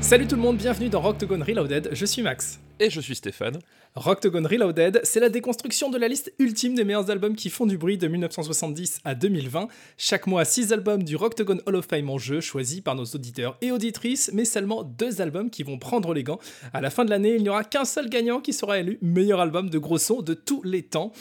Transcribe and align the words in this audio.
Salut 0.00 0.26
tout 0.26 0.36
le 0.36 0.42
monde, 0.42 0.58
bienvenue 0.58 0.90
dans 0.90 1.00
Rocktogone 1.00 1.42
Reloaded, 1.42 1.88
je 1.92 2.04
suis 2.04 2.20
Max. 2.20 2.60
Et 2.80 2.90
je 2.90 3.00
suis 3.00 3.14
Stéphane. 3.14 3.60
Rocktogone 3.94 4.48
Reloaded, 4.48 5.00
c'est 5.04 5.20
la 5.20 5.28
déconstruction 5.28 5.90
de 5.90 5.96
la 5.96 6.08
liste 6.08 6.32
ultime 6.40 6.74
des 6.74 6.82
meilleurs 6.82 7.08
albums 7.08 7.36
qui 7.36 7.48
font 7.48 7.66
du 7.66 7.78
bruit 7.78 7.98
de 7.98 8.08
1970 8.08 8.98
à 9.04 9.14
2020. 9.14 9.68
Chaque 9.96 10.26
mois, 10.26 10.44
6 10.44 10.72
albums 10.72 11.04
du 11.04 11.14
Rocktogone 11.14 11.62
Hall 11.66 11.76
of 11.76 11.86
Fame 11.86 12.10
en 12.10 12.18
jeu, 12.18 12.40
choisis 12.40 12.80
par 12.80 12.96
nos 12.96 13.04
auditeurs 13.04 13.56
et 13.60 13.70
auditrices, 13.70 14.32
mais 14.34 14.44
seulement 14.44 14.82
2 14.82 15.20
albums 15.20 15.50
qui 15.50 15.62
vont 15.62 15.78
prendre 15.78 16.12
les 16.12 16.24
gants. 16.24 16.40
À 16.72 16.80
la 16.80 16.90
fin 16.90 17.04
de 17.04 17.10
l'année, 17.10 17.36
il 17.36 17.44
n'y 17.44 17.48
aura 17.48 17.62
qu'un 17.62 17.84
seul 17.84 18.08
gagnant 18.08 18.40
qui 18.40 18.52
sera 18.52 18.80
élu 18.80 18.98
meilleur 19.00 19.38
album 19.38 19.70
de 19.70 19.78
gros 19.78 19.98
son 19.98 20.20
de 20.20 20.34
tous 20.34 20.62
les 20.64 20.82
temps. 20.82 21.12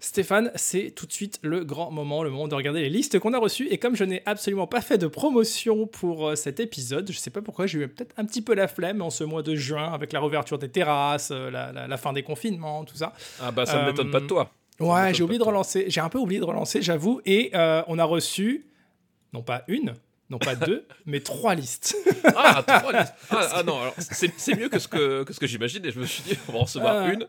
Stéphane, 0.00 0.52
c'est 0.54 0.92
tout 0.92 1.06
de 1.06 1.12
suite 1.12 1.40
le 1.42 1.64
grand 1.64 1.90
moment, 1.90 2.22
le 2.22 2.30
moment 2.30 2.46
de 2.46 2.54
regarder 2.54 2.82
les 2.82 2.88
listes 2.88 3.18
qu'on 3.18 3.32
a 3.32 3.38
reçues. 3.38 3.66
Et 3.70 3.78
comme 3.78 3.96
je 3.96 4.04
n'ai 4.04 4.22
absolument 4.26 4.68
pas 4.68 4.80
fait 4.80 4.96
de 4.96 5.08
promotion 5.08 5.86
pour 5.88 6.28
euh, 6.28 6.34
cet 6.36 6.60
épisode, 6.60 7.10
je 7.10 7.18
sais 7.18 7.30
pas 7.30 7.42
pourquoi, 7.42 7.66
j'ai 7.66 7.80
eu 7.80 7.88
peut-être 7.88 8.14
un 8.16 8.24
petit 8.24 8.40
peu 8.40 8.54
la 8.54 8.68
flemme 8.68 9.02
en 9.02 9.10
ce 9.10 9.24
mois 9.24 9.42
de 9.42 9.56
juin 9.56 9.92
avec 9.92 10.12
la 10.12 10.20
réouverture 10.20 10.58
des 10.58 10.68
terrasses, 10.68 11.30
euh, 11.32 11.50
la, 11.50 11.96
fin 11.96 12.12
des 12.12 12.22
confinements, 12.22 12.84
tout 12.84 12.96
ça. 12.96 13.12
Ah 13.40 13.50
bah 13.50 13.66
ça 13.66 13.82
ne 13.82 13.90
m'étonne 13.90 14.12
pas 14.12 14.20
de 14.20 14.26
toi. 14.26 14.52
Ouais, 14.78 15.12
j'ai 15.12 15.24
oublié 15.24 15.40
de 15.40 15.44
relancer, 15.44 15.86
j'ai 15.88 16.00
un 16.00 16.08
peu 16.08 16.18
oublié 16.18 16.40
de 16.40 16.44
relancer, 16.44 16.80
j'avoue. 16.80 17.20
Et 17.26 17.50
euh, 17.54 17.82
on 17.88 17.98
a 17.98 18.04
reçu, 18.04 18.66
non 19.32 19.42
pas 19.42 19.64
une, 19.66 19.94
non 20.30 20.38
pas 20.38 20.54
deux, 20.54 20.86
mais 21.06 21.20
trois 21.20 21.54
listes. 21.54 21.96
ah, 22.36 22.62
trois 22.66 22.92
listes. 22.92 23.14
Ah, 23.30 23.48
ah 23.54 23.62
non, 23.62 23.78
c'est 23.98 24.54
mieux 24.54 24.68
que 24.68 24.78
ce 24.78 24.88
que, 24.88 25.24
que, 25.24 25.32
ce 25.32 25.40
que 25.40 25.46
j'imaginais. 25.46 25.90
Je 25.90 26.00
me 26.00 26.06
suis 26.06 26.22
dit, 26.22 26.38
on 26.48 26.52
va 26.52 26.58
en 26.58 26.62
recevoir 26.62 27.08
une. 27.08 27.26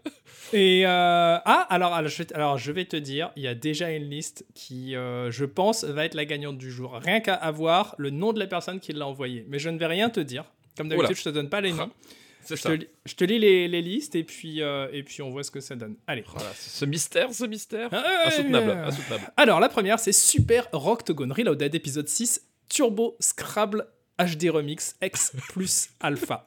Et 0.52 0.86
euh, 0.86 0.90
ah, 0.90 1.68
alors, 1.70 1.94
alors 1.94 2.10
je, 2.10 2.24
alors, 2.34 2.58
je 2.58 2.72
vais 2.72 2.86
te 2.86 2.98
dire, 2.98 3.32
il 3.36 3.44
y 3.44 3.48
a 3.48 3.56
déjà 3.56 3.92
une 3.92 4.10
liste 4.10 4.46
qui, 4.54 4.96
euh, 4.96 5.32
je 5.32 5.46
pense, 5.46 5.84
va 5.84 6.06
être 6.06 6.16
la 6.16 6.26
gagnante 6.26 6.58
du 6.58 6.72
jour. 6.72 7.00
Rien 7.04 7.20
qu'à 7.22 7.36
avoir 7.36 7.96
le 7.98 8.10
nom 8.10 8.34
de 8.34 8.40
la 8.40 8.48
personne 8.48 8.80
qui 8.80 8.92
l'a 8.92 9.08
envoyé. 9.08 9.46
Mais 9.48 9.60
je 9.60 9.70
ne 9.70 9.78
vais 9.78 9.88
rien 9.88 10.10
te 10.10 10.20
dire. 10.20 10.44
Comme 10.76 10.90
d'habitude, 10.90 11.18
je 11.18 11.24
te 11.24 11.30
donne 11.30 11.50
pas 11.50 11.62
les 11.62 11.72
noms. 11.72 11.92
Je 12.48 12.56
te, 12.56 12.86
je 13.06 13.16
te, 13.16 13.24
lis 13.26 13.38
les, 13.38 13.68
les, 13.68 13.82
listes 13.82 14.16
et 14.16 14.24
puis, 14.24 14.62
euh, 14.62 14.88
et 14.92 15.04
puis 15.04 15.22
on 15.22 15.30
voit 15.30 15.44
ce 15.44 15.52
que 15.52 15.60
ça 15.60 15.76
donne. 15.76 15.96
Allez. 16.08 16.24
Voilà, 16.34 16.50
ce 16.56 16.86
mystère, 16.86 17.32
ce 17.32 17.46
mystère. 17.46 17.90
Ah, 17.92 18.28
insoutenable, 18.28 18.72
insoutenable. 18.72 19.32
Alors, 19.38 19.60
la 19.60 19.70
première, 19.70 20.00
c'est 20.00 20.14
Super 20.14 20.68
Rocktogone 20.72 21.32
Reloaded, 21.32 21.76
épisode 21.76 22.08
6, 22.08 22.49
Turbo 22.70 23.18
Scrabble 23.20 23.88
HD 24.20 24.50
Remix 24.50 24.96
X 25.02 25.34
plus 25.50 25.90
Alpha. 26.00 26.46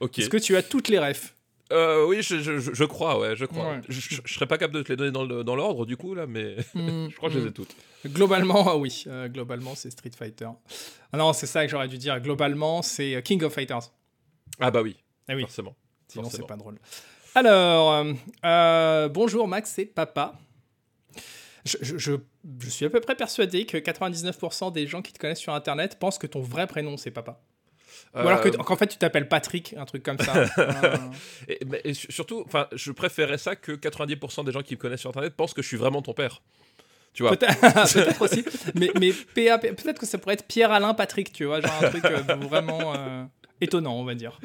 ok. 0.00 0.18
Est-ce 0.18 0.28
que 0.28 0.36
tu 0.36 0.56
as 0.56 0.62
toutes 0.62 0.88
les 0.88 0.98
refs 0.98 1.34
euh, 1.72 2.06
oui, 2.06 2.18
je, 2.20 2.40
je, 2.40 2.58
je, 2.60 2.84
crois, 2.84 3.18
ouais, 3.18 3.34
je 3.36 3.46
crois. 3.46 3.80
Je, 3.88 3.98
je, 3.98 4.20
serais 4.32 4.46
pas 4.46 4.58
capable 4.58 4.76
de 4.76 4.82
te 4.82 4.92
les 4.92 4.96
donner 4.96 5.10
dans 5.10 5.56
l'ordre, 5.56 5.86
du 5.86 5.96
coup, 5.96 6.14
là, 6.14 6.26
mais 6.26 6.56
hmm, 6.74 7.08
je 7.10 7.16
crois 7.16 7.30
que 7.30 7.36
je 7.36 7.40
les 7.40 7.46
ai 7.48 7.52
toutes. 7.52 7.74
Globalement, 8.06 8.76
oui. 8.76 9.04
Euh, 9.06 9.28
globalement, 9.28 9.74
c'est 9.74 9.90
Street 9.90 10.10
Fighter. 10.16 10.48
Ah 11.12 11.16
non, 11.16 11.32
c'est 11.32 11.46
ça 11.46 11.64
que 11.64 11.70
j'aurais 11.70 11.88
dû 11.88 11.96
dire. 11.96 12.20
Globalement, 12.20 12.82
c'est 12.82 13.20
King 13.24 13.42
of 13.44 13.54
Fighters. 13.54 13.90
Ah 14.60 14.70
bah 14.70 14.82
oui. 14.82 14.96
Ah 15.26 15.34
oui. 15.34 15.40
Forcément. 15.40 15.74
Sinon, 16.08 16.28
c'est 16.28 16.46
pas 16.46 16.56
drôle. 16.56 16.78
Alors, 17.34 18.04
euh, 18.44 19.08
bonjour 19.08 19.48
Max, 19.48 19.70
c'est 19.70 19.86
Papa. 19.86 20.38
Je, 21.64 21.78
je, 21.80 22.12
je, 22.60 22.68
suis 22.68 22.84
à 22.84 22.90
peu 22.90 23.00
près 23.00 23.14
persuadé 23.14 23.66
que 23.66 23.76
99% 23.76 24.72
des 24.72 24.86
gens 24.86 25.02
qui 25.02 25.12
te 25.12 25.18
connaissent 25.18 25.40
sur 25.40 25.54
Internet 25.54 25.98
pensent 25.98 26.18
que 26.18 26.26
ton 26.26 26.40
vrai 26.40 26.66
prénom, 26.66 26.96
c'est 26.96 27.10
Papa. 27.10 27.40
Ou 28.14 28.18
alors 28.18 28.40
euh, 28.44 28.50
qu'en 28.50 28.76
fait, 28.76 28.86
tu 28.86 28.98
t'appelles 28.98 29.28
Patrick, 29.28 29.74
un 29.76 29.84
truc 29.84 30.02
comme 30.02 30.18
ça. 30.18 30.44
et, 31.84 31.94
surtout, 31.94 32.44
enfin, 32.46 32.68
je 32.72 32.92
préférerais 32.92 33.38
ça 33.38 33.56
que 33.56 33.72
90% 33.72 34.44
des 34.44 34.52
gens 34.52 34.62
qui 34.62 34.74
me 34.74 34.80
connaissent 34.80 35.00
sur 35.00 35.10
Internet 35.10 35.34
pensent 35.34 35.54
que 35.54 35.62
je 35.62 35.68
suis 35.68 35.76
vraiment 35.76 36.02
ton 36.02 36.12
père. 36.12 36.42
Tu 37.14 37.22
vois. 37.22 37.36
Peut-être 37.36 38.20
aussi. 38.20 38.44
Mais, 38.74 38.90
mais 39.00 39.12
peut-être 39.12 39.98
que 39.98 40.06
ça 40.06 40.18
pourrait 40.18 40.34
être 40.34 40.46
Pierre-Alain 40.46 40.94
Patrick, 40.94 41.32
tu 41.32 41.44
vois, 41.44 41.60
genre 41.60 41.72
un 41.80 41.88
truc 41.88 42.04
euh, 42.04 42.34
vraiment 42.40 42.94
euh, 42.94 43.24
étonnant, 43.60 43.94
on 43.94 44.04
va 44.04 44.14
dire. 44.14 44.38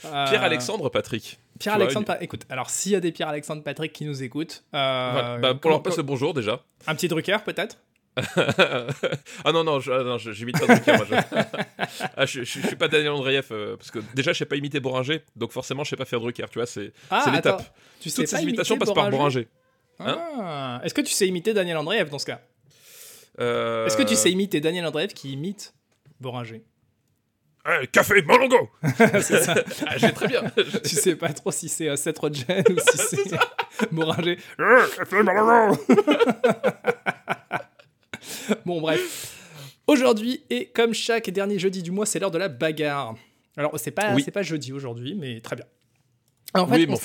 Pierre-Alexandre 0.00 0.88
Patrick. 0.88 1.38
Pierre-Alexandre, 1.58 2.16
écoute, 2.20 2.42
alors 2.48 2.70
s'il 2.70 2.92
y 2.92 2.96
a 2.96 3.00
des 3.00 3.12
Pierre-Alexandre 3.12 3.62
Patrick 3.62 3.92
qui 3.92 4.04
nous 4.04 4.22
écoutent. 4.22 4.64
Bah, 4.72 5.38
pour 5.60 5.70
leur 5.70 5.82
passer 5.82 5.98
le 5.98 6.02
bonjour 6.02 6.34
déjà. 6.34 6.62
Un 6.86 6.94
petit 6.94 7.08
Drucker 7.08 7.38
peut-être? 7.44 7.78
Ah 9.44 9.52
non, 9.52 9.62
non, 9.62 9.78
ah 9.78 10.16
j'imite 10.18 10.58
pas 10.58 10.66
Drucker. 10.66 10.96
Moi, 10.96 11.06
ah, 12.16 12.26
je... 12.26 12.44
je, 12.44 12.66
suis 12.66 12.76
pas 12.76 12.88
Daniel 12.88 13.10
Andreev, 13.10 13.48
euh, 13.50 13.76
parce 13.76 13.90
que 13.90 13.98
déjà, 14.14 14.32
je 14.32 14.38
sais 14.38 14.46
pas 14.46 14.56
imiter 14.56 14.80
Boringer, 14.80 15.22
donc 15.36 15.52
forcément, 15.52 15.84
je 15.84 15.90
sais 15.90 15.96
pas 15.96 16.04
faire 16.04 16.20
Drucker, 16.20 16.46
tu 16.50 16.58
vois, 16.58 16.66
c'est 16.66 16.92
ah, 17.10 17.30
l'étape. 17.34 17.62
Tu 18.00 18.10
sais 18.10 18.22
Toutes 18.22 18.28
ces 18.28 18.42
imitations 18.42 18.78
passent 18.78 18.94
par 18.94 19.10
Boringer. 19.10 19.48
Hein 19.98 20.18
ah. 20.38 20.80
Est-ce 20.84 20.94
que 20.94 21.00
tu 21.00 21.12
sais 21.12 21.26
imiter 21.26 21.54
Daniel 21.54 21.76
Andreev 21.76 22.08
dans 22.10 22.18
ce 22.18 22.26
cas? 22.26 22.40
Euh... 23.40 23.86
Est-ce 23.86 23.96
que 23.96 24.02
tu 24.02 24.14
sais 24.14 24.30
imiter 24.30 24.60
Daniel 24.60 24.86
Andreev 24.86 25.12
qui 25.12 25.32
imite 25.32 25.74
Boringer? 26.20 26.62
Hey, 27.66 27.88
Café, 27.88 28.22
Molongo 28.22 28.70
C'est 29.20 29.42
ça. 29.42 29.54
ah, 29.86 29.98
J'ai 29.98 30.12
très 30.12 30.28
bien. 30.28 30.42
tu 30.84 30.94
sais 30.96 31.16
pas 31.16 31.32
trop 31.32 31.50
si 31.50 31.68
c'est 31.68 31.88
euh, 31.88 31.96
Seth 31.96 32.18
Rogen 32.18 32.62
ou 32.70 32.78
si 32.78 32.98
c'est 32.98 33.90
Boringer. 33.92 34.36
café, 34.96 35.22
Molongo 35.22 35.78
bon, 38.64 38.80
bref. 38.80 39.32
Aujourd'hui, 39.86 40.42
et 40.50 40.66
comme 40.70 40.94
chaque 40.94 41.30
dernier 41.30 41.58
jeudi 41.58 41.82
du 41.82 41.90
mois, 41.90 42.06
c'est 42.06 42.18
l'heure 42.18 42.30
de 42.30 42.38
la 42.38 42.48
bagarre. 42.48 43.14
Alors, 43.56 43.78
c'est 43.78 43.90
pas, 43.92 44.18
c'est 44.18 44.30
pas 44.30 44.42
jeudi 44.42 44.72
aujourd'hui, 44.72 45.14
mais 45.14 45.40
très 45.40 45.56
bien. 45.56 45.64
En 46.54 46.66
fait, 46.66 46.88
on 46.88 46.96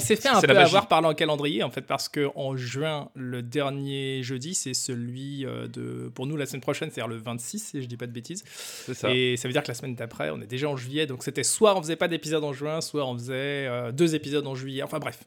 s'est 0.00 0.16
fait 0.16 0.28
un 0.28 0.40
peu 0.40 0.56
avoir 0.56 0.88
par 0.88 1.00
le 1.02 1.14
calendrier, 1.14 1.62
en 1.62 1.70
fait, 1.70 1.82
parce 1.82 2.08
que 2.08 2.30
en 2.34 2.56
juin, 2.56 3.10
le 3.14 3.42
dernier 3.42 4.22
jeudi, 4.22 4.54
c'est 4.54 4.74
celui 4.74 5.44
euh, 5.44 5.66
de. 5.66 6.10
Pour 6.14 6.26
nous, 6.26 6.36
la 6.36 6.46
semaine 6.46 6.60
prochaine, 6.60 6.90
c'est-à-dire 6.90 7.08
le 7.08 7.16
26, 7.16 7.58
si 7.58 7.82
je 7.82 7.86
dis 7.86 7.96
pas 7.96 8.06
de 8.06 8.12
bêtises. 8.12 8.44
Ça. 8.46 9.12
Et 9.12 9.36
ça 9.36 9.48
veut 9.48 9.52
dire 9.52 9.62
que 9.62 9.68
la 9.68 9.74
semaine 9.74 9.94
d'après, 9.94 10.30
on 10.30 10.40
est 10.40 10.46
déjà 10.46 10.68
en 10.68 10.76
juillet, 10.76 11.06
donc 11.06 11.24
c'était 11.24 11.44
soit 11.44 11.76
on 11.76 11.82
faisait 11.82 11.96
pas 11.96 12.08
d'épisode 12.08 12.44
en 12.44 12.52
juin, 12.52 12.80
soit 12.80 13.06
on 13.06 13.14
faisait 13.14 13.66
euh, 13.66 13.92
deux 13.92 14.14
épisodes 14.14 14.46
en 14.46 14.54
juillet. 14.54 14.82
Enfin 14.82 14.98
bref. 14.98 15.24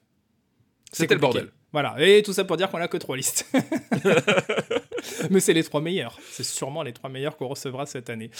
C'était 0.91 1.15
le 1.15 1.19
bordel. 1.19 1.49
Voilà, 1.71 1.95
et 1.99 2.21
tout 2.21 2.33
ça 2.33 2.43
pour 2.43 2.55
dire 2.55 2.69
qu'on 2.69 2.77
a 2.77 2.87
que 2.87 2.97
trois 2.97 3.17
listes. 3.17 3.51
mais 5.29 5.39
c'est 5.39 5.53
les 5.53 5.63
trois 5.63 5.81
meilleurs. 5.81 6.19
C'est 6.31 6.43
sûrement 6.43 6.83
les 6.83 6.93
trois 6.93 7.09
meilleurs 7.09 7.37
qu'on 7.37 7.47
recevra 7.47 7.85
cette 7.85 8.09
année. 8.09 8.31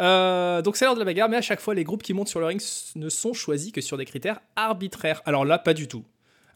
Euh, 0.00 0.62
donc 0.62 0.76
c'est 0.76 0.84
l'heure 0.84 0.94
de 0.94 1.00
la 1.00 1.04
bagarre, 1.04 1.28
mais 1.28 1.36
à 1.36 1.42
chaque 1.42 1.60
fois, 1.60 1.74
les 1.74 1.84
groupes 1.84 2.02
qui 2.02 2.14
montent 2.14 2.28
sur 2.28 2.40
le 2.40 2.46
ring 2.46 2.60
ne 2.96 3.08
sont 3.08 3.32
choisis 3.32 3.72
que 3.72 3.80
sur 3.80 3.96
des 3.96 4.04
critères 4.04 4.40
arbitraires. 4.56 5.22
Alors 5.24 5.44
là, 5.44 5.58
pas 5.58 5.74
du 5.74 5.88
tout. 5.88 6.04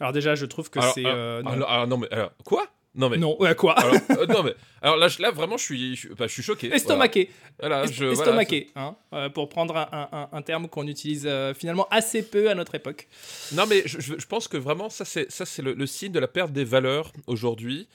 Alors 0.01 0.13
déjà, 0.13 0.35
je 0.35 0.47
trouve 0.47 0.71
que 0.71 0.81
c'est... 0.95 1.05
Euh, 1.05 1.43
non. 1.43 1.99
mais 1.99 2.09
alors, 2.11 2.33
quoi? 2.45 2.67
Non 2.95 3.09
mais 3.09 3.19
non 3.19 3.41
ouais, 3.41 3.55
quoi 3.55 3.79
alors, 3.79 3.95
euh, 4.11 4.27
non 4.27 4.43
mais 4.43 4.55
alors 4.83 4.97
là, 4.97 5.07
là 5.21 5.31
vraiment 5.31 5.57
je 5.57 5.63
suis 5.63 5.95
je, 5.95 6.09
bah, 6.09 6.27
je 6.27 6.33
suis 6.33 6.43
choqué 6.43 6.75
estomaqué. 6.75 7.31
Voilà. 7.61 7.87
je, 7.87 8.07
estomaqué 8.07 8.71
hein, 8.75 8.97
euh, 9.13 9.29
pour 9.29 9.49
prendre 9.49 9.77
un, 9.77 10.09
un, 10.11 10.29
un 10.33 10.43
terme 10.43 10.67
qu'on 10.67 10.89
utilise 10.89 11.25
euh, 11.27 11.55
finalement 11.55 11.87
assez 11.93 12.23
peu 12.23 12.51
à 12.51 12.55
notre 12.57 12.75
époque. 12.75 13.07
Non 13.53 13.67
mais 13.69 13.83
je, 13.85 14.01
je 14.01 14.27
pense 14.27 14.49
que 14.49 14.57
vraiment 14.57 14.91
ça 14.91 15.05
c'est 15.05 15.31
ça 15.31 15.47
c'est 15.47 15.63
le, 15.63 15.87
signe 15.87 16.11
de 16.11 16.19
la 16.19 16.27
perte 16.27 16.53
des 16.53 16.65
valeurs 16.65 17.13
aujourd'hui 17.27 17.89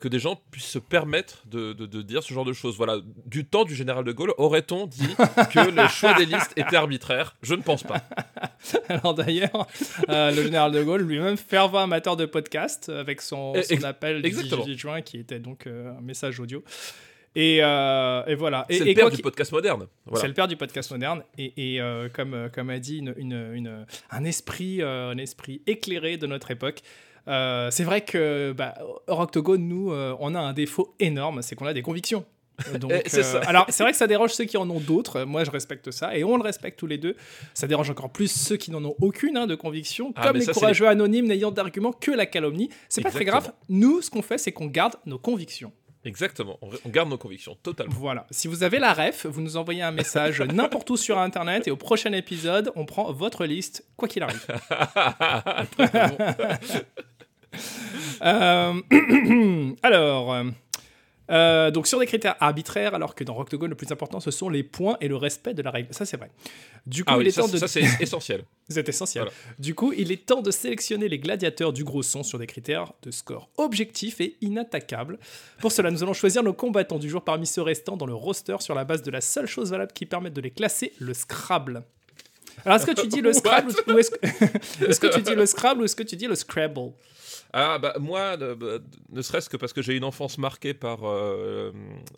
que 0.00 0.06
des 0.06 0.20
gens 0.20 0.40
puissent 0.52 0.66
se 0.66 0.78
permettre 0.78 1.42
de, 1.46 1.72
de, 1.72 1.86
de, 1.86 2.00
dire 2.02 2.22
ce 2.22 2.32
genre 2.32 2.44
de 2.44 2.52
choses. 2.52 2.76
Voilà 2.76 2.98
du 3.26 3.44
temps 3.44 3.64
du 3.64 3.74
général 3.74 4.04
de 4.04 4.12
Gaulle 4.12 4.32
aurait-on 4.38 4.86
dit 4.86 5.16
que 5.52 5.68
le 5.68 5.88
choix 5.88 6.14
des 6.14 6.26
listes 6.26 6.52
était 6.54 6.76
arbitraire 6.76 7.34
je 7.42 7.56
ne 7.56 7.62
pense 7.62 7.82
pas. 7.82 8.02
Alors 8.88 9.14
d'ailleurs 9.14 9.66
le 10.06 10.42
général 10.44 10.70
de 10.70 10.82
Gaulle 10.84 11.02
lui-même 11.02 11.36
fervent 11.36 11.78
amateur 11.80 12.16
de 12.16 12.24
podcast 12.24 12.88
avec 12.88 13.20
son, 13.20 13.54
son 13.68 13.82
appel 13.82 14.22
18 14.42 14.78
juin, 14.78 15.02
qui 15.02 15.18
était 15.18 15.38
donc 15.38 15.66
euh, 15.66 15.96
un 15.96 16.00
message 16.00 16.40
audio. 16.40 16.62
Et, 17.36 17.58
euh, 17.62 18.24
et, 18.26 18.34
voilà. 18.36 18.64
C'est 18.70 18.84
le 18.84 18.94
père 18.94 19.10
du 19.10 19.20
podcast 19.20 19.50
moderne. 19.52 19.86
C'est 20.14 20.28
le 20.28 20.34
père 20.34 20.48
du 20.48 20.56
podcast 20.56 20.90
moderne. 20.92 21.24
Et, 21.36 21.74
et 21.74 21.80
euh, 21.80 22.08
comme, 22.08 22.48
comme 22.52 22.70
a 22.70 22.78
dit 22.78 22.98
une, 22.98 23.14
une, 23.16 23.86
un, 24.10 24.24
esprit, 24.24 24.82
un 24.82 25.18
esprit 25.18 25.62
éclairé 25.66 26.16
de 26.16 26.26
notre 26.26 26.50
époque, 26.50 26.82
c'est 27.26 27.84
vrai 27.84 28.02
que 28.02 28.52
bah, 28.52 28.74
nous, 29.08 29.92
on 29.92 30.34
a 30.34 30.40
un 30.40 30.52
défaut 30.52 30.94
énorme, 31.00 31.42
c'est 31.42 31.56
qu'on 31.56 31.66
a 31.66 31.74
des 31.74 31.82
convictions. 31.82 32.24
Donc, 32.78 32.92
ça. 33.06 33.40
alors, 33.40 33.66
c'est 33.68 33.82
vrai 33.82 33.92
que 33.92 33.98
ça 33.98 34.06
dérange 34.06 34.32
ceux 34.32 34.44
qui 34.44 34.56
en 34.56 34.68
ont 34.70 34.80
d'autres. 34.80 35.24
Moi, 35.24 35.44
je 35.44 35.50
respecte 35.50 35.90
ça 35.90 36.16
et 36.16 36.24
on 36.24 36.36
le 36.36 36.42
respecte 36.42 36.78
tous 36.78 36.86
les 36.86 36.98
deux. 36.98 37.16
Ça 37.52 37.66
dérange 37.66 37.90
encore 37.90 38.10
plus 38.10 38.30
ceux 38.30 38.56
qui 38.56 38.70
n'en 38.70 38.84
ont 38.84 38.94
aucune 39.00 39.36
hein, 39.36 39.46
de 39.46 39.54
conviction, 39.54 40.12
ah, 40.16 40.28
comme 40.28 40.36
les 40.36 40.46
courageux 40.46 40.88
anonymes 40.88 41.26
n'ayant 41.26 41.50
d'arguments 41.50 41.92
que 41.92 42.10
la 42.10 42.26
calomnie. 42.26 42.70
C'est 42.88 43.02
pas 43.02 43.10
très 43.10 43.24
grave. 43.24 43.52
Nous, 43.68 44.02
ce 44.02 44.10
qu'on 44.10 44.22
fait, 44.22 44.38
c'est 44.38 44.52
qu'on 44.52 44.66
garde 44.66 44.94
nos 45.06 45.18
convictions. 45.18 45.72
Exactement, 46.04 46.58
on 46.60 46.88
garde 46.90 47.08
nos 47.08 47.16
convictions, 47.16 47.56
totalement. 47.62 47.94
Voilà, 47.96 48.26
si 48.30 48.46
vous 48.46 48.62
avez 48.62 48.78
la 48.78 48.92
ref, 48.92 49.24
vous 49.24 49.40
nous 49.40 49.56
envoyez 49.56 49.80
un 49.80 49.90
message 49.90 50.42
n'importe 50.52 50.90
où 50.90 50.98
sur 50.98 51.18
Internet 51.18 51.66
et 51.66 51.70
au 51.70 51.76
prochain 51.76 52.12
épisode, 52.12 52.70
on 52.76 52.84
prend 52.84 53.10
votre 53.10 53.46
liste, 53.46 53.86
quoi 53.96 54.06
qu'il 54.06 54.22
arrive. 54.22 54.46
euh... 58.22 58.74
alors, 59.82 60.44
Euh, 61.30 61.70
donc 61.70 61.86
sur 61.86 61.98
des 61.98 62.06
critères 62.06 62.36
arbitraires, 62.40 62.94
alors 62.94 63.14
que 63.14 63.24
dans 63.24 63.34
Rock 63.34 63.54
Go, 63.54 63.66
le 63.66 63.74
plus 63.74 63.90
important, 63.90 64.20
ce 64.20 64.30
sont 64.30 64.48
les 64.48 64.62
points 64.62 64.96
et 65.00 65.08
le 65.08 65.16
respect 65.16 65.54
de 65.54 65.62
la 65.62 65.70
règle. 65.70 65.92
Ça, 65.94 66.04
c'est 66.04 66.16
vrai. 66.16 66.30
Du 66.86 67.04
coup, 67.04 67.14
Ah 67.14 67.18
il 67.20 67.26
est 67.26 67.30
ça, 67.30 67.42
temps 67.42 67.48
de... 67.48 67.56
ça, 67.56 67.68
c'est 67.68 67.82
essentiel. 68.00 68.44
C'est 68.68 68.88
essentiel. 68.88 69.24
Voilà. 69.24 69.36
Du 69.58 69.74
coup, 69.74 69.92
il 69.92 70.12
est 70.12 70.26
temps 70.26 70.42
de 70.42 70.50
sélectionner 70.50 71.08
les 71.08 71.18
gladiateurs 71.18 71.72
du 71.72 71.84
gros 71.84 72.02
son 72.02 72.22
sur 72.22 72.38
des 72.38 72.46
critères 72.46 72.92
de 73.02 73.10
score 73.10 73.48
objectifs 73.56 74.20
et 74.20 74.36
inattaquables. 74.40 75.18
Pour 75.60 75.72
cela, 75.72 75.90
nous 75.90 76.02
allons 76.02 76.12
choisir 76.12 76.42
nos 76.42 76.52
combattants 76.52 76.98
du 76.98 77.08
jour 77.08 77.22
parmi 77.22 77.46
ceux 77.46 77.62
restants 77.62 77.96
dans 77.96 78.06
le 78.06 78.14
roster 78.14 78.56
sur 78.60 78.74
la 78.74 78.84
base 78.84 79.02
de 79.02 79.10
la 79.10 79.20
seule 79.20 79.46
chose 79.46 79.70
valable 79.70 79.92
qui 79.92 80.06
permette 80.06 80.34
de 80.34 80.40
les 80.40 80.50
classer, 80.50 80.92
le 80.98 81.14
Scrabble. 81.14 81.84
Alors, 82.64 82.76
est-ce 82.76 82.86
que 82.86 83.00
tu 83.00 83.08
dis 83.08 83.20
le 83.20 83.32
Scrabble 83.34 83.72
ou 83.88 83.98
est-ce 83.98 84.10
que... 84.10 84.26
est-ce 84.88 85.00
que 85.00 85.06
tu 85.06 85.22
dis 85.22 85.34
le 85.34 85.46
Scrabble 85.46 85.82
ou 85.82 85.84
est-ce 85.84 85.96
que 85.96 86.02
tu 86.02 86.16
dis 86.16 86.26
le 86.26 86.34
Scrabble? 86.34 86.92
Ah 87.56 87.78
bah 87.78 87.94
moi, 88.00 88.36
bah, 88.36 88.56
ne 89.10 89.22
serait-ce 89.22 89.48
que 89.48 89.56
parce 89.56 89.72
que 89.72 89.80
j'ai 89.80 89.94
une 89.94 90.02
enfance 90.02 90.38
marquée 90.38 90.74
par 90.74 91.04
euh, 91.04 91.70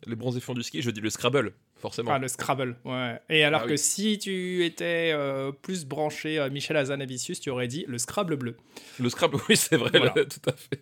les 0.07 0.17
bronzés 0.17 0.41
fonds 0.41 0.55
du 0.55 0.63
ski, 0.63 0.81
je 0.81 0.91
dis 0.91 1.03
le 1.03 1.11
Scrabble, 1.11 1.53
forcément. 1.77 2.11
Ah, 2.13 2.19
le 2.19 2.27
Scrabble, 2.27 2.75
ouais. 2.87 3.21
Et 3.29 3.45
alors 3.45 3.61
Ah 3.65 3.67
que 3.67 3.73
oui. 3.73 3.79
si 3.79 4.19
tu 4.19 4.65
étais 4.65 5.11
euh, 5.15 5.53
plus 5.53 5.85
branché 5.85 6.39
euh, 6.39 6.49
Michel 6.49 6.79
Hazanavicius, 6.79 7.39
tu 7.41 7.51
aurais 7.51 7.69
dit 7.69 7.85
le 7.87 7.99
Scrabble 7.99 8.37
bleu. 8.37 8.57
Le 8.99 9.11
Scrabble, 9.11 9.37
oui, 9.51 9.59
c'est 9.59 9.77
vrai, 9.77 9.91
Voilà. 9.93 10.15
là, 10.17 10.25
tout 10.25 10.41
à 10.49 10.53
fait. 10.53 10.81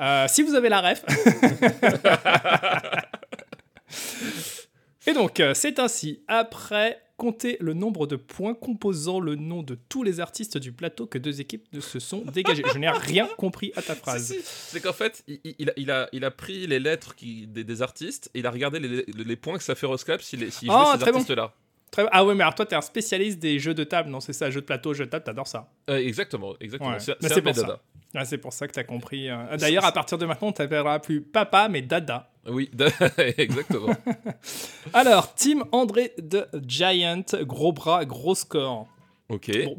Euh, 0.00 0.26
si 0.28 0.42
vous 0.42 0.56
avez 0.56 0.68
la 0.68 0.80
ref. 0.80 1.04
Et 5.06 5.12
donc, 5.12 5.42
c'est 5.54 5.78
ainsi, 5.78 6.22
après 6.28 7.01
compter 7.16 7.56
le 7.60 7.72
nombre 7.74 8.06
de 8.06 8.16
points 8.16 8.54
composant 8.54 9.20
le 9.20 9.36
nom 9.36 9.62
de 9.62 9.74
tous 9.88 10.02
les 10.02 10.18
artistes 10.20 10.58
du 10.58 10.72
plateau 10.72 11.06
que 11.06 11.18
deux 11.18 11.40
équipes 11.40 11.66
se 11.80 12.00
sont 12.00 12.22
dégagées. 12.32 12.64
Je 12.72 12.78
n'ai 12.78 12.88
rien 12.90 13.28
compris 13.36 13.72
à 13.76 13.82
ta 13.82 13.94
phrase. 13.96 14.26
Si, 14.26 14.34
si. 14.34 14.42
C'est 14.44 14.80
qu'en 14.80 14.92
fait, 14.92 15.22
il, 15.28 15.70
a, 15.70 15.72
il, 15.76 15.90
a, 15.90 16.08
il 16.12 16.24
a 16.24 16.30
pris 16.30 16.66
les 16.66 16.78
lettres 16.80 17.14
qui, 17.14 17.46
des, 17.46 17.64
des 17.64 17.82
artistes 17.82 18.30
et 18.34 18.40
il 18.40 18.46
a 18.46 18.50
regardé 18.50 18.80
les, 18.80 19.36
points 19.36 19.58
que 19.58 19.64
ça 19.64 19.74
fait 19.74 19.86
au 19.86 19.96
Scrabble 19.96 20.22
s'il 20.22 20.50
s'il 20.50 20.68
Ah, 20.70 20.84
jouait 20.84 20.92
ces 20.94 20.98
très 21.00 21.12
bon. 21.12 21.18
artistes-là. 21.18 21.54
Très- 21.90 22.06
Ah 22.10 22.24
ouais, 22.24 22.34
mais 22.34 22.42
alors 22.42 22.54
toi, 22.54 22.64
t'es 22.66 22.74
un 22.74 22.80
spécialiste 22.80 23.38
des 23.38 23.58
jeux 23.58 23.74
de 23.74 23.84
table, 23.84 24.08
non 24.10 24.20
C'est 24.20 24.32
ça, 24.32 24.50
jeux 24.50 24.62
de 24.62 24.66
plateau, 24.66 24.94
jeux 24.94 25.04
de 25.04 25.10
table, 25.10 25.24
t'adores 25.24 25.46
ça. 25.46 25.70
Euh, 25.90 25.98
exactement, 25.98 26.54
exactement. 26.58 26.92
Ouais. 26.92 26.98
C'est 26.98 27.42
pour 27.42 27.54
ça. 27.54 27.80
Ah, 28.14 28.24
c'est 28.24 28.38
pour 28.38 28.52
ça 28.52 28.66
que 28.66 28.72
t'as 28.72 28.84
compris. 28.84 29.28
euh. 29.28 29.56
D'ailleurs, 29.58 29.84
à 29.84 29.92
partir 29.92 30.16
de 30.18 30.24
maintenant, 30.26 30.48
on 30.48 30.52
t'appellera 30.52 31.00
plus 31.00 31.20
papa, 31.22 31.68
mais 31.68 31.82
dada. 31.82 32.31
Oui, 32.48 32.70
exactement. 33.38 33.94
Alors, 34.92 35.34
Team 35.34 35.64
André 35.72 36.12
de 36.18 36.46
Giant, 36.66 37.22
gros 37.42 37.72
bras, 37.72 38.04
gros 38.04 38.34
score. 38.34 38.88
ok. 39.28 39.50
Bon, 39.64 39.76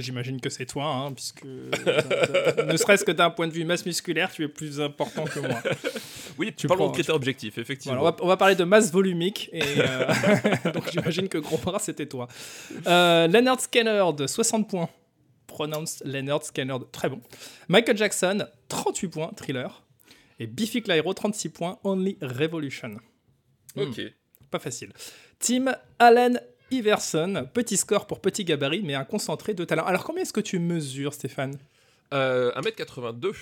j'imagine 0.00 0.40
que 0.40 0.48
c'est 0.48 0.66
toi, 0.66 0.84
hein, 0.86 1.12
puisque 1.12 1.44
euh, 1.44 2.64
ne 2.66 2.76
serait-ce 2.76 3.04
que 3.04 3.10
d'un 3.12 3.30
point 3.30 3.48
de 3.48 3.52
vue 3.52 3.64
masse 3.64 3.84
musculaire, 3.84 4.30
tu 4.32 4.44
es 4.44 4.48
plus 4.48 4.80
important 4.80 5.24
que 5.24 5.40
moi. 5.40 5.60
Oui, 6.38 6.52
Tu 6.54 6.66
prends- 6.66 6.88
de 6.88 6.92
critères 6.92 7.14
objectifs, 7.14 7.56
effectivement. 7.56 7.98
Voilà, 7.98 8.14
on, 8.14 8.18
va, 8.18 8.24
on 8.24 8.28
va 8.28 8.36
parler 8.36 8.54
de 8.56 8.64
masse 8.64 8.92
volumique, 8.92 9.48
et 9.54 9.62
euh, 9.78 10.70
donc 10.74 10.90
j'imagine 10.92 11.30
que 11.30 11.38
gros 11.38 11.56
bras 11.56 11.78
c'était 11.78 12.04
toi. 12.04 12.28
Euh, 12.86 13.26
Leonard 13.26 13.58
Skinner 13.58 14.04
de 14.14 14.26
60 14.26 14.68
points, 14.68 14.90
pronounced 15.46 16.02
Leonard 16.04 16.44
Skinner, 16.44 16.76
très 16.92 17.08
bon. 17.08 17.20
Michael 17.68 17.96
Jackson 17.96 18.44
38 18.68 19.08
points, 19.08 19.30
Thriller, 19.34 19.82
et 20.38 20.46
Biffy 20.46 20.82
Clyro 20.82 21.12
36 21.14 21.48
points, 21.50 21.78
Only 21.84 22.16
Revolution. 22.20 22.96
Ok. 23.76 24.00
Pas 24.50 24.58
facile. 24.58 24.92
Team 25.38 25.74
Allen 25.98 26.40
Iverson, 26.70 27.48
petit 27.52 27.76
score 27.76 28.06
pour 28.06 28.20
petit 28.20 28.44
gabarit, 28.44 28.82
mais 28.82 28.94
un 28.94 29.04
concentré 29.04 29.54
de 29.54 29.64
talent. 29.64 29.84
Alors 29.84 30.04
combien 30.04 30.22
est-ce 30.22 30.32
que 30.32 30.40
tu 30.40 30.58
mesures, 30.58 31.14
Stéphane? 31.14 31.56
Euh, 32.12 32.52
1m82, 32.60 33.32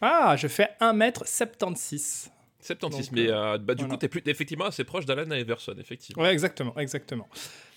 Ah, 0.00 0.36
je 0.36 0.46
fais 0.48 0.70
1m76. 0.80 2.28
76, 2.60 3.06
Donc, 3.10 3.14
mais 3.16 3.30
euh, 3.30 3.56
bah, 3.58 3.74
du 3.74 3.82
voilà. 3.84 3.94
coup, 3.94 3.98
t'es 4.00 4.08
plus- 4.08 4.22
effectivement 4.26 4.64
assez 4.66 4.84
proche 4.84 5.06
d'Alan 5.06 5.30
Iverson, 5.30 5.74
effectivement. 5.78 6.22
Ouais, 6.22 6.32
exactement, 6.32 6.76
exactement. 6.76 7.28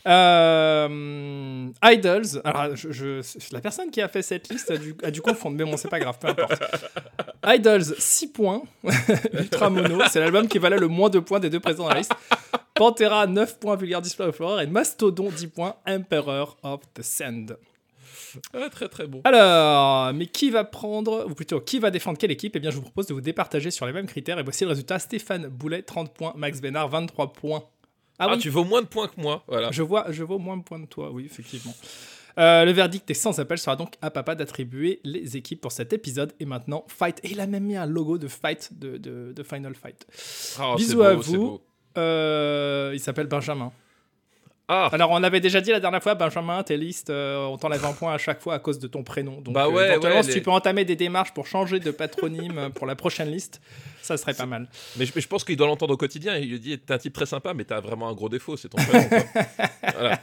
Euh, 0.07 1.67
Idols, 1.83 2.41
alors 2.43 2.75
je, 2.75 2.91
je- 2.91 3.21
la 3.53 3.61
personne 3.61 3.91
qui 3.91 4.01
a 4.01 4.07
fait 4.07 4.21
cette 4.21 4.49
liste 4.49 4.71
a 4.71 4.77
dû, 4.77 4.95
a 5.03 5.11
dû 5.11 5.21
confondre, 5.21 5.57
mais 5.57 5.63
bon, 5.69 5.77
c'est 5.77 5.89
pas 5.89 5.99
grave, 5.99 6.17
peu 6.19 6.27
importe. 6.29 6.61
Idols, 7.45 7.83
6 7.97 8.27
points. 8.31 8.63
Ultra 9.33 9.69
Mono, 9.69 9.99
c'est 10.09 10.19
l'album 10.19 10.47
qui 10.47 10.57
valait 10.57 10.79
le 10.79 10.87
moins 10.87 11.09
de 11.09 11.19
points 11.19 11.39
des 11.39 11.49
deux 11.49 11.59
présents 11.59 11.83
dans 11.83 11.89
la 11.89 11.99
liste. 11.99 12.13
Pantera, 12.73 13.27
9 13.27 13.59
points, 13.59 13.75
Vulgar 13.75 14.01
Display 14.01 14.25
of 14.27 14.39
Horror. 14.41 14.61
Et 14.61 14.67
Mastodon, 14.67 15.29
10 15.29 15.47
points, 15.47 15.75
Emperor 15.87 16.57
of 16.63 16.81
the 16.95 17.01
Sand. 17.03 17.57
Ah, 18.53 18.69
très 18.69 18.87
très 18.87 19.07
bon. 19.07 19.21
Alors, 19.23 20.13
mais 20.13 20.27
qui 20.27 20.49
va 20.49 20.63
prendre, 20.63 21.25
ou 21.29 21.33
plutôt, 21.33 21.59
qui 21.61 21.79
va 21.79 21.91
défendre 21.91 22.17
quelle 22.17 22.31
équipe? 22.31 22.55
Eh 22.55 22.59
bien, 22.59 22.71
je 22.71 22.75
vous 22.77 22.81
propose 22.81 23.07
de 23.07 23.13
vous 23.13 23.21
départager 23.21 23.71
sur 23.71 23.85
les 23.85 23.93
mêmes 23.93 24.07
critères. 24.07 24.39
Et 24.39 24.43
voici 24.43 24.63
le 24.63 24.69
résultat 24.69 24.99
Stéphane 24.99 25.47
Boulet, 25.47 25.81
30 25.81 26.13
points. 26.13 26.33
Max 26.35 26.61
Bénard, 26.61 26.89
23 26.89 27.33
points. 27.33 27.63
Ah, 28.19 28.27
oui, 28.29 28.37
tu 28.37 28.49
vaux 28.49 28.63
moins 28.63 28.81
de 28.81 28.87
points 28.87 29.07
que 29.07 29.19
moi, 29.19 29.43
voilà. 29.47 29.71
je 29.71 29.81
vois, 29.81 30.05
je 30.11 30.23
vois 30.23 30.37
moins 30.37 30.55
de 30.55 30.61
points 30.61 30.77
de 30.77 30.85
toi, 30.85 31.09
oui, 31.11 31.25
effectivement. 31.25 31.73
Euh, 32.37 32.65
le 32.65 32.71
verdict 32.71 33.09
est 33.09 33.15
sans 33.15 33.39
appel 33.39 33.57
sera 33.57 33.75
donc 33.75 33.95
à 34.01 34.09
papa 34.11 34.35
d'attribuer 34.35 35.01
les 35.03 35.37
équipes 35.37 35.59
pour 35.59 35.71
cet 35.71 35.91
épisode. 35.91 36.33
Et 36.39 36.45
maintenant, 36.45 36.85
Fight. 36.87 37.19
Et 37.23 37.31
il 37.31 37.39
a 37.39 37.47
même 37.47 37.63
mis 37.63 37.75
un 37.75 37.85
logo 37.85 38.17
de 38.17 38.27
Fight, 38.27 38.69
de, 38.79 38.97
de, 38.97 39.33
de 39.35 39.43
Final 39.43 39.75
Fight. 39.75 40.05
Ah, 40.59 40.75
Bisous 40.77 40.97
beau, 40.97 41.03
à 41.03 41.13
vous. 41.15 41.61
Euh, 41.97 42.91
il 42.93 42.99
s'appelle 42.99 43.27
Benjamin. 43.27 43.71
Ah, 44.73 44.87
Alors, 44.93 45.11
on 45.11 45.21
avait 45.21 45.41
déjà 45.41 45.59
dit 45.59 45.69
la 45.69 45.81
dernière 45.81 46.01
fois, 46.01 46.15
Benjamin, 46.15 46.63
tes 46.63 46.77
listes, 46.77 47.09
euh, 47.09 47.45
on 47.45 47.57
t'enlève 47.57 47.83
un 47.83 47.91
point 47.91 48.13
à 48.13 48.17
chaque 48.17 48.39
fois 48.39 48.53
à 48.53 48.59
cause 48.59 48.79
de 48.79 48.87
ton 48.87 49.03
prénom. 49.03 49.41
Donc, 49.41 49.53
Bah 49.53 49.65
euh, 49.65 49.69
éventuellement, 49.69 50.19
ouais, 50.19 50.23
si 50.23 50.29
les- 50.29 50.35
tu 50.35 50.41
peux 50.43 50.51
entamer 50.51 50.85
des 50.85 50.95
démarches 50.95 51.33
pour 51.33 51.45
changer 51.45 51.81
de 51.81 51.91
patronyme 51.91 52.69
pour 52.75 52.87
la 52.87 52.95
prochaine 52.95 53.29
liste, 53.29 53.59
ça 54.01 54.15
serait 54.15 54.33
pas 54.33 54.45
mal. 54.45 54.69
mais 54.95 55.05
je, 55.05 55.27
pense 55.27 55.43
qu'il 55.43 55.57
doit 55.57 55.67
l'entendre 55.67 55.93
au 55.93 55.97
quotidien. 55.97 56.37
Il 56.37 56.51
lui 56.51 56.59
dit 56.61 56.79
T'es 56.79 56.93
un 56.93 56.97
type 56.97 57.11
très 57.11 57.25
sympa, 57.25 57.53
mais 57.53 57.65
t'as 57.65 57.81
vraiment 57.81 58.07
un 58.07 58.13
gros 58.13 58.29
défaut, 58.29 58.55
c'est 58.55 58.69
ton 58.69 58.77
prénom. 58.77 59.09
voilà. 59.93 60.21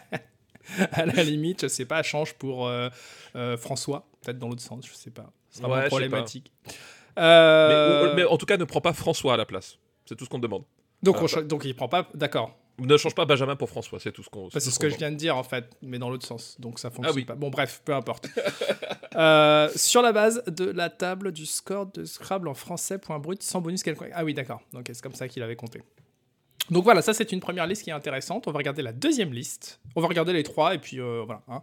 à 0.93 1.05
la 1.05 1.25
limite, 1.25 1.61
je 1.61 1.69
sais 1.69 1.85
pas, 1.85 2.03
change 2.03 2.33
pour 2.33 2.69
euh, 2.69 2.89
François, 3.59 4.09
peut-être 4.23 4.39
dans 4.39 4.49
l'autre 4.49 4.63
sens, 4.63 4.83
je 4.89 4.95
sais 4.95 5.11
pas. 5.11 5.31
Ce 5.51 5.59
sera 5.59 5.69
Ouais, 5.69 5.75
moins 5.75 5.81
je 5.81 5.85
sais 5.85 5.89
problématique. 5.91 6.53
Mais, 7.19 8.25
en 8.25 8.39
tout 8.39 8.47
cas, 8.47 8.57
ne 8.57 8.65
prends 8.65 8.81
pas 8.81 8.95
François 8.95 9.35
à 9.35 9.37
la 9.37 9.45
place. 9.45 9.77
C'est 10.07 10.17
tout 10.17 10.25
ce 10.25 10.31
qu'on 10.31 10.39
te 10.39 10.45
demande. 10.45 10.65
donc, 11.03 11.17
on 11.21 11.43
donc 11.43 11.67
il 11.67 11.77
prend 11.77 11.89
pas, 11.89 12.09
d'accord. 12.15 12.57
Ne 12.79 12.97
change 12.97 13.15
pas 13.15 13.25
Benjamin 13.25 13.57
pour 13.57 13.69
François, 13.71 13.99
c'est 13.99 14.13
tout 14.13 14.23
ce 14.23 14.29
qu'on. 14.31 14.45
Bah, 14.49 14.61
c'est 14.61 14.71
ce 14.71 14.79
que 14.79 14.89
je 14.89 14.97
viens 14.97 15.11
de 15.11 15.17
dire 15.17 15.37
en 15.37 15.43
fait, 15.43 15.77
mais 15.83 15.99
dans 15.99 16.11
l'autre 16.11 16.27
sens, 16.27 16.57
donc 16.61 16.79
ça 16.79 16.91
fonctionne 16.91 17.17
oui. 17.17 17.25
pas. 17.25 17.35
Bon, 17.35 17.51
bref, 17.51 17.83
peu 17.85 17.95
importe. 17.95 18.29
Euh, 19.17 19.69
sur 19.75 20.01
la 20.01 20.13
base 20.13 20.45
de 20.47 20.67
la 20.67 20.91
table 20.91 21.33
du 21.33 21.45
score 21.45 21.87
de 21.91 22.05
Scrabble 22.05 22.47
en 22.47 22.55
français, 22.55 22.99
point 22.99 23.19
brut, 23.19 23.43
sans 23.43 23.61
bonus 23.61 23.83
quelconque. 23.83 24.11
Ah 24.13 24.23
oui, 24.23 24.33
d'accord. 24.33 24.61
Donc 24.73 24.85
c'est 24.87 25.01
comme 25.03 25.15
ça 25.15 25.27
qu'il 25.27 25.43
avait 25.43 25.57
compté. 25.57 25.83
Donc 26.71 26.85
voilà, 26.85 27.03
ça 27.03 27.13
c'est 27.15 27.33
une 27.33 27.41
première 27.41 27.67
liste 27.67 27.83
qui 27.83 27.91
est 27.91 27.95
intéressante. 27.95 28.47
On 28.47 28.53
va 28.53 28.59
regarder 28.59 28.83
la 28.83 28.93
deuxième 28.93 29.33
liste. 29.33 29.81
On 29.97 30.03
va 30.03 30.07
regarder 30.07 30.33
les 30.33 30.45
trois 30.45 30.73
et 30.75 30.79
puis 30.79 31.01
euh, 31.01 31.25
voilà. 31.27 31.43
hein. 31.49 31.63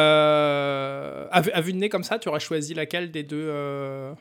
Euh, 0.00 1.26
à, 1.30 1.40
vue- 1.40 1.50
à 1.52 1.60
vue 1.60 1.72
de 1.72 1.78
nez 1.78 1.88
comme 1.88 2.04
ça, 2.04 2.18
tu 2.18 2.28
aurais 2.28 2.38
choisi 2.40 2.74
laquelle 2.74 3.10
des 3.10 3.22
deux 3.22 3.46
euh, 3.48 4.14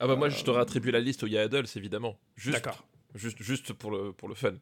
Ah 0.00 0.06
bah 0.06 0.16
moi, 0.16 0.28
je 0.28 0.42
t'aurais 0.44 0.60
attribué 0.60 0.90
la 0.92 1.00
liste 1.00 1.22
où 1.22 1.26
il 1.26 1.32
y 1.32 1.38
a 1.38 1.42
Adults, 1.42 1.76
évidemment. 1.76 2.16
D'accord. 2.46 2.84
juste, 3.14 3.40
juste 3.42 3.72
pour, 3.72 3.90
le, 3.90 4.12
pour 4.12 4.28
le 4.28 4.34
fun. 4.34 4.52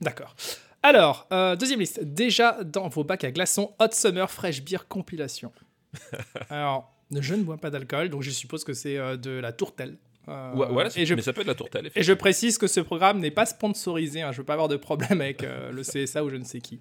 D'accord. 0.00 0.34
Alors, 0.82 1.26
euh, 1.32 1.56
deuxième 1.56 1.80
liste. 1.80 2.00
Déjà 2.02 2.64
dans 2.64 2.88
vos 2.88 3.04
bacs 3.04 3.24
à 3.24 3.30
glaçons, 3.30 3.74
Hot 3.78 3.88
Summer 3.92 4.30
Fresh 4.30 4.62
Beer 4.62 4.88
compilation. 4.88 5.52
Alors, 6.50 6.94
je 7.10 7.34
ne 7.34 7.42
bois 7.42 7.58
pas 7.58 7.70
d'alcool, 7.70 8.08
donc 8.08 8.22
je 8.22 8.30
suppose 8.30 8.64
que 8.64 8.72
c'est 8.72 8.96
euh, 8.96 9.16
de 9.16 9.30
la 9.30 9.52
tourtelle. 9.52 9.98
Euh, 10.28 10.54
Ouais, 10.54 10.66
voilà, 10.70 10.90
et, 10.96 11.04
je, 11.06 11.14
mais 11.14 11.22
ça 11.22 11.32
peut 11.32 11.40
être 11.40 11.46
la 11.48 11.54
tourtelle, 11.54 11.90
et 11.94 12.02
je 12.02 12.12
précise 12.12 12.56
que 12.58 12.66
ce 12.66 12.80
programme 12.80 13.18
n'est 13.18 13.30
pas 13.30 13.46
sponsorisé. 13.46 14.22
hein, 14.22 14.32
je 14.32 14.38
veux 14.38 14.44
pas 14.44 14.52
avoir 14.52 14.68
de 14.68 14.76
problème 14.76 15.20
avec 15.20 15.42
euh, 15.42 15.72
le 15.72 15.82
CSA 15.82 16.22
ou 16.24 16.30
je 16.30 16.36
ne 16.36 16.44
sais 16.44 16.60
qui. 16.60 16.78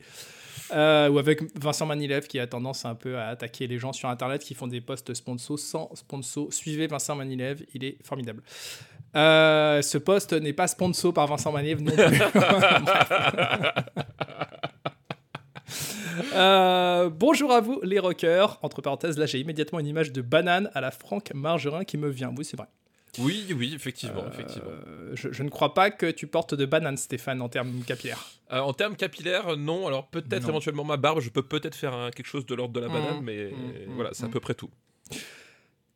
Euh, 0.71 1.09
ou 1.09 1.17
avec 1.17 1.41
Vincent 1.59 1.85
Manilev 1.85 2.27
qui 2.27 2.39
a 2.39 2.47
tendance 2.47 2.85
un 2.85 2.95
peu 2.95 3.17
à 3.17 3.27
attaquer 3.27 3.67
les 3.67 3.79
gens 3.79 3.93
sur 3.93 4.09
Internet 4.09 4.43
qui 4.43 4.53
font 4.53 4.67
des 4.67 4.81
posts 4.81 5.13
sponsors 5.13 5.59
sans 5.59 5.95
sponsor. 5.95 6.53
Suivez 6.53 6.87
Vincent 6.87 7.15
Manilev, 7.15 7.63
il 7.73 7.83
est 7.83 7.97
formidable. 8.03 8.43
Euh, 9.15 9.81
ce 9.81 9.97
post 9.97 10.33
n'est 10.33 10.53
pas 10.53 10.67
sponsor 10.67 11.13
par 11.13 11.27
Vincent 11.27 11.51
Manilev 11.51 11.81
non 11.81 11.95
plus. 11.95 12.21
Euh, 16.33 17.09
bonjour 17.09 17.51
à 17.51 17.61
vous 17.61 17.79
les 17.83 17.99
rockers. 17.99 18.59
Entre 18.61 18.81
parenthèses, 18.81 19.17
là 19.17 19.25
j'ai 19.25 19.39
immédiatement 19.39 19.79
une 19.79 19.87
image 19.87 20.11
de 20.11 20.21
banane 20.21 20.69
à 20.73 20.81
la 20.81 20.91
Franck 20.91 21.31
Margerin 21.33 21.83
qui 21.83 21.97
me 21.97 22.09
vient. 22.09 22.33
Oui, 22.37 22.45
c'est 22.45 22.57
vrai. 22.57 22.67
Oui, 23.17 23.47
oui, 23.57 23.73
effectivement, 23.75 24.25
effectivement. 24.31 24.69
Euh, 24.87 25.11
je, 25.15 25.29
je 25.31 25.43
ne 25.43 25.49
crois 25.49 25.73
pas 25.73 25.89
que 25.89 26.11
tu 26.11 26.27
portes 26.27 26.53
de 26.53 26.65
banane, 26.65 26.95
Stéphane, 26.97 27.41
en 27.41 27.49
termes 27.49 27.81
capillaires. 27.85 28.23
Euh, 28.53 28.59
en 28.59 28.73
termes 28.73 28.95
capillaires, 28.95 29.57
non. 29.57 29.87
Alors 29.87 30.07
peut-être 30.09 30.43
Non. 30.43 30.49
éventuellement 30.49 30.83
ma 30.83 30.97
barbe, 30.97 31.19
je 31.19 31.29
peux 31.29 31.41
peut-être 31.43 31.75
faire 31.75 31.93
un- 31.93 32.11
quelque 32.11 32.27
chose 32.27 32.45
de 32.45 32.53
l'ordre 32.55 32.73
de 32.73 32.79
la 32.79 32.87
Mhm, 32.87 32.93
banane, 32.93 33.21
mais 33.23 33.51
mhm, 33.51 33.95
voilà, 33.95 34.11
c'est 34.13 34.25
à 34.25 34.29
peu 34.29 34.39
près 34.39 34.53
tout. 34.53 34.69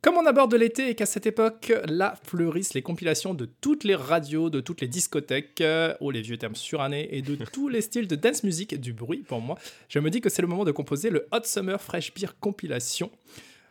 Comme 0.02 0.18
on 0.18 0.26
aborde 0.26 0.52
l'été 0.54 0.90
et 0.90 0.94
qu'à 0.94 1.06
cette 1.06 1.24
époque, 1.24 1.72
là 1.86 2.14
fleurissent 2.24 2.74
les 2.74 2.82
compilations 2.82 3.32
de 3.32 3.46
toutes 3.46 3.84
les 3.84 3.94
radios, 3.94 4.50
de 4.50 4.60
toutes 4.60 4.82
les 4.82 4.88
discothèques, 4.88 5.62
euh, 5.62 5.94
oh 6.00 6.10
les 6.10 6.20
vieux 6.20 6.36
termes 6.36 6.56
surannés, 6.56 7.08
et 7.16 7.22
de 7.22 7.36
tous 7.52 7.68
les 7.68 7.80
styles 7.80 8.06
de 8.06 8.14
dance 8.16 8.42
music, 8.44 8.78
du 8.78 8.92
bruit 8.92 9.20
pour 9.26 9.40
moi, 9.40 9.56
je 9.88 9.98
me 10.00 10.10
dis 10.10 10.20
que 10.20 10.28
c'est 10.28 10.42
le 10.42 10.48
moment 10.48 10.64
de 10.64 10.72
composer 10.72 11.08
le 11.08 11.26
Hot 11.32 11.44
Summer 11.44 11.80
Fresh 11.80 12.12
Beer 12.12 12.28
compilation. 12.38 13.10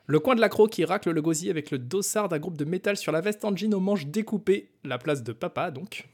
Le 0.06 0.20
coin 0.20 0.36
de 0.36 0.42
l'accro 0.42 0.68
qui 0.68 0.84
racle 0.84 1.12
le 1.12 1.22
gosier 1.22 1.50
avec 1.50 1.72
le 1.72 1.78
dossard 1.78 2.28
d'un 2.30 2.40
groupe 2.40 2.58
de 2.58 2.66
métal 2.66 2.98
sur 2.98 3.12
la 3.12 3.22
veste 3.22 3.46
en 3.46 3.56
jean 3.56 3.74
aux 3.74 3.80
manches 3.80 4.06
découpées, 4.06 4.70
la 4.84 4.98
place 4.98 5.24
de 5.24 5.32
papa 5.32 5.72
donc. 5.72 6.08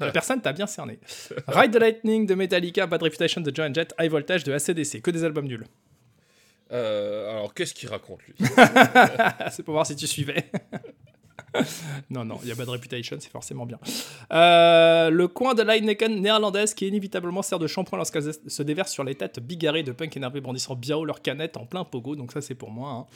La 0.00 0.10
personne 0.12 0.40
t'a 0.40 0.52
bien 0.52 0.66
cerné. 0.66 0.98
Ride 1.46 1.72
the 1.72 1.76
Lightning 1.76 2.26
de 2.26 2.34
Metallica, 2.34 2.86
Bad 2.86 3.02
Reputation 3.02 3.40
de 3.40 3.54
Joan 3.54 3.74
Jett, 3.74 3.94
High 4.00 4.10
Voltage 4.10 4.44
de 4.44 4.52
ACDC. 4.52 5.00
Que 5.00 5.10
des 5.10 5.24
albums 5.24 5.46
nuls. 5.46 5.64
Euh, 6.72 7.30
alors, 7.30 7.54
qu'est-ce 7.54 7.72
qu'il 7.74 7.88
raconte, 7.88 8.20
lui? 8.22 8.34
C'est 9.50 9.62
pour 9.62 9.74
voir 9.74 9.86
si 9.86 9.94
tu 9.94 10.06
suivais. 10.06 10.50
non, 12.10 12.24
non, 12.24 12.38
il 12.42 12.48
y 12.48 12.52
a 12.52 12.54
Bad 12.54 12.68
Reputation, 12.68 13.16
c'est 13.20 13.30
forcément 13.30 13.66
bien. 13.66 13.78
Euh, 14.32 15.10
le 15.10 15.28
coin 15.28 15.54
de 15.54 15.62
Heineken 15.62 16.20
néerlandaise 16.20 16.74
qui 16.74 16.86
inévitablement 16.88 17.42
sert 17.42 17.58
de 17.58 17.66
shampoing 17.66 17.96
lorsqu'elle 17.98 18.24
se 18.46 18.62
déverse 18.62 18.92
sur 18.92 19.04
les 19.04 19.14
têtes 19.14 19.40
bigarrées 19.40 19.82
de 19.82 19.92
punk 19.92 20.16
énervés 20.16 20.40
brandissant 20.40 20.74
bien 20.74 20.96
haut 20.96 21.04
leur 21.04 21.22
canette 21.22 21.56
en 21.56 21.66
plein 21.66 21.84
pogo, 21.84 22.16
donc 22.16 22.32
ça 22.32 22.40
c'est 22.40 22.54
pour 22.54 22.70
moi. 22.70 22.90
hein. 22.90 23.06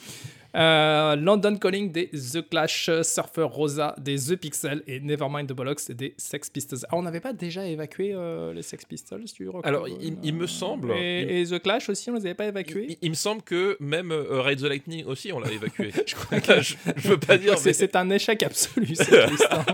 Euh, 0.55 1.15
London 1.15 1.57
Calling 1.57 1.91
des 1.91 2.07
The 2.09 2.49
Clash, 2.49 2.89
Surfer 3.03 3.43
Rosa 3.43 3.93
des 3.99 4.17
The 4.17 4.35
Pixel 4.35 4.81
et 4.87 4.99
Nevermind 4.99 5.47
the 5.47 5.53
Bollocks 5.53 5.91
des 5.91 6.15
Sex 6.17 6.49
Pistols. 6.49 6.79
Ah, 6.89 6.95
on 6.97 7.03
n'avait 7.03 7.19
pas 7.19 7.33
déjà 7.33 7.67
évacué 7.67 8.13
euh, 8.15 8.51
les 8.53 8.63
Sex 8.63 8.83
Pistols 8.85 9.25
du 9.35 9.47
rock 9.47 9.65
Alors, 9.67 9.87
il, 9.87 10.17
il 10.23 10.33
me 10.33 10.47
semble. 10.47 10.91
et, 10.93 11.41
et 11.41 11.45
The 11.45 11.61
Clash 11.61 11.89
aussi, 11.89 12.09
on 12.09 12.15
les 12.15 12.25
avait 12.25 12.33
pas 12.33 12.45
évacués 12.47 12.87
il, 12.89 12.97
il 13.03 13.09
me 13.11 13.15
semble 13.15 13.43
que 13.43 13.77
même 13.79 14.11
Ride 14.11 14.59
the 14.59 14.63
Lightning 14.63 15.05
aussi, 15.05 15.31
on 15.31 15.39
l'a 15.39 15.51
évacué. 15.51 15.91
Je 16.07 16.15
crois 16.15 16.39
que 16.41 16.61
je, 16.61 16.75
je 16.95 17.07
veux 17.09 17.19
pas 17.19 17.37
dire, 17.37 17.57
c'est 17.59 17.69
mais 17.69 17.73
c'est 17.73 17.95
un 17.95 18.09
échec 18.09 18.28
absolu 18.43 18.95
cette 18.95 19.29
liste. 19.29 19.47
hein. 19.51 19.65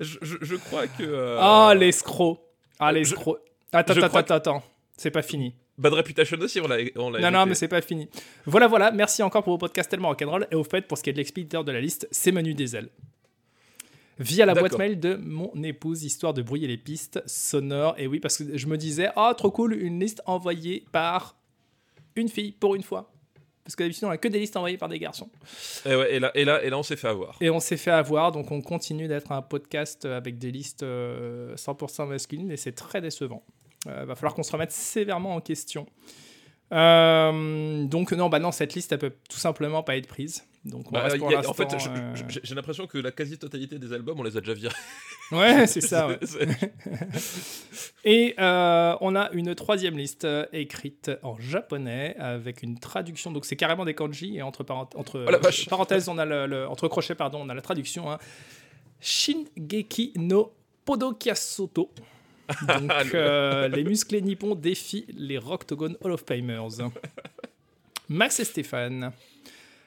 je, 0.00 0.18
je- 0.22 0.36
je 0.40 0.56
crois 0.56 0.86
que. 0.86 1.02
euh, 1.02 1.38
Ah, 1.40 1.74
l'escroc. 1.76 2.40
Ah, 2.78 2.92
l'escroc. 2.92 3.38
Attends, 3.72 3.94
attends, 3.94 4.18
attends, 4.18 4.34
attends. 4.34 4.62
C'est 4.96 5.10
pas 5.10 5.22
fini. 5.22 5.54
Bad 5.76 5.92
Reputation 5.94 6.38
aussi, 6.40 6.60
on 6.60 6.68
l'a. 6.68 6.76
on 6.96 7.10
l'a 7.10 7.18
Non, 7.20 7.30
non, 7.32 7.38
évité. 7.40 7.48
mais 7.48 7.54
c'est 7.56 7.68
pas 7.68 7.80
fini. 7.80 8.08
Voilà, 8.46 8.68
voilà. 8.68 8.92
Merci 8.92 9.22
encore 9.24 9.42
pour 9.42 9.54
vos 9.54 9.58
podcasts 9.58 9.90
tellement 9.90 10.08
rock'n'roll. 10.08 10.46
Et 10.52 10.54
au 10.54 10.62
fait, 10.64 10.82
pour 10.86 10.96
ce 10.98 11.02
qui 11.02 11.10
est 11.10 11.12
de 11.12 11.18
l'expéditeur 11.18 11.64
de 11.64 11.72
la 11.72 11.80
liste, 11.80 12.06
c'est 12.12 12.30
Menu 12.30 12.54
des 12.54 12.76
ailes. 12.76 12.88
Via 14.20 14.46
la 14.46 14.54
boîte 14.54 14.78
mail 14.78 15.00
de 15.00 15.16
mon 15.16 15.50
épouse, 15.64 16.04
histoire 16.04 16.32
de 16.32 16.42
brouiller 16.42 16.68
les 16.68 16.76
pistes 16.76 17.20
sonores. 17.26 17.96
Et 17.98 18.06
oui, 18.06 18.20
parce 18.20 18.36
que 18.38 18.56
je 18.56 18.66
me 18.68 18.76
disais, 18.78 19.08
ah, 19.16 19.34
trop 19.36 19.50
cool, 19.50 19.74
une 19.74 19.98
liste 19.98 20.22
envoyée 20.26 20.84
par 20.92 21.34
une 22.14 22.28
fille 22.28 22.52
pour 22.52 22.76
une 22.76 22.84
fois. 22.84 23.10
Parce 23.64 23.76
que 23.76 23.82
d'habitude, 23.82 24.04
on 24.04 24.10
a 24.10 24.18
que 24.18 24.28
des 24.28 24.38
listes 24.38 24.56
envoyées 24.56 24.76
par 24.76 24.88
des 24.90 24.98
garçons. 24.98 25.30
Et, 25.86 25.94
ouais, 25.94 26.14
et 26.16 26.20
là, 26.20 26.30
et, 26.34 26.44
là, 26.44 26.62
et 26.62 26.68
là, 26.68 26.78
on 26.78 26.82
s'est 26.82 26.96
fait 26.96 27.08
avoir. 27.08 27.36
Et 27.40 27.48
on 27.48 27.60
s'est 27.60 27.78
fait 27.78 27.90
avoir, 27.90 28.30
donc 28.30 28.50
on 28.50 28.60
continue 28.60 29.08
d'être 29.08 29.32
un 29.32 29.40
podcast 29.40 30.04
avec 30.04 30.38
des 30.38 30.50
listes 30.50 30.82
euh, 30.82 31.54
100% 31.56 32.06
masculines 32.06 32.50
et 32.50 32.56
c'est 32.58 32.72
très 32.72 33.00
décevant. 33.00 33.42
Euh, 33.86 34.04
va 34.04 34.14
falloir 34.14 34.34
qu'on 34.34 34.42
se 34.42 34.52
remette 34.52 34.72
sévèrement 34.72 35.34
en 35.34 35.40
question. 35.40 35.86
Euh, 36.72 37.84
donc 37.84 38.12
non, 38.12 38.28
bah 38.28 38.38
non, 38.38 38.50
cette 38.52 38.74
liste 38.74 38.92
elle 38.92 38.98
peut 38.98 39.12
tout 39.28 39.38
simplement 39.38 39.82
pas 39.82 39.96
être 39.96 40.08
prise. 40.08 40.44
Donc 40.64 40.88
on 40.88 40.92
Bah, 40.92 41.02
reste 41.02 41.18
pour 41.18 41.30
a- 41.34 41.46
en 41.48 41.52
fait, 41.54 41.72
euh, 41.72 42.14
j'ai 42.42 42.54
l'impression 42.54 42.86
que 42.86 42.98
la 42.98 43.12
quasi-totalité 43.12 43.78
des 43.78 43.92
albums, 43.92 44.18
on 44.18 44.22
les 44.22 44.36
a 44.36 44.40
déjà 44.40 44.54
virés. 44.54 44.74
Ouais, 45.32 45.66
c'est 45.68 45.80
ça. 45.80 46.08
ouais. 46.08 46.18
Et 48.04 48.34
euh, 48.38 48.96
on 49.00 49.16
a 49.16 49.30
une 49.32 49.54
troisième 49.54 49.96
liste 49.96 50.24
euh, 50.24 50.44
écrite 50.52 51.10
en 51.22 51.38
japonais 51.38 52.14
avec 52.18 52.62
une 52.62 52.78
traduction. 52.78 53.32
Donc 53.32 53.44
c'est 53.46 53.56
carrément 53.56 53.84
des 53.84 53.94
kanji 53.94 54.36
et 54.36 54.42
entre, 54.42 54.62
parent- 54.64 54.90
entre 54.94 55.24
Oh 55.26 55.48
parenthèses, 55.70 56.08
on 56.08 56.18
a 56.18 56.24
le, 56.24 56.46
le- 56.46 56.68
entre 56.68 56.88
crochets, 56.88 57.14
pardon, 57.14 57.40
on 57.42 57.48
a 57.48 57.54
la 57.54 57.62
traduction. 57.62 58.10
hein. 58.10 58.18
Shingeki 59.00 60.12
no 60.16 60.52
Podokiasoto. 60.84 61.90
Donc 62.68 62.90
Le- 62.90 63.10
euh, 63.14 63.68
les 63.68 63.84
musclés 63.84 64.20
nippons 64.20 64.54
défient 64.54 65.06
les 65.16 65.38
Rocktogone 65.38 65.96
Hall 66.02 66.12
of 66.12 66.24
Famers. 66.26 66.90
Max 68.08 68.38
et 68.40 68.44
Stéphane. 68.44 69.12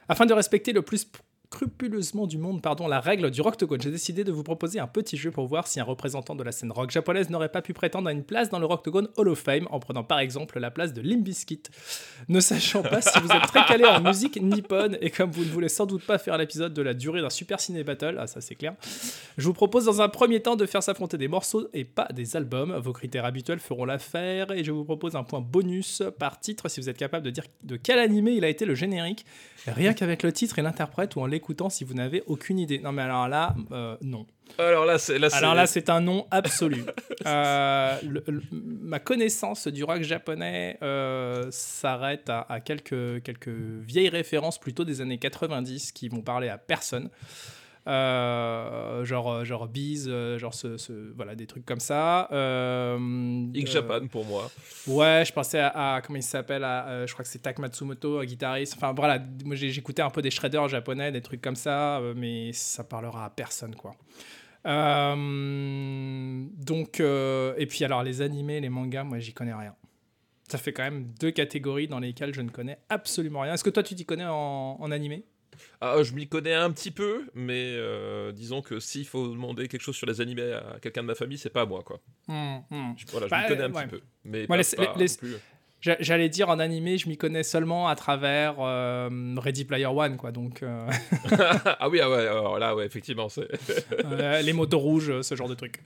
Afin 0.10 0.26
de 0.26 0.34
respecter 0.34 0.74
le 0.74 0.82
plus 0.82 1.08
scrupuleusement 1.50 2.28
du 2.28 2.38
monde 2.38 2.62
pardon, 2.62 2.88
la 2.88 3.00
règle 3.00 3.32
du 3.32 3.42
Rocktogone, 3.42 3.82
j'ai 3.82 3.92
décidé 3.92 4.24
de 4.24 4.32
vous 4.32 4.44
proposer 4.44 4.80
un 4.80 4.88
petit 4.88 5.16
jeu 5.16 5.32
pour 5.32 5.48
voir 5.48 5.68
si 5.68 5.80
un 5.80 5.84
représentant 5.84 6.36
de 6.36 6.44
la 6.44 6.52
scène 6.52 6.72
rock 6.72 6.92
japonaise 6.92 7.30
n'aurait 7.30 7.52
pas 7.52 7.62
pu 7.62 7.74
prétendre 7.74 8.10
à 8.10 8.12
une 8.12 8.24
place 8.24 8.50
dans 8.50 8.60
le 8.60 8.66
Rocktogone 8.66 9.08
Hall 9.16 9.30
of 9.30 9.40
Fame 9.40 9.68
en 9.72 9.80
prenant 9.80 10.04
par 10.04 10.20
exemple 10.20 10.60
la 10.60 10.72
place 10.72 10.94
de 10.94 11.02
Limp 11.02 11.24
Bizkit. 11.24 11.64
Ne 12.28 12.42
sachant 12.42 12.84
pas 12.84 13.02
si 13.02 13.18
vous 13.20 13.32
êtes 13.32 13.44
très 13.44 13.66
calé 13.66 13.86
en 13.86 14.02
musique 14.02 14.42
nippone 14.42 14.98
et 15.00 15.10
comme 15.10 15.32
vous 15.32 15.46
ne 15.46 15.50
voulez 15.50 15.70
sans 15.70 15.86
doute 15.86 16.04
pas 16.04 16.18
faire 16.18 16.38
l'épisode 16.38 16.74
de 16.74 16.82
la 16.82 16.94
durée 16.94 17.22
d'un 17.22 17.30
Super 17.30 17.60
Ciné 17.60 17.84
Battle, 17.84 18.18
ah 18.20 18.28
ça 18.28 18.42
c'est 18.42 18.56
clair, 18.56 18.74
je 19.38 19.46
vous 19.46 19.54
propose 19.54 19.86
dans 19.86 20.02
un 20.02 20.10
premier 20.10 20.42
temps 20.42 20.58
de 20.58 20.66
faire 20.66 20.84
s'affronter 20.84 21.18
des 21.18 21.30
morceaux 21.30 21.70
et 21.74 21.86
pas 21.86 22.10
des 22.14 22.36
albums. 22.36 22.76
Vos 22.78 22.94
critères 22.94 23.26
habituels 23.26 23.60
feront 23.60 23.86
l'affaire 23.86 24.52
et 24.52 24.64
je 24.66 24.72
vous 24.72 24.84
propose 24.84 25.16
un 25.16 25.24
point 25.24 25.42
bonus 25.42 26.04
par 26.20 26.40
titre 26.40 26.68
si 26.68 26.82
vous 26.82 26.90
êtes 26.90 26.98
capable 26.98 27.26
de 27.26 27.32
dire 27.32 27.46
de 27.64 27.78
quel 27.78 28.00
animé 28.00 28.32
il 28.32 28.44
a 28.44 28.50
été 28.50 28.66
le 28.66 28.76
générique, 28.76 29.26
rien 29.66 29.94
qu'avec 29.94 30.24
le 30.24 30.34
titre 30.34 30.60
et 30.60 30.62
l'interprète 30.62 31.16
ou 31.16 31.22
en 31.22 31.37
l'écoutant 31.38 31.70
si 31.70 31.84
vous 31.84 31.94
n'avez 31.94 32.24
aucune 32.28 32.60
idée. 32.60 32.80
Non 32.80 32.92
mais 32.92 33.04
alors 33.04 33.28
là, 33.28 33.56
euh, 33.72 33.96
non. 34.02 34.26
Alors 34.58 34.86
là, 34.86 34.98
c'est 34.98 35.20
là, 35.20 35.30
c'est- 35.30 35.38
Alors 35.38 35.54
là, 35.56 35.68
c'est 35.68 35.90
un 35.90 36.02
non 36.02 36.26
absolu. 36.32 36.84
Euh, 37.26 37.98
le- 38.08 38.24
le- 38.28 38.42
ma 38.52 39.00
connaissance 39.00 39.68
du 39.68 39.84
rock 39.84 40.02
japonais 40.04 40.78
euh, 40.82 41.48
s'arrête 41.52 42.30
à, 42.30 42.46
à 42.48 42.62
quelques, 42.62 43.22
quelques 43.24 43.50
vieilles 43.50 44.08
références 44.08 44.58
plutôt 44.60 44.86
des 44.86 45.02
années 45.02 45.18
90 45.18 45.92
qui 45.92 46.08
vont 46.08 46.22
parler 46.22 46.48
à 46.48 46.58
personne. 46.58 47.10
Euh, 47.88 49.06
genre 49.06 49.46
genre 49.46 49.68
Bees, 49.68 50.08
euh, 50.08 50.38
genre 50.38 50.54
ce, 50.54 50.76
ce- 50.78 51.14
voilà 51.16 51.36
des 51.36 51.48
trucs 51.48 51.66
comme 51.66 51.80
ça. 51.80 52.28
Euh, 52.34 53.46
X 53.54 53.70
euh, 53.70 53.74
Japan 53.74 54.08
pour 54.08 54.26
moi. 54.26 54.52
Ouais, 54.88 55.24
je 55.26 55.32
pensais 55.32 55.60
à, 55.60 55.96
à- 55.96 56.02
comment 56.02 56.18
il 56.20 56.24
s'appelle, 56.24 56.64
à, 56.66 56.88
euh, 56.90 57.08
je 57.08 57.14
crois 57.14 57.24
que 57.24 57.30
c'est 57.32 57.40
Tak 57.40 57.60
Matsumoto, 57.60 58.22
guitariste. 58.24 58.74
Enfin 58.76 58.94
voilà, 58.94 59.20
moi 59.46 59.56
j'ai- 59.56 59.70
j'écoutais 59.70 60.02
un 60.02 60.10
peu 60.10 60.22
des 60.22 60.32
shredders 60.32 60.68
japonais, 60.68 61.12
des 61.14 61.22
trucs 61.22 61.42
comme 61.42 61.56
ça, 61.56 62.00
euh, 62.00 62.14
mais 62.16 62.52
ça 62.54 62.84
parlera 62.84 63.26
à 63.26 63.30
personne 63.30 63.74
quoi. 63.76 63.96
Euh, 64.66 66.46
donc 66.58 67.00
euh, 67.00 67.54
et 67.58 67.66
puis 67.68 67.84
alors 67.86 68.04
les 68.04 68.22
animés, 68.22 68.60
les 68.60 68.70
mangas, 68.70 69.04
moi 69.04 69.20
j'y 69.20 69.34
connais 69.34 69.54
rien. 69.54 69.76
Ça 70.50 70.58
fait 70.58 70.72
quand 70.74 70.84
même 70.84 71.08
deux 71.20 71.32
catégories 71.32 71.88
dans 71.88 72.00
lesquelles 72.00 72.34
je 72.34 72.42
ne 72.42 72.50
connais 72.50 72.78
absolument 72.90 73.42
rien. 73.42 73.54
Est-ce 73.54 73.64
que 73.64 73.70
toi 73.70 73.84
tu 73.84 73.96
t'y 73.96 74.06
connais 74.06 74.26
en, 74.26 74.78
en 74.80 74.92
animé? 74.92 75.26
Ah, 75.82 75.98
je 76.04 76.14
m'y 76.14 76.28
connais 76.28 76.54
un 76.54 76.72
petit 76.72 76.92
peu, 76.92 77.26
mais 77.36 77.74
euh, 77.76 78.32
disons 78.32 78.62
que 78.62 78.80
s'il 78.80 79.06
faut 79.06 79.28
demander 79.30 79.68
quelque 79.68 79.82
chose 79.82 79.96
sur 79.96 80.08
les 80.08 80.22
animés 80.22 80.54
à 80.54 80.78
quelqu'un 80.82 81.02
de 81.02 81.08
ma 81.08 81.16
famille, 81.16 81.38
c'est 81.38 81.50
pas 81.50 81.62
à 81.62 81.66
moi 81.66 81.84
quoi. 81.84 82.00
Hmm, 82.28 82.58
hmm. 82.70 82.94
Je, 82.98 83.06
voilà, 83.12 83.28
je 83.28 83.32
Bah, 83.32 83.42
m'y 83.44 83.48
connais 83.48 83.64
un 83.64 83.72
ouais. 83.74 83.84
petit 83.84 83.90
peu, 83.90 84.02
mais 84.26 84.48
pas- 84.48 84.58
les- 84.58 84.64
pas 84.76 84.94
les- 84.98 85.06
non 85.06 85.16
plus. 85.20 85.36
J'a- 85.80 85.98
J'allais 86.00 86.28
dire 86.28 86.50
en 86.50 86.58
animé, 86.58 86.98
je 86.98 87.08
m'y 87.08 87.18
connais 87.18 87.44
seulement 87.44 87.88
à 87.88 87.96
travers 87.96 88.56
euh, 88.60 89.36
Ready 89.38 89.64
Player 89.64 89.86
One, 89.86 90.18
quoi. 90.18 90.32
Donc 90.32 90.64
euh, 90.64 90.88
ah 91.80 91.88
oui, 91.88 92.00
ah 92.02 92.10
ouais, 92.10 92.22
alors 92.28 92.58
là, 92.58 92.76
ouais, 92.76 92.86
effectivement, 92.88 93.30
c'est. 93.30 93.48
Euh, 94.06 94.42
les 94.42 94.54
motos 94.54 94.80
rouges, 94.80 95.22
ce 95.22 95.36
genre 95.36 95.48
de 95.48 95.54
trucs. 95.54 95.80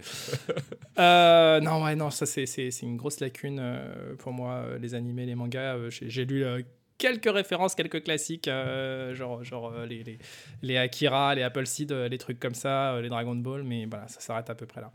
Euh, 1.00 1.60
non, 1.60 1.84
ouais, 1.84 1.96
non, 1.96 2.10
ça 2.10 2.25
c'est, 2.25 2.46
une 2.82 2.98
grosse 2.98 3.20
lacune 3.20 3.60
euh, 3.62 4.16
pour 4.18 4.32
moi, 4.34 4.54
euh, 4.66 4.78
les 4.78 4.96
animés, 4.96 5.25
les 5.25 5.36
mangas. 5.36 5.75
euh, 5.75 5.90
j'ai, 5.90 6.25
lu 6.25 6.44
euh, 6.44 6.62
quelques 7.01 7.31
références, 7.31 7.75
quelques 7.75 8.03
classiques, 8.03 8.48
euh, 8.48 9.13
genre, 9.15 9.43
genre 9.43 9.72
euh, 9.74 9.86
les, 9.86 10.03
les, 10.03 10.20
les 10.62 10.77
Akira, 10.77 11.36
les 11.36 11.43
Apple 11.43 11.65
Seed, 11.65 11.91
euh, 11.91 12.08
les 12.08 12.17
trucs 12.17 12.39
comme 12.39 12.53
ça, 12.55 13.00
les 13.01 13.10
Dragon 13.10 13.36
Ball, 13.36 13.63
mais 13.63 13.86
voilà, 13.86 14.08
ça 14.08 14.20
s'arrête 14.22 14.50
à 14.50 14.55
peu 14.55 14.65
près 14.67 14.81
là. 14.81 14.91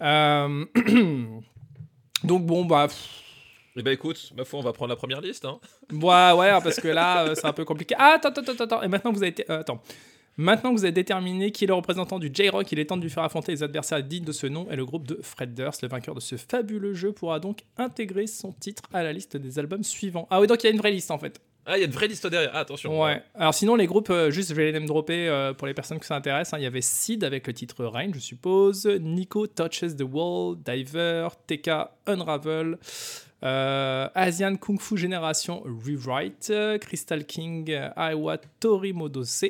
Donc 2.24 2.46
bon, 2.46 2.64
bah, 2.64 2.86
pff, 2.88 3.08
Eh 3.76 3.82
ben 3.82 3.92
écoute, 3.92 4.32
ma 4.36 4.44
foi, 4.44 4.60
on 4.60 4.62
va 4.62 4.72
prendre 4.72 4.90
la 4.90 4.96
première 4.96 5.20
liste. 5.20 5.44
Hein. 5.44 5.58
Ouais, 5.92 6.32
ouais, 6.32 6.50
parce 6.62 6.80
que 6.80 6.88
là, 6.88 7.24
euh, 7.24 7.34
c'est 7.34 7.46
un 7.46 7.52
peu 7.52 7.64
compliqué. 7.64 7.94
Ah, 7.98 8.14
attends, 8.16 8.28
attends, 8.30 8.52
attends, 8.52 8.64
attends. 8.64 8.82
Et 8.82 8.88
maintenant 8.88 9.12
vous 9.12 9.22
avez, 9.22 9.30
été- 9.30 9.50
euh, 9.50 9.60
attends. 9.60 9.82
Maintenant 10.38 10.70
que 10.70 10.78
vous 10.78 10.84
avez 10.84 10.92
déterminé 10.92 11.52
qui 11.52 11.64
est 11.64 11.66
le 11.66 11.74
représentant 11.74 12.18
du 12.18 12.30
J-Rock, 12.32 12.72
il 12.72 12.78
est 12.78 12.86
temps 12.86 12.96
de 12.96 13.02
lui 13.02 13.10
faire 13.10 13.22
affronter 13.22 13.52
les 13.52 13.62
adversaires 13.62 14.02
dignes 14.02 14.24
de 14.24 14.32
ce 14.32 14.46
nom 14.46 14.66
et 14.70 14.76
le 14.76 14.86
groupe 14.86 15.06
de 15.06 15.18
Fred 15.22 15.54
Durst, 15.54 15.82
le 15.82 15.88
vainqueur 15.88 16.14
de 16.14 16.20
ce 16.20 16.36
fabuleux 16.36 16.94
jeu, 16.94 17.12
pourra 17.12 17.38
donc 17.38 17.64
intégrer 17.76 18.26
son 18.26 18.52
titre 18.52 18.84
à 18.94 19.02
la 19.02 19.12
liste 19.12 19.36
des 19.36 19.58
albums 19.58 19.84
suivants. 19.84 20.26
Ah 20.30 20.40
oui, 20.40 20.46
donc 20.46 20.62
il 20.62 20.68
y 20.68 20.70
a 20.70 20.72
une 20.72 20.78
vraie 20.78 20.90
liste 20.90 21.10
en 21.10 21.18
fait. 21.18 21.40
Ah, 21.64 21.76
il 21.78 21.80
y 21.80 21.84
a 21.84 21.86
une 21.86 21.92
vraie 21.92 22.08
liste 22.08 22.26
derrière. 22.26 22.50
Ah, 22.54 22.60
attention. 22.60 23.00
Ouais. 23.02 23.22
Alors 23.34 23.54
sinon, 23.54 23.76
les 23.76 23.86
groupes, 23.86 24.10
euh, 24.10 24.30
juste 24.30 24.48
je 24.50 24.54
vais 24.54 24.64
les 24.64 24.72
name 24.72 24.86
dropper 24.86 25.28
euh, 25.28 25.52
pour 25.54 25.66
les 25.68 25.74
personnes 25.74 26.00
que 26.00 26.06
ça 26.06 26.16
intéresse. 26.16 26.52
hein. 26.52 26.58
Il 26.58 26.64
y 26.64 26.66
avait 26.66 26.80
Sid 26.80 27.22
avec 27.22 27.46
le 27.46 27.54
titre 27.54 27.84
Rain, 27.84 28.10
je 28.12 28.18
suppose. 28.18 28.86
Nico 29.00 29.46
Touches 29.46 29.96
the 29.96 30.02
Wall, 30.02 30.56
Diver, 30.64 31.28
TK 31.46 31.70
Unravel. 32.06 32.78
euh, 33.44 34.08
Asian 34.14 34.56
Kung 34.56 34.78
Fu 34.80 34.96
Génération 34.96 35.62
Rewrite, 35.64 36.52
Crystal 36.80 37.24
King, 37.24 37.72
Aiwa 37.96 38.38
Torimodose, 38.60 39.46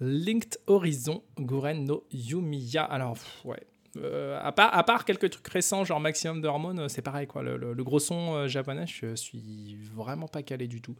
Linked 0.00 0.58
Horizon, 0.66 1.22
Guren 1.38 1.84
no 1.84 2.04
Yumiya. 2.12 2.82
Alors, 2.84 3.14
pff, 3.14 3.44
ouais. 3.44 3.60
Euh, 4.02 4.38
à, 4.42 4.52
part, 4.52 4.76
à 4.76 4.82
part 4.84 5.04
quelques 5.04 5.30
trucs 5.30 5.48
récents, 5.48 5.84
genre 5.84 6.00
Maximum 6.00 6.40
de 6.40 6.48
Hormones, 6.48 6.80
euh, 6.80 6.88
c'est 6.88 7.02
pareil, 7.02 7.26
quoi. 7.26 7.42
Le, 7.42 7.56
le- 7.56 7.72
le 7.72 7.84
gros 7.84 7.98
son 7.98 8.34
euh, 8.34 8.48
japonais, 8.48 8.86
je 8.86 9.14
suis 9.14 9.78
vraiment 9.94 10.28
pas 10.28 10.42
calé 10.42 10.66
du 10.68 10.80
tout. 10.80 10.94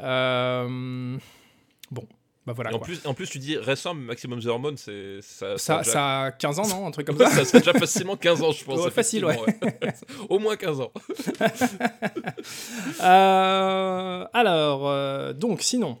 Euh, 0.00 1.16
bon, 1.90 2.06
bah 2.46 2.52
voilà. 2.54 2.70
En, 2.70 2.78
quoi. 2.78 2.84
plus, 2.86 3.04
en 3.06 3.14
plus, 3.14 3.28
tu 3.28 3.38
dis 3.38 3.56
récent, 3.56 3.94
Maximum 3.94 4.40
The 4.40 4.46
Hormone, 4.46 4.76
c'est. 4.76 5.20
Ça, 5.22 5.58
ça, 5.58 5.78
déjà- 5.78 5.90
ça 5.92 6.22
a 6.24 6.30
15 6.32 6.58
ans, 6.60 6.68
non 6.68 6.86
Un 6.86 6.90
truc 6.90 7.06
comme 7.06 7.18
ça 7.18 7.30
ça 7.30 7.44
serait 7.44 7.58
déjà 7.60 7.72
facilement 7.74 8.16
15 8.16 8.42
ans, 8.42 8.52
je 8.52 8.64
pense. 8.64 8.80
Ouais, 8.84 8.90
facile, 8.90 9.24
ouais. 9.24 9.36
Au 10.28 10.38
moins 10.38 10.56
15 10.56 10.80
ans. 10.80 10.92
Alors, 14.32 15.34
donc, 15.34 15.62
sinon. 15.62 15.98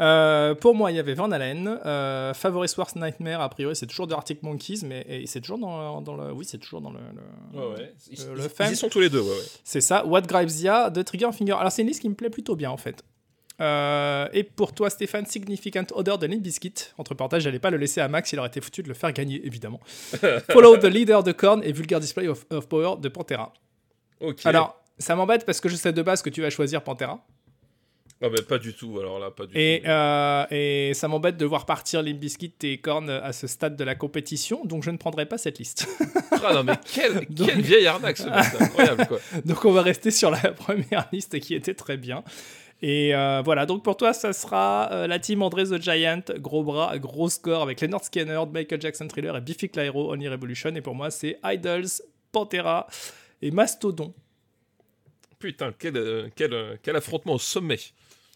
Euh, 0.00 0.54
pour 0.54 0.74
moi, 0.74 0.90
il 0.90 0.96
y 0.96 0.98
avait 0.98 1.12
Van 1.14 1.30
Halen, 1.30 1.78
euh, 1.84 2.32
Favorite 2.32 2.74
Worst 2.76 2.96
Nightmare, 2.96 3.40
a 3.42 3.48
priori, 3.50 3.76
c'est 3.76 3.86
toujours 3.86 4.06
de 4.06 4.14
Arctic 4.14 4.42
Monkeys, 4.42 4.80
mais 4.84 5.24
c'est 5.26 5.40
toujours 5.40 5.58
dans, 5.58 6.00
dans 6.00 6.16
le. 6.16 6.32
Oui, 6.32 6.46
c'est 6.48 6.58
toujours 6.58 6.80
dans 6.80 6.90
le. 6.90 6.98
le- 7.52 7.58
Ouais, 7.60 7.66
ouais. 7.76 7.94
Ils, 8.10 8.20
Euh, 8.22 8.48
ils- 8.70 8.76
sont 8.76 8.88
tous 8.88 9.00
les 9.00 9.10
deux, 9.10 9.20
ouais, 9.20 9.28
ouais. 9.28 9.44
C'est 9.62 9.80
ça, 9.82 10.06
What 10.06 10.22
Drives 10.22 10.60
Ya 10.62 10.88
de 10.90 11.02
Trigger 11.02 11.30
Finger. 11.32 11.52
Alors, 11.58 11.70
c'est 11.70 11.82
une 11.82 11.88
liste 11.88 12.00
qui 12.00 12.08
me 12.08 12.14
plaît 12.14 12.30
plutôt 12.30 12.56
bien, 12.56 12.70
en 12.70 12.76
fait. 12.78 13.02
Euh, 13.60 14.26
et 14.32 14.42
pour 14.42 14.72
toi, 14.72 14.88
Stéphane, 14.88 15.26
Significant 15.26 15.84
Odor 15.92 16.16
de 16.18 16.26
Limp 16.26 16.40
Bizkit. 16.40 16.72
Entre 16.96 17.12
parenthèses, 17.14 17.42
j'allais 17.42 17.58
pas 17.58 17.68
le 17.68 17.76
laisser 17.76 18.00
à 18.00 18.08
Max, 18.08 18.32
il 18.32 18.38
aurait 18.38 18.48
été 18.48 18.62
foutu 18.62 18.82
de 18.82 18.88
le 18.88 18.94
faire 18.94 19.12
gagner, 19.12 19.44
évidemment. 19.46 19.80
Follow 20.50 20.78
the 20.78 20.84
Leader 20.84 21.22
de 21.22 21.32
Korn 21.32 21.62
et 21.62 21.72
Vulgar 21.72 22.00
Display 22.00 22.26
of, 22.26 22.46
of 22.50 22.66
Power 22.68 22.96
de 22.98 23.08
Pantera. 23.10 23.52
Ok. 24.20 24.46
Alors, 24.46 24.80
ça 24.98 25.14
m'embête 25.14 25.44
parce 25.44 25.60
que 25.60 25.68
je 25.68 25.76
sais 25.76 25.92
de 25.92 26.00
base 26.00 26.22
que 26.22 26.30
tu 26.30 26.40
vas 26.40 26.48
choisir 26.48 26.82
Pantera. 26.82 27.22
Ah, 28.22 28.28
bah, 28.28 28.42
pas 28.46 28.58
du 28.58 28.74
tout, 28.74 28.98
alors 28.98 29.18
là, 29.18 29.30
pas 29.30 29.46
du 29.46 29.52
Et, 29.56 29.80
tout. 29.82 29.88
euh, 29.90 30.44
et 30.50 30.92
ça 30.94 31.08
m'embête 31.08 31.38
de 31.38 31.46
voir 31.46 31.64
partir 31.64 32.02
Limp 32.02 32.18
Bizkit 32.20 32.52
et 32.64 32.78
Korn 32.78 33.08
à 33.08 33.32
ce 33.32 33.46
stade 33.46 33.76
de 33.76 33.84
la 33.84 33.94
compétition, 33.94 34.62
donc 34.66 34.82
je 34.82 34.90
ne 34.90 34.98
prendrai 34.98 35.24
pas 35.26 35.38
cette 35.38 35.58
liste. 35.58 35.88
Ah 36.44 36.52
non, 36.54 36.62
mais 36.64 36.74
quelle, 36.92 37.26
Donc- 37.30 37.48
quelle 37.48 37.62
vieille 37.62 37.86
arnaque, 37.86 38.18
ce 38.18 38.24
mec, 38.28 38.44
c'est 38.44 38.62
incroyable, 38.62 39.06
quoi. 39.06 39.18
donc 39.46 39.64
on 39.64 39.72
va 39.72 39.80
rester 39.82 40.10
sur 40.10 40.30
la 40.30 40.38
première 40.52 41.08
liste 41.12 41.38
qui 41.40 41.54
était 41.54 41.72
très 41.74 41.96
bien. 41.96 42.22
Et 42.82 43.14
euh, 43.14 43.42
voilà, 43.44 43.64
donc 43.66 43.82
pour 43.82 43.96
toi, 43.96 44.12
ça 44.14 44.32
sera 44.32 44.90
euh, 44.92 45.06
la 45.06 45.18
team 45.18 45.42
André 45.42 45.64
the 45.64 45.80
Giant, 45.80 46.22
gros 46.38 46.62
bras, 46.64 46.98
gros 46.98 47.28
score 47.28 47.62
avec 47.62 47.80
Leonard 47.82 48.04
Skinner, 48.04 48.40
Michael 48.52 48.80
Jackson 48.80 49.06
Thriller 49.08 49.36
et 49.36 49.40
Biffy 49.42 49.68
Clyro, 49.68 50.12
Only 50.12 50.28
Revolution. 50.28 50.74
Et 50.74 50.80
pour 50.80 50.94
moi, 50.94 51.10
c'est 51.10 51.38
Idols, 51.44 51.88
Pantera 52.32 52.86
et 53.42 53.50
Mastodon. 53.50 54.14
Putain, 55.40 55.72
quel, 55.78 55.96
euh, 55.96 56.28
euh, 56.40 56.76
quel 56.82 56.96
affrontement 56.96 57.32
au 57.32 57.38
sommet. 57.38 57.78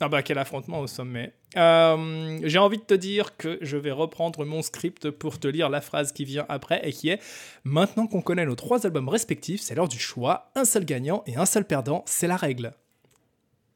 Ah 0.00 0.08
bah 0.08 0.23
quel 0.23 0.38
affrontement 0.38 0.80
au 0.80 0.87
sommet. 0.87 1.34
Euh, 1.56 2.40
J'ai 2.42 2.58
envie 2.58 2.78
de 2.78 2.82
te 2.82 2.94
dire 2.94 3.37
que 3.37 3.58
je 3.61 3.76
vais 3.76 3.92
reprendre 3.92 4.44
mon 4.44 4.62
script 4.62 5.11
pour 5.11 5.38
te 5.38 5.46
lire 5.46 5.68
la 5.68 5.80
phrase 5.80 6.12
qui 6.12 6.25
vient 6.25 6.46
après 6.49 6.80
et 6.82 6.92
qui 6.92 7.11
est 7.11 7.20
Maintenant 7.62 8.06
qu'on 8.06 8.23
connaît 8.23 8.46
nos 8.46 8.56
trois 8.56 8.87
albums 8.87 9.08
respectifs, 9.08 9.61
c'est 9.61 9.75
l'heure 9.75 9.87
du 9.87 9.99
choix. 9.99 10.50
Un 10.56 10.64
seul 10.64 10.84
gagnant 10.84 11.23
et 11.26 11.37
un 11.37 11.46
seul 11.46 11.64
perdant, 11.64 12.02
c'est 12.06 12.26
la 12.26 12.37
règle. 12.37 12.73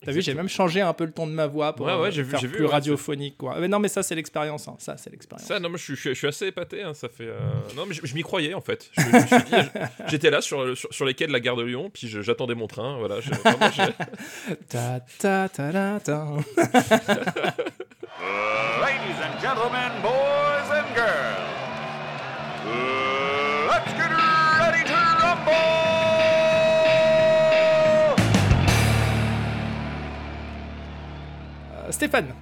T'as 0.05 0.13
vu, 0.13 0.23
j'ai 0.23 0.33
même 0.33 0.49
changé 0.49 0.81
un 0.81 0.93
peu 0.93 1.05
le 1.05 1.11
ton 1.11 1.27
de 1.27 1.33
ma 1.33 1.49
voix 1.49 1.75
pour 1.75 1.87
Ouais, 1.87 1.93
ouais, 1.95 2.07
euh, 2.09 2.11
vu- 2.23 2.25
faire 2.25 2.41
vu, 2.41 2.49
plus 2.49 2.65
ouais, 2.65 2.71
radiophonique. 2.71 3.37
Quoi. 3.37 3.57
Mais 3.59 3.67
non, 3.67 3.81
mais 3.81 3.89
ça 3.89 4.05
c'est 4.05 4.15
l'expérience. 4.15 4.69
hein. 4.69 4.77
Ça 4.79 4.97
c'est 4.97 5.11
l'expérience. 5.11 5.49
Ça, 5.49 5.59
non, 5.59 5.69
mais 5.71 5.77
je 5.77 5.83
suis, 5.83 5.97
je 5.97 6.11
je 6.11 6.15
suis 6.15 6.27
assez 6.29 6.47
épaté. 6.47 6.83
hein, 6.85 6.95
ça 6.95 7.09
fait. 7.09 7.25
euh, 7.27 7.39
Non, 7.77 7.85
mais 7.85 7.95
je, 7.95 8.01
je 8.07 8.15
m'y 8.15 8.23
croyais 8.23 8.55
en 8.55 8.61
fait. 8.61 8.91
J'étais 10.09 10.31
là 10.31 10.41
sur, 10.41 10.77
sur, 10.77 10.93
sur 10.95 11.05
les 11.05 11.15
quais 11.15 11.27
de 11.27 11.33
la 11.33 11.41
gare 11.41 11.57
de 11.57 11.65
Lyon, 11.65 11.91
puis 11.93 12.07
j'attendais 12.09 12.55
mon 12.55 12.69
train. 12.69 12.97
Voilà. 12.99 13.21
je- 13.21 13.31
vraiment, 13.31 13.59
ta 14.69 15.01
ta 15.19 15.49
ta 15.49 16.01
ta. 16.01 16.27
Ladies 18.81 19.19
and 19.21 19.41
gentlemen, 19.41 19.91
boys 20.03 20.71
and 20.71 20.95
girls, 20.95 21.49
let's 23.69 23.93
get 23.95 24.11
ready 24.61 24.85
to 24.85 24.95
rumble! 25.23 25.98
Stéphane. 31.93 32.35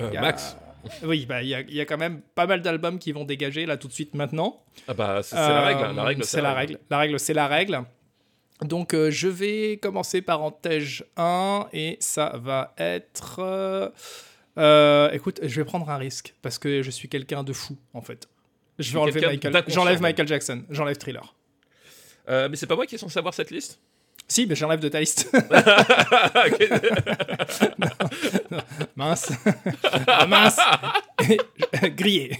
Euh, 0.00 0.10
a- 0.16 0.20
Max. 0.20 0.56
Oui, 1.04 1.26
bah 1.26 1.42
il 1.42 1.48
y, 1.48 1.54
a- 1.54 1.60
il 1.60 1.74
y 1.74 1.80
a 1.80 1.84
quand 1.84 1.96
même 1.98 2.22
pas 2.34 2.46
mal 2.46 2.60
d'albums 2.60 2.98
qui 2.98 3.12
vont 3.12 3.24
dégager 3.24 3.66
là 3.66 3.76
tout 3.76 3.86
de 3.86 3.92
suite 3.92 4.14
maintenant. 4.14 4.64
Ah 4.88 4.94
bah, 4.94 5.20
c'est 5.22 5.36
la 5.36 5.60
règle. 5.64 5.84
hein, 5.84 5.92
La 5.94 6.02
Euh, 6.02 6.06
règle, 6.06 6.24
c'est 6.24 6.40
la 6.42 6.54
règle. 6.54 6.78
La 6.90 6.98
règle, 6.98 7.20
c'est 7.20 7.34
la 7.34 7.46
règle. 7.46 7.82
Donc, 8.62 8.92
euh, 8.94 9.10
je 9.10 9.28
vais 9.28 9.76
commencer 9.80 10.22
par 10.22 10.42
Antège 10.42 11.04
1 11.16 11.66
et 11.72 11.96
ça 12.00 12.32
va 12.42 12.74
être. 12.78 13.36
euh, 13.38 13.88
euh, 14.58 15.10
écoute, 15.12 15.40
je 15.42 15.60
vais 15.60 15.64
prendre 15.64 15.88
un 15.88 15.96
risque 15.96 16.34
parce 16.42 16.58
que 16.58 16.82
je 16.82 16.90
suis 16.90 17.08
quelqu'un 17.08 17.44
de 17.44 17.52
fou 17.52 17.76
en 17.94 18.02
fait. 18.02 18.28
Je 18.78 18.92
vais 18.92 18.98
enlever 18.98 19.20
Michael. 19.20 19.64
J'enlève. 19.68 20.00
Michael 20.00 20.26
Jackson. 20.28 20.64
J'enlève 20.70 20.96
Thriller. 20.96 21.34
Euh, 22.28 22.48
mais 22.48 22.56
c'est 22.56 22.66
pas 22.66 22.76
moi 22.76 22.86
qui 22.86 22.94
est 22.96 22.98
censé 22.98 23.18
avoir 23.18 23.34
cette 23.34 23.50
liste? 23.50 23.80
Si, 24.28 24.46
mais 24.46 24.54
j'enlève 24.54 24.80
de 24.80 24.88
ta 24.88 25.00
liste. 25.00 25.30
Mince. 28.96 29.32
Ah, 30.06 30.26
mince. 30.26 30.58
Grillé. 31.96 32.36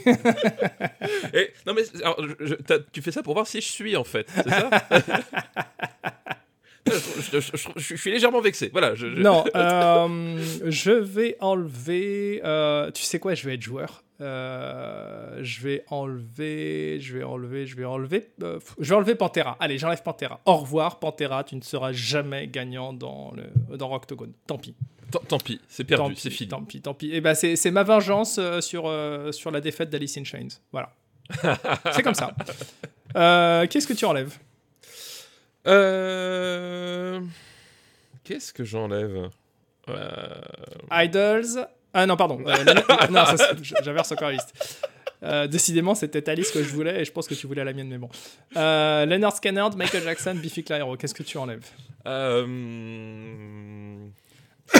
Et, 1.34 1.52
non, 1.66 1.74
mais 1.74 1.82
alors, 2.02 2.16
je- 2.40 2.54
tu 2.92 3.02
fais 3.02 3.12
ça 3.12 3.22
pour 3.22 3.34
voir 3.34 3.46
si 3.46 3.60
je 3.60 3.68
suis 3.68 3.94
en 3.96 4.04
fait, 4.04 4.26
c'est 4.34 4.48
ça? 4.48 4.70
je, 6.86 6.92
je- 6.92 7.40
je- 7.40 7.56
je- 7.56 7.68
je 7.76 7.96
suis 7.96 8.10
légèrement 8.10 8.40
vexé. 8.40 8.68
Voilà. 8.72 8.94
Non, 9.16 9.44
euh, 9.54 10.38
je 10.66 10.90
vais 10.90 11.36
enlever. 11.40 12.40
euh, 12.44 12.90
tu 12.90 13.02
sais 13.02 13.18
quoi, 13.18 13.34
je 13.34 13.46
vais 13.46 13.54
être 13.54 13.62
joueur. 13.62 14.02
Euh, 14.20 15.38
je 15.42 15.60
vais 15.62 15.84
enlever, 15.88 16.98
je 17.00 17.16
vais 17.18 17.24
enlever, 17.24 17.66
je 17.66 17.76
vais 17.76 17.84
enlever. 17.84 18.28
euh, 18.42 18.58
je 18.78 18.88
vais 18.90 18.94
enlever 18.94 19.14
Pantera. 19.14 19.56
Allez, 19.60 19.78
j'enlève 19.78 20.02
Pantera. 20.02 20.40
Au 20.46 20.56
revoir, 20.58 20.98
Pantera. 21.00 21.42
Tu 21.44 21.56
ne 21.56 21.60
seras 21.62 21.92
jamais 21.92 22.46
gagnant 22.48 22.92
dans 22.92 23.32
le 23.36 23.76
dans. 23.76 23.98
Tant 24.46 24.58
pis. 24.58 24.74
Tant, 25.10 25.18
tant 25.28 25.38
pis, 25.38 25.60
c'est 25.68 25.84
perdu, 25.84 26.14
c'est 26.16 26.30
fini. 26.30 26.48
Tant 26.48 26.62
pis, 26.62 26.80
tant 26.80 26.94
pis. 26.94 27.12
Et 27.12 27.20
ben 27.20 27.34
c'est 27.34 27.70
ma 27.70 27.82
vengeance 27.82 28.36
euh, 28.38 28.60
sur 28.60 28.84
sur 29.34 29.50
la 29.50 29.60
défaite 29.60 29.90
d'Alice 29.90 30.16
in 30.18 30.24
Chains. 30.24 30.48
Voilà. 30.72 30.92
c'est 31.92 32.02
comme 32.02 32.14
ça. 32.14 32.32
Qu'est-ce 33.66 33.86
que 33.86 33.92
tu 33.92 34.04
enlèves? 34.04 34.38
Euh... 35.66 37.20
Qu'est-ce 38.24 38.52
que 38.52 38.64
j'enlève? 38.64 39.30
Euh, 39.88 40.40
Idols. 40.90 41.66
Ah 41.94 42.06
non, 42.06 42.16
pardon. 42.16 42.42
Euh, 42.46 42.64
non, 43.10 43.24
j'inverse 43.82 44.12
encore 44.12 44.28
la 44.28 44.34
liste. 44.34 44.54
Euh, 45.22 45.46
décidément, 45.46 45.94
c'était 45.94 46.22
ta 46.22 46.34
liste 46.34 46.52
que 46.52 46.62
je 46.62 46.70
voulais 46.70 47.00
et 47.00 47.04
je 47.04 47.12
pense 47.12 47.28
que 47.28 47.34
tu 47.34 47.46
voulais 47.46 47.64
la 47.64 47.72
mienne, 47.72 47.88
mais 47.88 47.98
bon. 47.98 48.08
Euh, 48.56 49.06
Leonard 49.06 49.36
Skinner, 49.36 49.68
Michael 49.76 50.02
Jackson, 50.02 50.34
Biffy 50.34 50.64
Clyro. 50.64 50.96
Qu'est-ce 50.96 51.14
que 51.14 51.22
tu 51.22 51.38
enlèves? 51.38 51.64
Euh, 52.06 52.46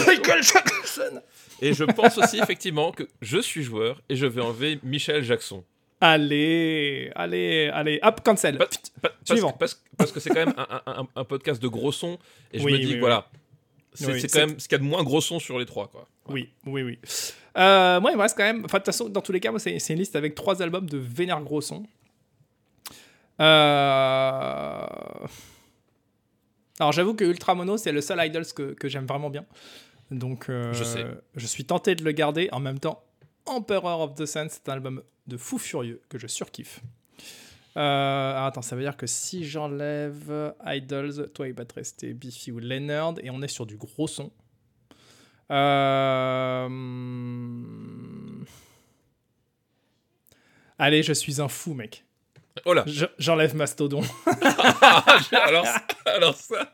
Michael 0.07 0.42
Jackson 0.42 1.23
Et 1.61 1.75
je 1.75 1.85
pense 1.85 2.18
aussi 2.18 2.40
effectivement 2.40 2.92
que 2.92 3.05
je 3.21 3.38
suis 3.38 3.62
joueur 3.62 4.01
et 4.09 4.16
je 4.16 4.27
vais 4.27 4.40
enlever 4.40 4.81
Michel 4.83 5.23
Jackson. 5.23 5.64
Allez, 6.04 7.12
allez, 7.14 7.70
allez. 7.72 8.00
Hop, 8.02 8.20
cancel. 8.24 8.58
Pa- 8.58 8.66
pa- 8.66 9.08
parce, 9.10 9.14
Suivant. 9.24 9.52
que, 9.52 9.58
parce, 9.58 9.80
parce 9.96 10.10
que 10.10 10.18
c'est 10.18 10.30
quand 10.30 10.44
même 10.46 10.54
un, 10.56 10.66
un- 10.86 11.00
un- 11.02 11.08
un 11.14 11.24
podcast 11.24 11.62
de 11.62 11.68
gros 11.68 11.92
son 11.92 12.18
et 12.52 12.58
je 12.58 12.64
Oui, 12.64 12.72
me 12.72 12.78
dis 12.78 12.86
oui, 12.94 12.98
voilà, 12.98 13.28
c'est 13.94 14.06
Oui, 14.06 14.20
c'est 14.20 14.26
c'est- 14.28 14.40
quand 14.40 14.46
même 14.48 14.58
ce 14.58 14.66
qu'il 14.66 14.72
y 14.76 14.80
a 14.80 14.84
de 14.84 14.88
moins 14.88 15.04
gros 15.04 15.20
son 15.20 15.38
sur 15.38 15.60
les 15.60 15.64
trois 15.66 15.86
quoi. 15.86 16.08
Oui, 16.28 16.50
oui, 16.66 16.82
oui. 16.82 16.98
Euh, 17.56 18.00
moi, 18.00 18.10
il 18.10 18.16
me 18.16 18.22
reste 18.22 18.36
quand 18.36 18.42
même. 18.42 18.64
Enfin, 18.64 18.78
de 18.78 18.82
toute 18.82 18.86
façon, 18.86 19.08
dans 19.10 19.20
tous 19.20 19.30
les 19.32 19.38
cas, 19.40 19.50
moi, 19.52 19.60
c'est 19.60 19.76
une 19.76 19.98
liste 19.98 20.16
avec 20.16 20.34
trois 20.34 20.60
albums 20.60 20.88
de 20.90 20.98
vénère 20.98 21.40
gros 21.42 21.60
son. 21.60 21.84
Euh... 23.40 24.86
Alors, 26.80 26.92
j'avoue 26.92 27.14
que 27.14 27.24
Ultra 27.24 27.54
Mono, 27.54 27.76
c'est 27.76 27.92
le 27.92 28.00
seul 28.00 28.18
Idols 28.24 28.46
que, 28.56 28.72
que 28.72 28.88
j'aime 28.88 29.06
vraiment 29.06 29.30
bien. 29.30 29.44
Donc, 30.10 30.48
euh, 30.48 30.72
Je 30.72 30.84
sais. 30.84 31.04
je 31.36 31.46
suis 31.46 31.64
tenté 31.64 31.94
de 31.94 32.02
le 32.04 32.12
garder. 32.12 32.48
En 32.52 32.60
même 32.60 32.78
temps, 32.78 33.02
Emperor 33.46 34.00
of 34.00 34.14
the 34.14 34.26
Sun, 34.26 34.48
c'est 34.48 34.68
un 34.68 34.74
album 34.74 35.02
de 35.26 35.37
fou 35.37 35.59
furieux 35.59 36.00
que 36.09 36.18
je 36.18 36.26
surkiffe. 36.26 36.81
Euh, 37.76 38.46
attends, 38.46 38.62
ça 38.62 38.76
veut 38.76 38.83
dire 38.83 38.96
que 38.96 39.07
si 39.07 39.44
j'enlève 39.44 40.55
Idols, 40.64 41.31
toi, 41.33 41.48
il 41.48 41.55
va 41.55 41.64
te 41.64 41.74
rester 41.74 42.12
Biffy 42.12 42.52
ou 42.52 42.59
Leonard, 42.59 43.14
et 43.22 43.31
on 43.31 43.40
est 43.42 43.48
sur 43.48 43.66
du 43.66 43.76
gros 43.76 44.07
son. 44.07 44.31
Euh, 45.50 46.66
hum. 46.66 48.44
Allez, 50.78 51.02
je 51.02 51.12
suis 51.12 51.40
un 51.40 51.48
fou, 51.48 51.74
mec. 51.74 52.05
Oh 52.66 52.74
là 52.74 52.84
Je- 52.86 53.06
J'enlève 53.18 53.56
Mastodon. 53.56 54.02
alors, 55.32 55.66
alors 56.04 56.36
ça, 56.36 56.72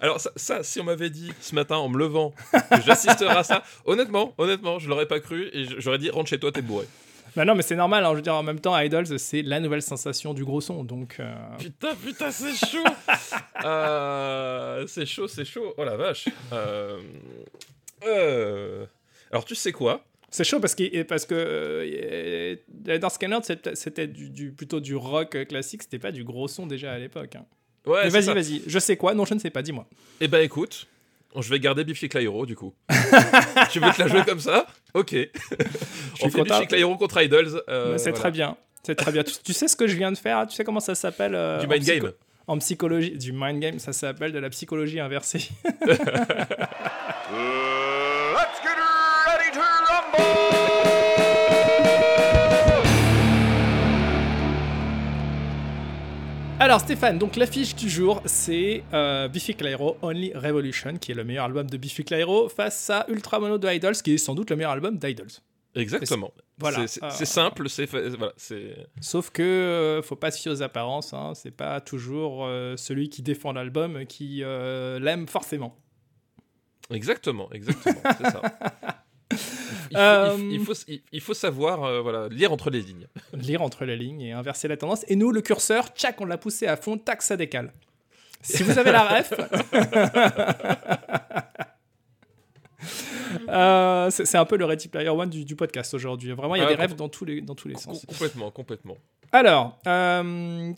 alors 0.00 0.20
ça, 0.20 0.30
ça, 0.36 0.62
si 0.62 0.80
on 0.80 0.84
m'avait 0.84 1.10
dit 1.10 1.32
ce 1.40 1.54
matin 1.54 1.76
en 1.76 1.88
me 1.88 1.98
levant 1.98 2.32
que 2.52 2.80
j'assisterais 2.84 3.36
à 3.36 3.42
ça, 3.42 3.62
honnêtement, 3.84 4.34
honnêtement, 4.38 4.78
je 4.78 4.88
l'aurais 4.88 5.06
pas 5.06 5.20
cru 5.20 5.48
et 5.52 5.66
j'aurais 5.78 5.98
dit 5.98 6.10
rentre 6.10 6.28
chez 6.30 6.38
toi, 6.38 6.52
t'es 6.52 6.62
bourré. 6.62 6.86
bah 7.34 7.44
non, 7.44 7.54
mais 7.56 7.62
c'est 7.62 7.74
normal. 7.76 8.04
hein, 8.04 8.10
je 8.12 8.16
veux 8.16 8.22
dire, 8.22 8.34
en 8.34 8.42
même 8.44 8.60
temps, 8.60 8.78
Idols, 8.78 9.18
c'est 9.18 9.42
la 9.42 9.58
nouvelle 9.60 9.82
sensation 9.82 10.32
du 10.32 10.44
gros 10.44 10.60
son. 10.60 10.84
Donc, 10.84 11.16
euh, 11.18 11.34
Putain, 11.58 11.94
putain, 11.96 12.30
c'est 12.30 12.54
chaud. 12.54 12.84
Euh, 13.64 14.84
c'est 14.86 15.06
chaud, 15.06 15.26
c'est 15.28 15.44
chaud. 15.44 15.74
Oh 15.76 15.84
la 15.84 15.96
vache. 15.96 16.28
Euh, 16.52 17.00
Alors 19.32 19.44
tu 19.44 19.54
sais 19.54 19.72
quoi? 19.72 20.04
C'est 20.36 20.44
chaud 20.44 20.60
parce 20.60 20.74
que, 20.74 21.02
parce 21.04 21.24
que 21.24 21.34
euh, 21.34 22.56
Leonard 22.84 23.10
Skinner, 23.10 23.38
c'était 23.42 23.74
c'était 23.74 24.06
du, 24.06 24.28
du- 24.28 24.52
plutôt 24.52 24.80
du 24.80 24.94
rock 24.94 25.46
classique. 25.48 25.82
C'était 25.82 25.98
pas 25.98 26.12
du 26.12 26.24
gros 26.24 26.46
son 26.46 26.66
déjà 26.66 26.92
à 26.92 26.98
l'époque. 26.98 27.36
hein. 27.36 27.46
Ouais. 27.86 28.10
vas-y, 28.10 28.34
vas-y. 28.34 28.62
Je 28.66 28.78
sais 28.78 28.98
quoi 28.98 29.14
Non, 29.14 29.24
je 29.24 29.32
ne 29.32 29.38
sais 29.38 29.48
pas. 29.48 29.62
Dis-moi. 29.62 29.88
Eh 30.20 30.28
ben 30.28 30.40
écoute, 30.40 30.88
je 31.38 31.48
vais 31.48 31.58
garder 31.58 31.84
Biffy 31.84 32.10
Clyro 32.10 32.44
du 32.44 32.54
coup. 32.54 32.74
tu 33.70 33.80
veux 33.80 33.90
te 33.92 34.02
la 34.02 34.08
jouer 34.08 34.24
comme 34.26 34.40
ça? 34.40 34.66
Ok. 34.92 35.14
On 36.22 36.28
fait. 36.28 36.42
Biffy 36.42 36.66
Clyro 36.66 36.96
contre 36.98 37.22
Idols. 37.22 37.62
euh, 37.70 37.96
c'est 37.96 38.10
voilà. 38.10 38.20
très 38.20 38.30
bien. 38.30 38.56
C'est 38.82 38.94
très 38.94 39.12
bien. 39.12 39.24
tu, 39.24 39.32
tu 39.42 39.52
sais 39.54 39.68
ce 39.68 39.76
que 39.76 39.86
je 39.86 39.96
viens 39.96 40.12
de 40.12 40.18
faire 40.18 40.46
Tu 40.46 40.54
sais 40.54 40.64
comment 40.64 40.80
ça 40.80 40.94
s'appelle 40.94 41.34
euh, 41.34 41.60
Du 41.60 41.66
mind 41.66 41.82
game. 41.84 42.12
En 42.46 42.58
psychologie, 42.58 43.16
du 43.16 43.32
mind 43.32 43.58
game, 43.58 43.78
ça 43.78 43.92
s'appelle 43.92 44.32
de 44.32 44.38
la 44.38 44.50
psychologie 44.50 45.00
inversée. 45.00 45.48
Alors 56.58 56.80
Stéphane, 56.80 57.16
donc 57.16 57.36
l'affiche 57.36 57.76
du 57.76 57.88
jour, 57.88 58.20
c'est 58.24 58.82
euh, 58.92 59.28
Biffy 59.28 59.54
Clyro, 59.54 59.98
Only 60.02 60.32
Revolution, 60.34 60.96
qui 60.98 61.12
est 61.12 61.14
le 61.14 61.22
meilleur 61.22 61.44
album 61.44 61.70
de 61.70 61.76
Biffy 61.76 62.04
Clyro, 62.04 62.48
face 62.48 62.90
à 62.90 63.06
Ultra 63.08 63.38
Mono 63.38 63.56
de 63.56 63.68
Idols, 63.68 63.94
qui 63.94 64.14
est 64.14 64.18
sans 64.18 64.34
doute 64.34 64.50
le 64.50 64.56
meilleur 64.56 64.72
album 64.72 64.98
d'Idols. 64.98 65.30
Exactement. 65.76 66.32
Voilà. 66.58 66.80
Euh, 66.80 66.86
c'est 66.86 67.26
simple, 67.26 67.68
c'est 67.68 67.84
voilà, 67.86 68.32
Sauf 69.00 69.30
que 69.30 69.42
euh, 69.42 70.02
faut 70.02 70.16
pas 70.16 70.30
se 70.30 70.40
fier 70.40 70.50
aux 70.50 70.62
apparences. 70.62 71.12
Hein. 71.12 71.32
C'est 71.34 71.50
pas 71.50 71.80
toujours 71.80 72.46
euh, 72.46 72.76
celui 72.76 73.10
qui 73.10 73.22
défend 73.22 73.52
l'album 73.52 74.06
qui 74.06 74.38
l'aime 74.38 75.28
forcément. 75.28 75.78
Exactement, 76.90 77.50
exactement. 77.52 78.00
c'est 78.18 78.30
ça. 78.30 78.42
Il 79.32 79.36
faut, 79.38 79.88
il 79.90 79.96
Euh, 79.96 80.30
faut- 80.30 80.42
il 80.50 80.60
faut, 80.64 80.72
il- 80.88 81.02
il 81.12 81.20
faut 81.20 81.34
savoir 81.34 81.84
euh, 81.84 82.00
voilà, 82.00 82.28
lire 82.28 82.52
entre 82.52 82.70
les 82.70 82.80
lignes. 82.80 83.06
Lire 83.34 83.62
entre 83.62 83.84
les 83.84 83.96
lignes 83.96 84.20
et 84.22 84.32
inverser 84.32 84.68
la 84.68 84.76
tendance. 84.76 85.04
Et 85.08 85.16
nous, 85.16 85.32
le 85.32 85.40
curseur, 85.40 85.88
tchac, 85.88 86.20
on 86.20 86.24
l'a 86.26 86.38
poussé 86.38 86.66
à 86.66 86.76
fond, 86.76 86.96
tac, 86.98 87.22
ça 87.22 87.36
décale. 87.36 87.72
Si 88.42 88.62
vous 88.62 88.78
avez 88.78 88.92
la 88.92 89.02
ref. 89.18 89.32
Euh, 93.48 94.10
c'est 94.10 94.36
un 94.38 94.44
peu 94.44 94.56
le 94.56 94.64
Ready 94.64 94.88
Player 94.88 95.08
One 95.08 95.28
du, 95.30 95.44
du 95.44 95.56
podcast 95.56 95.92
aujourd'hui. 95.94 96.30
Vraiment, 96.32 96.54
il 96.54 96.58
y 96.58 96.62
a 96.62 96.68
Ah, 96.68 96.74
des 96.76 96.82
refs 96.82 96.94
dans 96.94 97.08
tous 97.08 97.24
les, 97.24 97.40
dans 97.40 97.54
tous 97.54 97.68
les 97.68 97.74
Com- 97.74 97.82
sens. 97.94 98.04
complètement, 98.06 98.50
complètement. 98.50 98.96
Alors, 99.32 99.78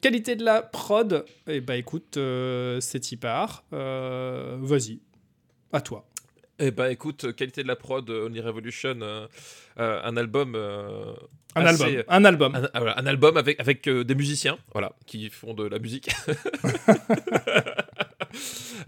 qualité 0.00 0.37
de 0.37 0.44
la 0.44 0.62
prod, 0.62 1.24
eh 1.46 1.61
ben 1.61 1.74
écoute, 1.74 2.18
c'est 2.80 3.12
y 3.12 3.16
part. 3.16 3.64
Vas-y, 3.70 5.00
à 5.72 5.80
toi. 5.80 6.08
Eh 6.61 6.71
ben 6.73 6.88
écoute, 6.90 7.35
qualité 7.37 7.62
de 7.62 7.68
la 7.68 7.77
prod, 7.77 8.09
euh, 8.11 8.27
Only 8.27 8.40
Revolution, 8.40 8.99
euh, 9.03 9.27
euh, 9.79 10.01
un 10.03 10.16
album. 10.16 10.55
euh, 10.57 11.12
Un 11.55 11.64
assez- 11.66 11.83
album. 11.99 12.05
Un 12.09 12.25
album. 12.25 12.68
Un, 12.75 13.07
album 13.07 13.37
avec, 13.37 13.61
avec 13.61 13.87
euh, 13.88 14.03
des 14.05 14.14
musiciens, 14.16 14.59
voilà, 14.73 14.92
qui 15.07 15.31
font 15.31 15.55
de 15.55 15.64
la 15.64 15.79
musique. 15.79 16.11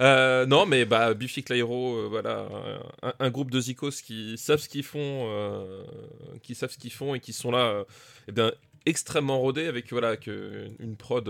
Euh, 0.00 0.46
non, 0.46 0.64
mais 0.64 0.84
bah, 0.86 1.12
Biffy 1.14 1.42
Clyro, 1.42 1.96
euh, 1.96 2.06
voilà, 2.08 2.46
un, 3.02 3.12
un 3.18 3.30
groupe 3.30 3.50
de 3.50 3.60
zikos 3.60 3.90
qui 4.02 4.38
savent 4.38 4.60
ce 4.60 4.68
qu'ils 4.68 4.82
font, 4.84 4.98
euh, 5.28 5.82
qui 6.42 6.54
savent 6.54 6.70
ce 6.70 6.78
qu'ils 6.78 6.92
font 6.92 7.14
et 7.14 7.20
qui 7.20 7.32
sont 7.34 7.50
là, 7.50 7.66
euh, 7.66 7.84
eh 8.28 8.32
bien, 8.32 8.52
extrêmement 8.86 9.38
rodés 9.38 9.66
avec 9.66 9.90
voilà 9.90 10.16
que 10.16 10.68
une 10.78 10.96
prod. 10.96 11.28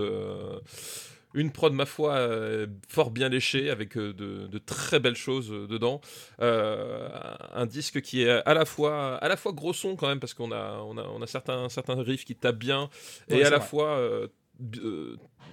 Une 1.33 1.51
prod, 1.51 1.73
ma 1.73 1.85
foi, 1.85 2.15
euh, 2.15 2.67
fort 2.89 3.11
bien 3.11 3.29
léchée, 3.29 3.69
avec 3.69 3.97
euh, 3.97 4.13
de, 4.13 4.47
de 4.47 4.57
très 4.57 4.99
belles 4.99 5.15
choses 5.15 5.51
euh, 5.51 5.67
dedans. 5.67 6.01
Un 6.39 7.65
disque 7.65 8.01
qui 8.01 8.23
est 8.23 8.29
à 8.45 8.53
la 8.53 8.65
fois, 8.65 9.15
à 9.17 9.27
la 9.27 9.37
fois 9.37 9.51
gros 9.51 9.73
son 9.73 9.95
quand 9.95 10.07
même, 10.07 10.19
parce 10.19 10.33
qu'on 10.33 10.51
a, 10.51 10.81
on 10.85 10.97
a, 10.97 11.03
on 11.03 11.21
a 11.21 11.27
certains, 11.27 11.69
certains 11.69 12.01
riffs 12.01 12.25
qui 12.25 12.35
tapent 12.35 12.57
bien, 12.57 12.89
Ouais, 13.29 13.39
et 13.39 13.43
à 13.45 13.49
la 13.49 13.59
fois. 13.59 13.97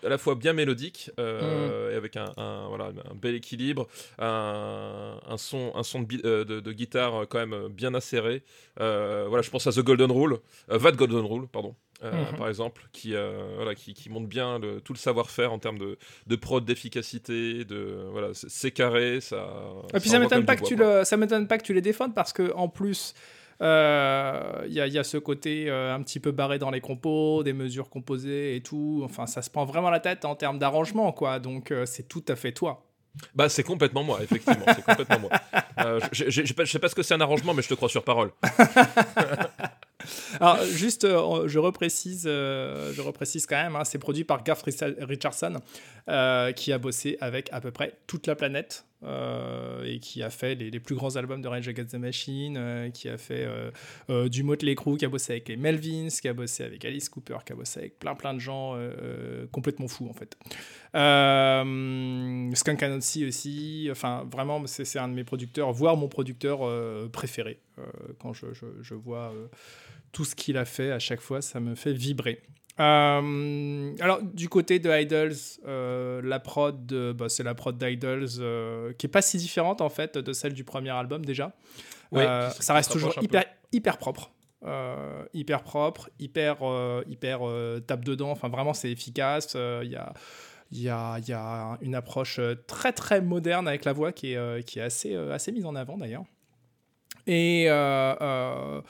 à 0.05 0.09
la 0.09 0.19
fois 0.19 0.35
bien 0.37 0.53
mélodique 0.53 1.11
euh, 1.19 1.93
et 1.93 1.97
avec 1.97 2.17
un, 2.17 2.33
un- 2.37 2.69
voilà, 2.69 2.93
un 3.11 3.15
bel 3.15 3.35
équilibre, 3.35 3.89
un, 4.19 5.19
un 5.27 5.37
son, 5.39 5.73
un 5.75 5.83
son 5.83 6.01
de, 6.03 6.07
bi- 6.07 6.23
de- 6.23 6.45
de 6.45 6.73
guitare 6.73 7.27
quand 7.29 7.45
même 7.45 7.69
bien 7.69 7.95
acéré. 7.95 8.43
Euh, 8.81 9.25
voilà, 9.29 9.43
je 9.43 9.51
pense 9.51 9.67
à 9.67 9.73
The 9.73 9.81
Golden 9.81 10.13
Rule, 10.13 10.39
That 10.69 10.93
Golden 10.93 11.25
Rule, 11.25 11.49
pardon, 11.49 11.75
euh, 12.05 12.31
Mhm. 12.31 12.37
par 12.37 12.49
exemple, 12.49 12.83
qui, 12.93 13.15
euh, 13.15 13.55
voilà, 13.57 13.75
qui, 13.75 13.93
qui 13.95 14.09
montre 14.11 14.29
bien 14.29 14.59
le- 14.59 14.81
tout 14.81 14.93
le 14.93 14.99
savoir-faire 14.99 15.53
en 15.53 15.59
termes 15.59 15.79
de, 15.79 15.99
de 16.27 16.37
prod, 16.37 16.65
d'efficacité, 16.65 17.65
de 17.65 18.07
voilà, 18.13 18.29
c'est 18.35 18.71
carré, 18.71 19.21
ça. 19.21 19.49
Et 19.95 20.01
puis 20.01 20.09
ça 20.09 20.17
envoie 20.17 20.27
m'étonne 20.27 20.45
pas 20.47 20.53
ça 21.05 21.17
pas 21.47 21.59
que 21.59 21.65
tu 21.65 21.75
les 21.75 21.83
défendes 21.83 22.15
parce 22.15 22.33
que 22.33 22.53
en 22.55 22.69
plus. 22.69 23.15
euh, 23.61 24.65
Il 24.69 24.73
y, 24.73 24.81
a- 24.81 24.87
il 24.87 24.93
y 24.93 24.99
a 24.99 25.05
ce 25.05 25.17
côté 25.17 25.69
euh, 25.69 25.93
un 25.95 26.01
petit 26.03 26.21
peu 26.21 26.31
barré 26.31 26.59
dans 26.61 26.71
les 26.71 26.81
compos, 26.81 27.43
des 27.43 27.53
mesures 27.53 27.89
composées 27.91 28.55
et 28.55 28.61
tout. 28.61 29.01
Enfin, 29.05 29.27
ça 29.27 29.43
se 29.43 29.51
prend 29.51 29.65
vraiment 29.65 29.91
la 29.91 29.99
tête 30.01 30.25
en 30.25 30.37
termes 30.37 30.59
d'arrangement, 30.61 31.11
quoi. 31.13 31.41
Donc, 31.41 31.73
euh, 31.73 31.85
c'est 31.87 32.07
tout 32.07 32.25
à 32.29 32.37
fait 32.37 32.53
toi. 32.53 32.85
Bah, 33.35 33.49
c'est 33.49 33.65
complètement 33.65 34.05
moi, 34.05 34.21
effectivement, 34.23 34.65
c'est 34.75 34.85
complètement 34.85 35.19
moi. 35.19 35.31
Euh, 35.79 36.01
je 36.11 36.65
sais 36.65 36.79
pas 36.81 36.89
ce 36.89 36.95
que 36.97 37.05
c'est 37.05 37.15
un 37.15 37.21
arrangement, 37.21 37.55
mais 37.55 37.63
je 37.63 37.69
te 37.69 37.75
crois 37.75 37.89
sur 37.89 38.03
parole. 38.03 38.33
Alors, 40.41 40.63
juste, 40.65 41.05
euh, 41.05 41.49
je 41.49 41.59
reprécise, 41.59 42.25
euh, 42.27 42.93
je 42.93 43.01
reprécise 43.01 43.47
quand 43.47 43.57
même, 43.57 43.77
hein, 43.77 43.85
c'est 43.85 43.99
produit 43.99 44.25
par 44.25 44.43
Garth 44.43 44.63
Richard- 44.63 44.93
Richardson, 45.01 45.57
euh, 46.09 46.53
qui 46.53 46.73
a 46.73 46.79
bossé 46.79 47.17
avec 47.21 47.49
à 47.53 47.61
peu 47.61 47.71
près 47.71 47.99
toute 48.07 48.27
la 48.27 48.35
planète 48.35 48.85
et 49.85 50.01
qui 50.01 50.25
a 50.25 50.31
fait 50.31 50.57
les, 50.57 50.81
plus 50.81 50.97
grands 50.97 51.15
albums 51.15 51.41
de 51.41 51.47
Rage 51.47 51.69
Against 51.69 51.93
the 51.93 51.99
Machine, 51.99 52.91
qui 52.93 53.09
a 53.09 53.17
fait 53.17 53.47
du 54.09 54.43
Motley 54.43 54.75
Crue, 54.75 54.97
qui 54.97 55.05
a 55.05 55.09
bossé 55.09 55.35
avec 55.35 55.47
les 55.47 55.57
Melvins, 55.57 56.09
qui 56.09 56.27
a 56.27 56.33
bossé 56.33 56.65
avec 56.65 56.85
Alice 56.85 57.09
Cooper, 57.09 57.37
qui 57.47 57.53
a 57.53 57.55
bossé 57.55 57.79
avec 57.79 58.01
plein 58.01 58.17
plein 58.17 58.35
de 58.35 58.41
gens 58.41 58.77
complètement 59.53 59.87
fous 59.87 60.09
en 60.11 60.15
fait. 60.15 60.37
Skunk 62.57 62.83
Anansi 62.83 63.25
aussi, 63.25 63.89
enfin 63.89 64.27
vraiment, 64.33 64.67
c'est 64.67 64.99
un 64.99 65.07
de 65.07 65.15
mes 65.15 65.23
producteurs, 65.23 65.71
voire 65.71 65.97
mon 65.97 66.09
producteur 66.09 66.59
préféré. 67.13 67.61
Quand 68.19 68.33
je, 68.33 68.95
vois 68.95 69.33
tout 70.13 70.25
ce 70.25 70.35
qu'il 70.35 70.57
a 70.57 70.65
fait 70.65 70.91
à 70.91 70.99
chaque 70.99 71.21
fois, 71.21 71.43
ça 71.43 71.61
me 71.61 71.75
fait 71.75 71.93
vibrer. 71.93 72.43
Euh, 72.81 73.93
alors, 74.01 74.23
du 74.23 74.49
côté 74.49 74.79
de 74.79 74.89
Idols, 74.89 75.35
euh, 75.67 76.23
la 76.23 76.39
prod, 76.39 76.93
bah, 77.15 77.29
c'est 77.29 77.43
la 77.43 77.55
prod 77.55 77.77
d'Idols 77.77 78.29
euh, 78.39 78.93
qui 78.93 79.07
est 79.07 79.11
pas 79.11 79.23
si 79.23 79.37
différente 79.37 79.81
en 79.81 79.89
fait 79.89 80.17
de 80.17 80.33
celle 80.33 80.55
du 80.55 80.65
premier 80.65 80.91
album 80.91 81.25
déjà. 81.25 81.57
Ouais, 82.13 82.27
ça 82.61 82.75
reste 82.75 82.93
toujours 82.93 83.15
hyper, 83.21 83.45
hyper 83.73 83.99
propre. 83.99 84.31
Hyper 85.35 85.63
propre, 85.63 86.09
hyper, 86.19 86.59
hyper 87.09 87.41
tape 87.87 88.05
dedans. 88.05 88.31
Enfin, 88.31 88.49
vraiment, 88.49 88.75
c'est 88.75 88.91
efficace. 88.91 89.55
Il 89.55 89.91
y 89.91 89.97
a. 89.97 90.13
Il 90.71 90.83
y, 90.83 90.91
a, 90.91 91.19
il 91.19 91.27
y 91.27 91.33
a 91.33 91.79
une 91.81 91.95
approche 91.95 92.41
très 92.67 92.93
très 92.93 93.23
moderne 93.23 93.67
avec 93.67 93.87
la 93.87 93.95
voix 93.95 94.13
qui 94.13 94.35
est, 94.35 94.63
qui 94.67 94.81
est 94.81 94.83
assez, 94.83 95.17
assez 95.17 95.51
mise 95.51 95.65
en 95.65 95.75
avant 95.75 95.97
d'ailleurs. 95.97 96.25
Et 97.29 97.67
euh, 97.69 98.15
euh, 98.23 98.81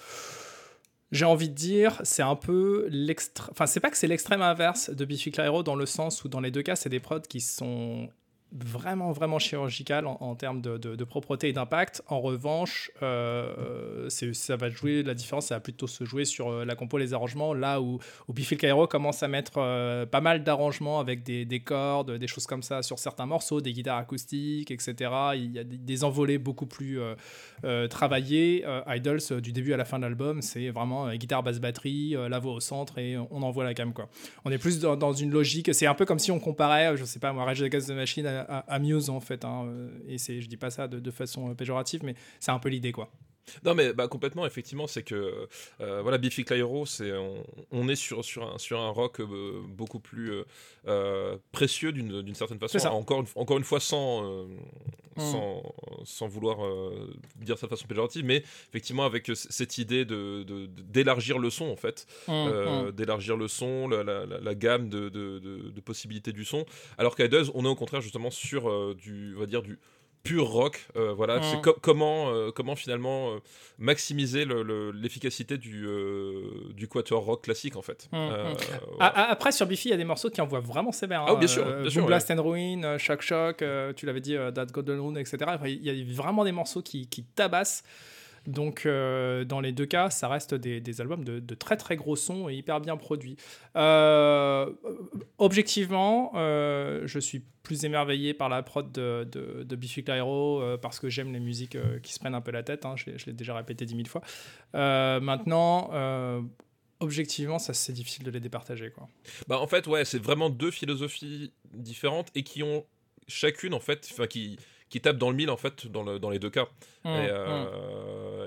j'ai 1.10 1.24
envie 1.24 1.48
de 1.48 1.54
dire, 1.54 2.00
c'est 2.04 2.22
un 2.22 2.36
peu 2.36 2.86
l'extrême. 2.90 3.48
Enfin, 3.52 3.66
c'est 3.66 3.80
pas 3.80 3.90
que 3.90 3.96
c'est 3.96 4.06
l'extrême 4.06 4.42
inverse 4.42 4.90
de 4.90 5.04
Biffy 5.04 5.30
Clyro 5.30 5.62
dans 5.62 5.74
le 5.74 5.86
sens 5.86 6.24
où, 6.24 6.28
dans 6.28 6.40
les 6.40 6.50
deux 6.50 6.62
cas, 6.62 6.76
c'est 6.76 6.90
des 6.90 7.00
prods 7.00 7.20
qui 7.20 7.40
sont 7.40 8.10
vraiment, 8.52 9.12
vraiment 9.12 9.38
chirurgicales 9.38 10.06
en, 10.06 10.34
termes 10.34 10.60
de, 10.60 10.78
de- 10.78 11.04
propreté 11.04 11.48
et 11.48 11.52
d'impact. 11.52 12.02
En 12.06 12.20
revanche, 12.20 12.90
euh, 13.02 14.08
ça 14.08 14.56
va 14.56 14.70
jouer, 14.70 15.02
la 15.02 15.14
différence, 15.14 15.46
ça 15.46 15.56
va 15.56 15.60
plutôt 15.60 15.86
se 15.86 16.04
jouer 16.04 16.24
sur 16.24 16.48
euh, 16.48 16.64
la 16.64 16.74
compo, 16.74 16.98
les 16.98 17.14
arrangements, 17.14 17.52
là 17.54 17.80
où, 17.80 17.98
où 18.26 18.32
Biffy 18.32 18.56
Clyro 18.56 18.86
commence 18.86 19.22
à 19.22 19.28
mettre 19.28 19.54
euh, 19.58 20.06
pas 20.06 20.20
mal 20.20 20.44
d'arrangements 20.44 20.98
avec 21.00 21.22
des, 21.22 21.44
des 21.44 21.60
cordes, 21.60 22.12
des 22.12 22.26
choses 22.26 22.46
comme 22.46 22.62
ça 22.62 22.82
sur 22.82 22.98
certains 22.98 23.26
morceaux, 23.26 23.60
des 23.60 23.72
guitares 23.72 23.98
acoustiques, 23.98 24.70
etc. 24.70 24.94
Il 25.34 25.52
y 25.52 25.58
a 25.58 25.64
des, 25.64 26.04
envolées 26.04 26.38
beaucoup 26.38 26.66
plus 26.66 27.00
euh, 27.64 27.88
travaillées. 27.88 28.64
Idols, 28.86 29.20
du 29.42 29.52
début 29.52 29.72
à 29.72 29.76
la 29.76 29.84
fin 29.84 29.98
de 29.98 30.04
l'album, 30.04 30.42
c'est 30.42 30.70
vraiment 30.70 31.12
guitare, 31.14 31.42
basse, 31.42 31.58
batterie, 31.58 32.14
la 32.28 32.38
voix 32.38 32.52
au 32.52 32.60
centre 32.60 32.98
et 32.98 33.16
on 33.18 33.42
envoie 33.42 33.64
la 33.64 33.74
cam. 33.74 33.92
Quoi. 33.92 34.08
On 34.44 34.52
est 34.52 34.58
plus 34.58 34.78
dans, 34.78 35.12
une 35.12 35.30
logique, 35.30 35.74
c'est 35.74 35.86
un 35.86 35.94
peu 35.94 36.04
comme 36.04 36.20
si 36.20 36.30
on 36.30 36.38
comparait, 36.38 36.96
je 36.96 37.04
sais 37.04 37.18
pas 37.18 37.32
moi, 37.32 37.44
Rage 37.44 37.62
Against 37.62 37.88
the 37.88 37.92
Machine 37.92 38.26
à, 38.26 38.37
à- 38.40 38.58
à 38.74 38.78
Muse 38.78 39.10
en 39.10 39.20
fait. 39.20 39.44
hein, 39.44 39.64
euh, 39.66 39.90
et 40.06 40.18
c'est, 40.18 40.40
je 40.40 40.48
dis 40.48 40.56
pas 40.56 40.70
ça 40.70 40.88
de, 40.88 40.98
de 41.00 41.10
façon 41.10 41.50
euh, 41.50 41.54
péjorative, 41.54 42.02
mais 42.04 42.14
c'est 42.40 42.50
un 42.52 42.58
peu 42.58 42.68
l'idée 42.68 42.92
quoi. 42.92 43.10
Non 43.64 43.74
mais 43.74 43.92
bah, 43.92 44.08
complètement 44.08 44.46
effectivement 44.46 44.86
c'est 44.86 45.02
que 45.02 45.48
euh, 45.80 46.02
voilà 46.02 46.18
Biffy 46.18 46.44
Clyro 46.44 46.86
c'est 46.86 47.12
on, 47.12 47.44
on 47.72 47.88
est 47.88 47.96
sur 47.96 48.24
sur 48.24 48.54
un 48.54 48.58
sur 48.58 48.80
un 48.80 48.90
rock 48.90 49.20
euh, 49.20 49.60
beaucoup 49.68 50.00
plus 50.00 50.32
euh, 50.32 50.44
euh, 50.86 51.36
précieux 51.52 51.92
d'une 51.92 52.34
certaine 52.34 52.58
façon 52.58 52.78
ça. 52.78 52.92
encore 52.92 53.20
une, 53.20 53.26
encore 53.34 53.58
une 53.58 53.64
fois 53.64 53.80
sans 53.80 54.46
Mm. 55.16 55.20
sans, 55.32 55.62
sans 56.04 56.28
vouloir 56.28 56.58
dire 57.34 57.58
ça 57.58 57.66
de 57.66 57.70
façon 57.70 57.88
péjorative 57.88 58.24
mais 58.24 58.36
effectivement 58.68 59.04
avec 59.04 59.28
cette 59.34 59.76
idée 59.78 60.04
de 60.04 60.44
de- 60.44 60.66
de- 60.66 60.82
d'élargir 60.82 61.40
le 61.40 61.50
son 61.50 61.64
en 61.64 61.74
fait 61.76 62.06
Mm, 62.28 62.30
euh, 62.32 62.92
d'élargir 62.92 63.36
le 63.36 63.48
son, 63.48 63.88
la, 63.88 64.04
la- 64.04 64.26
la- 64.26 64.38
la 64.38 64.54
gamme 64.54 64.88
de, 64.88 65.08
de- 65.08 65.80
possibilités 65.80 66.32
du 66.32 66.44
son. 66.44 66.66
Alors 66.98 67.16
qu'à 67.16 67.24
Idols, 67.24 67.46
on 67.54 67.64
est 67.64 67.68
au 67.68 67.74
contraire 67.74 68.00
justement 68.02 68.30
sur 68.30 68.94
du, 68.94 69.34
on 69.36 69.40
va 69.40 69.46
dire 69.46 69.62
du 69.62 69.78
pur 70.28 70.46
rock. 70.48 70.86
euh, 70.96 71.12
voilà, 71.12 71.42
c'est 71.42 71.60
co- 71.62 71.76
comment, 71.80 72.30
euh, 72.30 72.50
comment 72.50 72.76
finalement 72.76 73.30
euh, 73.32 73.38
maximiser 73.78 74.44
le- 74.44 74.62
le- 74.62 74.90
l'efficacité 74.92 75.56
du, 75.58 75.86
du 76.74 76.88
quatuor 76.88 77.24
rock 77.24 77.44
classique 77.44 77.76
en 77.76 77.82
fait. 77.82 78.08
Voilà. 78.12 78.54
ah, 79.00 79.30
après, 79.30 79.52
sur 79.52 79.66
Biffy, 79.66 79.88
il 79.88 79.90
y 79.92 79.94
a 79.94 79.96
des 79.96 80.04
morceaux 80.04 80.30
qui 80.30 80.40
envoient 80.40 80.60
vraiment 80.60 80.92
sévère. 80.92 81.24
Ah 81.26 81.32
oui, 81.34 81.38
bien 81.40 81.48
sûr, 81.48 81.64
bien 81.64 81.90
sûr, 81.90 82.06
Blast 82.06 82.30
and 82.30 82.42
Ruin, 82.42 82.98
Shock 82.98 83.22
Shock, 83.22 83.64
tu 83.96 84.06
l'avais 84.06 84.20
dit, 84.20 84.36
That 84.54 84.66
Golden 84.66 85.00
Rune, 85.00 85.18
etc. 85.18 85.38
Il 85.66 85.82
y 85.84 85.90
a 85.90 86.14
vraiment 86.14 86.44
des 86.44 86.52
morceaux 86.52 86.82
qui, 86.82 87.06
qui 87.08 87.24
tabassent. 87.24 87.82
Donc, 88.48 88.86
euh, 88.86 89.44
dans 89.44 89.60
les 89.60 89.72
deux 89.72 89.86
cas, 89.86 90.10
ça 90.10 90.26
reste 90.26 90.54
des, 90.54 90.80
des 90.80 91.00
albums 91.00 91.22
de, 91.24 91.38
de 91.38 91.54
très 91.54 91.76
très 91.76 91.96
gros 91.96 92.16
sons 92.16 92.48
et 92.48 92.54
hyper 92.54 92.80
bien 92.80 92.96
produits. 92.96 93.36
Euh, 93.76 94.72
objectivement, 95.38 96.32
euh, 96.34 97.02
je 97.06 97.18
suis 97.18 97.44
plus 97.62 97.84
émerveillé 97.84 98.34
par 98.34 98.48
la 98.48 98.62
prod 98.62 98.90
de, 98.90 99.28
de, 99.30 99.62
de 99.62 99.76
Biffy 99.76 100.02
Clyro 100.02 100.62
parce 100.80 100.98
que 100.98 101.08
j'aime 101.08 101.32
les 101.32 101.40
musiques 101.40 101.76
qui 102.02 102.12
se 102.14 102.18
prennent 102.18 102.34
un 102.34 102.40
peu 102.40 102.50
la 102.50 102.62
tête. 102.62 102.86
hein, 102.86 102.94
je 102.96 103.10
l'ai- 103.26 103.32
déjà 103.32 103.54
répété 103.54 103.84
dix 103.84 103.94
mille 103.94 104.08
fois. 104.08 104.22
Maintenant, 104.72 105.90
objectivement, 107.00 107.58
ça 107.58 107.74
c'est 107.74 107.92
difficile 107.92 108.24
de 108.24 108.30
les 108.30 108.40
départager. 108.40 108.90
Quoi. 108.90 109.06
Bah, 109.46 109.58
en 109.60 109.66
fait, 109.66 109.86
ouais, 109.86 110.04
c'est 110.04 110.22
vraiment 110.22 110.50
deux 110.50 110.70
philosophies 110.70 111.52
différentes 111.74 112.28
et 112.34 112.42
qui 112.42 112.62
ont 112.62 112.84
chacune, 113.26 113.74
en 113.74 113.80
fait, 113.80 114.08
enfin, 114.10 114.26
qui, 114.26 114.58
qui 114.88 115.00
tapent 115.02 115.18
dans 115.18 115.30
le 115.30 115.36
mille, 115.36 115.50
en 115.50 115.56
fait, 115.58 115.86
dans, 115.86 116.02
le, 116.02 116.18
dans 116.18 116.30
les 116.30 116.38
deux 116.38 116.50
cas. 116.50 116.66
Mmh, 117.04 117.08
Et, 117.08 117.28
euh, 117.30 117.64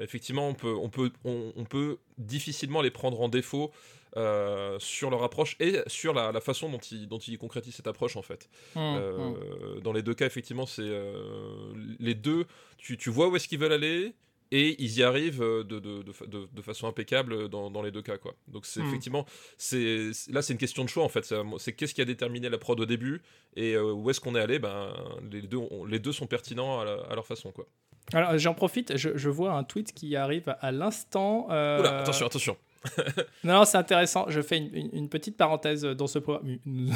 Effectivement, 0.02 0.48
on 0.48 0.54
peut, 0.54 0.74
on, 0.76 0.90
peut, 0.90 1.12
on, 1.24 1.54
on 1.56 1.64
peut 1.66 1.98
difficilement 2.18 2.82
les 2.82 2.92
prendre 2.92 3.20
en 3.22 3.30
défaut 3.30 3.72
euh, 4.18 4.78
sur 4.80 5.10
leur 5.10 5.24
approche 5.24 5.56
et 5.60 5.78
sur 5.88 6.14
la, 6.14 6.32
la 6.32 6.42
façon 6.42 6.70
dont 6.70 6.80
ils, 6.80 7.08
dont 7.08 7.20
ils 7.20 7.38
concrétisent 7.38 7.76
cette 7.76 7.88
approche, 7.88 8.18
en 8.18 8.22
fait. 8.22 8.50
mmh, 8.76 8.80
Euh, 8.80 9.30
mmh. 9.78 9.82
Dans 9.82 9.94
les 9.94 10.02
deux 10.02 10.14
cas, 10.14 10.26
effectivement, 10.26 10.66
c'est 10.66 10.82
euh, 10.84 11.74
les 12.00 12.14
deux. 12.16 12.46
Tu, 12.78 12.98
tu 12.98 13.10
vois 13.10 13.30
où 13.30 13.36
est-ce 13.36 13.48
qu'ils 13.48 13.60
veulent 13.60 13.72
aller 13.74 14.14
et 14.54 14.76
ils 14.84 14.98
y 14.98 15.04
arrivent 15.04 15.42
euh, 15.42 15.64
de, 15.64 15.80
de, 15.80 16.02
de, 16.04 16.12
fa- 16.12 16.26
de- 16.26 16.50
de 16.52 16.62
façon 16.62 16.86
impeccable 16.88 17.48
dans, 17.48 17.72
dans 17.72 17.82
les 17.82 17.92
deux 17.92 18.02
cas, 18.02 18.18
quoi. 18.18 18.36
Donc 18.50 18.66
c'est 18.66 18.82
Mm. 18.82 18.88
effectivement, 18.88 19.26
c'est 19.58 20.12
là 20.30 20.42
c'est 20.42 20.52
une 20.52 20.60
question 20.60 20.84
de 20.84 20.90
choix 20.90 21.06
en 21.06 21.10
fait. 21.10 21.34
C'est 21.60 21.72
qu'est-ce 21.74 21.94
qui 21.94 22.02
a 22.02 22.06
déterminé 22.06 22.50
la 22.50 22.58
prod 22.58 22.78
au 22.78 22.86
début 22.86 23.22
et 23.56 23.76
euh, 23.76 23.94
où 23.94 24.10
est-ce 24.10 24.20
qu'on 24.20 24.36
est 24.36 24.42
allé? 24.42 24.60
Ben 24.60 24.94
les 25.32 25.42
deux, 25.44 25.56
ont- 25.56 25.86
les 25.86 26.00
deux 26.00 26.12
sont 26.12 26.28
pertinents 26.28 26.82
à, 26.82 26.84
la- 26.86 27.02
à 27.10 27.16
leur 27.16 27.26
façon, 27.26 27.54
quoi. 27.54 27.66
Alors 28.14 28.38
j'en 28.38 28.54
profite, 28.54 28.98
je, 28.98 29.10
je 29.16 29.30
vois 29.30 29.54
un 29.54 29.64
tweet 29.64 29.94
qui 29.94 30.16
arrive 30.16 30.56
à 30.60 30.72
l'instant. 30.72 31.48
euh, 31.52 31.80
Oula, 31.80 32.00
attention, 32.00 32.26
attention. 32.28 32.58
Non, 33.44 33.54
non, 33.60 33.66
c'est 33.66 33.78
intéressant. 33.78 34.26
Je 34.30 34.42
fais 34.42 34.58
une, 34.58 34.74
une- 34.76 34.90
une 34.94 35.08
petite 35.10 35.38
parenthèse 35.38 35.84
dans 35.84 36.08
ce 36.08 36.18
programme. 36.18 36.58
Nous, 36.66 36.90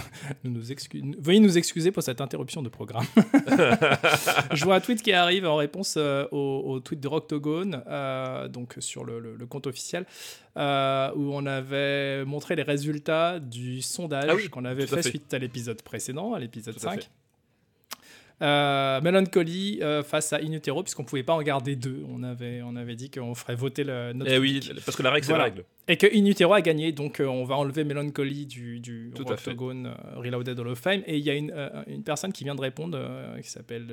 Veuillez 1.20 1.40
nous 1.40 1.58
excuser 1.60 1.92
pour 1.92 2.02
cette 2.02 2.22
interruption 2.22 2.64
de 2.64 2.70
programme. 2.70 3.06
je 4.52 4.64
vois 4.66 4.76
un 4.76 4.80
tweet 4.80 5.02
qui 5.04 5.14
arrive 5.14 5.46
en 5.46 5.56
réponse 5.58 5.96
euh, 5.98 6.26
au, 6.32 6.64
au 6.66 6.80
tweet 6.80 7.00
de 7.00 7.08
Roctogone, 7.08 7.84
euh, 7.88 8.48
donc 8.48 8.76
sur 8.80 9.04
le, 9.06 9.20
le- 9.20 9.36
le 9.36 9.46
compte 9.46 9.68
officiel, 9.68 10.06
euh, 10.58 11.12
où 11.16 11.32
on 11.34 11.46
avait 11.46 12.26
montré 12.26 12.56
les 12.56 12.64
résultats 12.64 13.40
du 13.40 13.82
sondage 13.82 14.26
Ah 14.30 14.36
oui, 14.36 14.50
qu'on 14.50 14.66
avait 14.66 14.88
fait, 14.88 15.04
fait. 15.04 15.10
suite 15.10 15.34
à 15.34 15.38
l'épisode 15.40 15.82
précédent, 15.82 16.34
à 16.34 16.40
l'épisode 16.40 16.74
Tout 16.76 16.88
à 16.88 16.92
5. 16.92 17.02
fait. 17.04 17.10
Euh, 18.42 19.00
Melancholy 19.02 19.80
euh, 19.82 20.04
face 20.04 20.34
à 20.34 20.42
Inutero, 20.42 20.84
puisqu'on 20.84 21.06
pouvait 21.06 21.24
pas 21.24 21.34
en 21.34 21.42
garder 21.42 21.76
deux. 21.76 22.04
On 22.10 22.22
avait, 22.24 22.62
on 22.64 22.76
avait 22.76 22.96
dit 22.96 23.10
qu'on 23.10 23.34
ferait 23.34 23.56
voter 23.56 23.84
le, 23.84 24.12
notre 24.14 24.32
Eh 24.32 24.38
oui, 24.38 24.60
parce 24.86 24.98
que 24.98 25.04
la 25.04 25.12
règle, 25.12 25.26
c'est 25.26 25.38
la 25.38 25.44
règle. 25.44 25.64
Et 25.88 25.98
que 25.98 26.08
Inutero 26.14 26.54
a 26.54 26.62
gagné, 26.62 26.92
donc 26.92 27.20
euh, 27.20 27.26
on 27.26 27.46
va 27.46 27.56
enlever 27.56 27.84
Melancholy 27.86 28.46
du, 28.46 28.80
du 28.80 29.12
Tout. 29.16 29.30
Octogone 29.30 29.96
Reloaded 30.16 30.60
Hall 30.60 30.68
of 30.68 30.80
Fame. 30.80 31.02
Et 31.06 31.18
il 31.18 31.24
y 31.24 31.30
a 31.30 31.36
une, 31.36 31.54
une 31.88 32.04
personne 32.04 32.34
qui 32.34 32.44
vient 32.44 32.56
de 32.56 32.62
répondre, 32.62 33.00
qui 33.42 33.50
s'appelle 33.50 33.88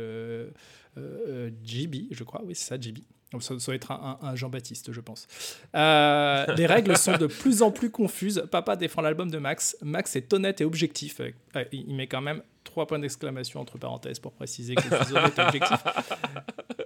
JB, 1.64 1.94
je 2.10 2.24
crois, 2.24 2.42
oui, 2.44 2.54
c'est 2.54 2.64
ça, 2.64 2.80
JB. 2.80 2.98
Donc, 3.32 3.42
Ça, 3.42 3.54
doit 3.54 3.74
être 3.74 3.90
un, 3.92 4.34
Jean-Baptiste, 4.34 4.92
je 4.92 5.00
pense. 5.00 5.26
Euh, 5.74 6.46
les 6.54 6.66
règles 6.66 6.96
sont 6.96 7.16
de 7.16 7.26
plus 7.26 7.62
en 7.62 7.70
plus 7.70 7.90
confuses. 7.90 8.44
Papa 8.50 8.76
défend 8.76 9.00
l'album 9.02 9.30
de 9.30 9.38
Max. 9.38 9.76
Max 9.82 10.16
est 10.16 10.32
honnête 10.32 10.60
et 10.60 10.64
objectif. 10.64 11.20
Euh, 11.20 11.64
il 11.72 11.94
met 11.94 12.06
quand 12.06 12.20
même 12.20 12.42
trois 12.64 12.86
points 12.86 12.98
d'exclamation 12.98 13.60
entre 13.60 13.78
parenthèses 13.78 14.18
pour 14.18 14.32
préciser 14.32 14.74
que 14.74 14.82
suis 14.82 15.16
honnête 15.16 15.38
et 15.38 15.42
objectif. 15.42 15.78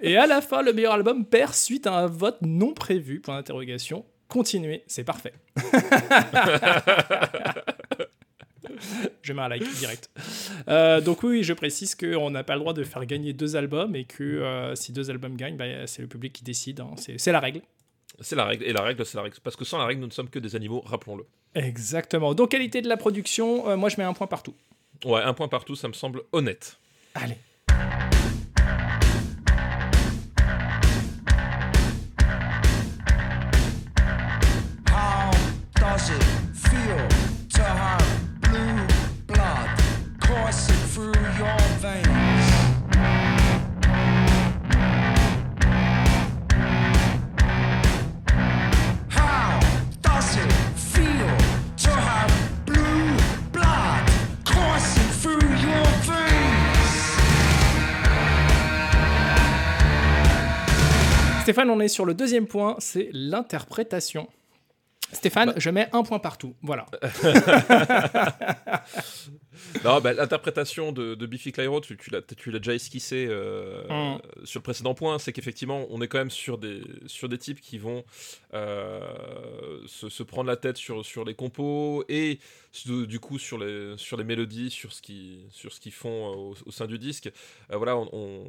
Et 0.01 0.17
à 0.17 0.27
la 0.27 0.41
fin, 0.41 0.63
le 0.63 0.73
meilleur 0.73 0.95
album 0.95 1.25
perd 1.25 1.55
suite 1.55 1.87
à 1.87 1.99
un 1.99 2.07
vote 2.07 2.39
non 2.43 2.73
prévu. 2.75 3.21
Point 3.21 3.37
d'interrogation. 3.37 4.05
Continuez, 4.29 4.83
c'est 4.87 5.05
parfait. 5.05 5.35
je 9.23 9.33
mets 9.33 9.43
un 9.43 9.49
like 9.49 9.69
direct. 9.79 10.11
Euh, 10.69 11.01
donc 11.01 11.23
oui, 11.23 11.43
je 11.43 11.53
précise 11.53 11.95
qu'on 11.95 12.31
n'a 12.31 12.45
pas 12.45 12.55
le 12.55 12.61
droit 12.61 12.73
de 12.73 12.85
faire 12.85 13.05
gagner 13.07 13.33
deux 13.33 13.57
albums 13.57 13.95
et 13.97 14.05
que 14.05 14.23
euh, 14.23 14.75
si 14.75 14.93
deux 14.93 15.11
albums 15.11 15.37
gagnent, 15.37 15.57
bah, 15.57 15.87
c'est 15.87 16.03
le 16.03 16.09
public 16.09 16.33
qui 16.33 16.45
décide. 16.45 16.81
hein. 16.81 16.95
C'est 16.97 17.33
la 17.33 17.41
règle. 17.41 17.61
C'est 18.21 18.37
la 18.37 18.45
règle. 18.45 18.65
Et 18.65 18.73
la 18.73 18.83
règle, 18.83 19.05
c'est 19.05 19.17
la 19.17 19.23
règle. 19.23 19.37
Parce 19.43 19.57
que 19.57 19.65
sans 19.65 19.79
la 19.79 19.85
règle, 19.87 20.01
nous 20.01 20.07
ne 20.07 20.13
sommes 20.13 20.31
que 20.31 20.39
des 20.39 20.57
animaux, 20.57 20.83
rappelons-le. 20.87 21.27
Exactement. 21.55 22.35
Donc 22.35 22.51
qualité 22.51 22.83
de 22.83 22.89
la 22.89 22.97
production, 22.97 23.69
euh, 23.69 23.77
moi 23.77 23.89
je 23.89 23.97
mets 23.99 24.05
un 24.05 24.13
point 24.13 24.27
partout. 24.27 24.55
Ouais, 25.05 25.21
un 25.21 25.35
point 25.35 25.49
partout, 25.49 25.75
ça 25.75 25.89
me 25.89 25.93
semble 25.93 26.23
honnête. 26.33 26.79
Allez. 27.15 27.37
Stéphane, 61.67 61.81
on 61.81 61.81
est 61.81 61.89
sur 61.89 62.05
le 62.05 62.15
deuxième 62.15 62.47
point, 62.47 62.77
c'est 62.79 63.11
l'interprétation. 63.13 64.29
Stéphane, 65.13 65.53
je 65.57 65.71
mets 65.71 65.89
un 65.93 66.05
point 66.05 66.21
partout. 66.21 66.55
Voilà. 66.63 66.87
Non, 69.85 70.01
bah, 70.01 70.13
l'interprétation 70.13 70.93
de, 70.93 71.15
de 71.15 71.27
Biffy 71.27 71.53
Clyro, 71.53 71.81
tu, 71.81 71.97
tu 71.97 72.11
l'as 72.11 72.23
tu 72.23 72.51
l'as 72.51 72.59
déjà 72.59 72.75
esquissé 72.75 73.27
euh, 73.29 74.17
Mm. 74.17 74.21
sur 74.45 74.59
le 74.61 74.63
précédent 74.63 74.95
point, 74.95 75.19
c'est 75.19 75.33
qu'effectivement, 75.33 75.87
on 75.91 76.01
est 76.03 76.09
quand 76.09 76.19
même 76.19 76.31
sur 76.31 76.59
des, 76.59 76.81
sur 77.07 77.29
des 77.29 77.39
types 77.39 77.61
qui 77.61 77.79
vont 77.79 78.05
euh, 78.55 79.81
se, 79.87 80.09
se 80.09 80.23
prendre 80.23 80.49
la 80.49 80.57
tête 80.57 80.77
sur, 80.77 81.05
sur 81.05 81.25
les 81.25 81.35
compos 81.35 82.05
et 82.09 82.39
du 82.87 83.19
coup 83.21 83.39
sur 83.39 83.57
les, 83.59 83.95
sur 83.97 84.17
les 84.19 84.25
mélodies, 84.25 84.71
sur 84.71 84.93
ce 84.93 85.01
qu'ils 85.01 85.47
sur 85.51 85.73
ce 85.73 85.81
qu'ils 85.81 85.93
font 85.93 86.31
euh, 86.31 86.35
au, 86.37 86.55
au 86.67 86.71
sein 86.71 86.87
du 86.87 86.99
disque. 86.99 87.31
Euh, 87.71 87.77
voilà, 87.77 87.97
on, 87.97 88.09
on- 88.13 88.45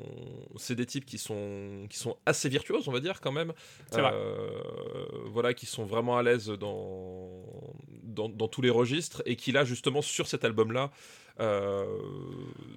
c'est 0.57 0.75
des 0.75 0.85
types 0.85 1.05
qui 1.05 1.17
sont, 1.17 1.87
qui 1.89 1.97
sont 1.97 2.17
assez 2.25 2.49
virtuoses, 2.49 2.87
on 2.87 2.91
va 2.91 2.99
dire 2.99 3.21
quand 3.21 3.31
même. 3.31 3.53
C'est 3.91 4.01
vrai. 4.01 4.11
Voilà, 5.25 5.53
qui 5.53 5.65
sont 5.65 5.85
vraiment 5.85 6.17
à 6.17 6.23
l'aise 6.23 6.47
dans, 6.49 7.29
dans, 8.03 8.27
dans 8.29 8.47
tous 8.47 8.61
les 8.61 8.69
registres 8.69 9.21
et 9.25 9.35
qui 9.35 9.51
là 9.51 9.63
justement 9.65 10.01
sur 10.01 10.27
cet 10.27 10.43
album-là 10.43 10.91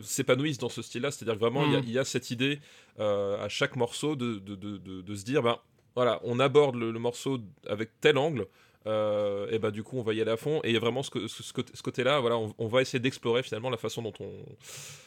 s'épanouissent 0.03 0.59
dans 0.59 0.69
ce 0.69 0.83
style-là. 0.83 1.11
C'est-à-dire 1.11 1.35
que 1.35 1.41
vraiment 1.41 1.65
il 1.67 1.73
y 1.73 1.77
a- 1.77 1.81
Mm. 1.81 1.85
il 1.87 1.93
y, 1.93 1.99
a 1.99 2.05
cette 2.05 2.31
idée 2.31 2.61
euh, 2.99 3.43
à 3.45 3.49
chaque 3.49 3.77
morceau 3.77 4.17
de, 4.17 4.39
de, 4.39 4.55
de, 4.55 4.79
de- 4.79 5.01
de 5.03 5.15
se 5.15 5.25
dire, 5.25 5.43
ben 5.43 5.59
voilà, 5.95 6.21
on 6.25 6.39
aborde 6.41 6.77
le, 6.77 6.91
le 6.91 6.99
morceau 6.99 7.39
avec 7.67 7.91
tel 8.01 8.19
angle. 8.19 8.47
euh, 8.87 9.47
et 9.51 9.59
bah 9.59 9.71
du 9.71 9.83
coup 9.83 9.99
on 9.99 10.03
va 10.03 10.15
y 10.15 10.23
aller 10.23 10.31
à 10.31 10.39
fond 10.39 10.63
et 10.65 10.69
il 10.71 10.73
y 10.73 10.77
a 10.79 10.81
vraiment 10.81 11.03
ce, 11.03 11.11
que- 11.11 11.29
ce, 11.29 11.43
ce 11.43 11.53
côté- 11.53 11.75
côté-là 11.85 12.19
voilà 12.21 12.39
on, 12.39 12.55
on 12.57 12.67
va 12.67 12.81
essayer 12.81 12.99
d'explorer 12.99 13.43
finalement 13.43 13.69
la 13.69 13.77
façon 13.77 14.01
dont 14.01 14.15
on, 14.21 14.33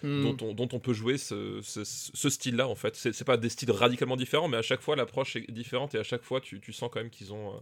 dont, 0.03 0.37
on, 0.41 0.53
dont 0.53 0.69
on 0.73 0.79
peut 0.79 0.93
jouer 0.93 1.17
ce, 1.17 1.59
ce- 1.63 1.83
ce 1.83 2.29
style-là, 2.29 2.67
en 2.67 2.75
fait. 2.75 2.95
C'est 2.95 3.23
pas 3.25 3.35
des 3.35 3.49
styles 3.49 3.71
radicalement 3.71 4.15
différents, 4.15 4.47
mais 4.47 4.57
à 4.57 4.61
chaque 4.61 4.81
fois, 4.81 4.95
l'approche 4.95 5.37
est 5.37 5.49
différente 5.49 5.95
et 5.95 5.97
à 5.97 6.03
chaque 6.03 6.21
fois, 6.21 6.39
tu, 6.39 6.59
tu 6.59 6.71
sens 6.71 6.87
quand 6.93 6.99
même 6.99 7.09
qu'ils 7.09 7.33
ont, 7.33 7.47
euh, 7.49 7.53
euh, 7.53 7.59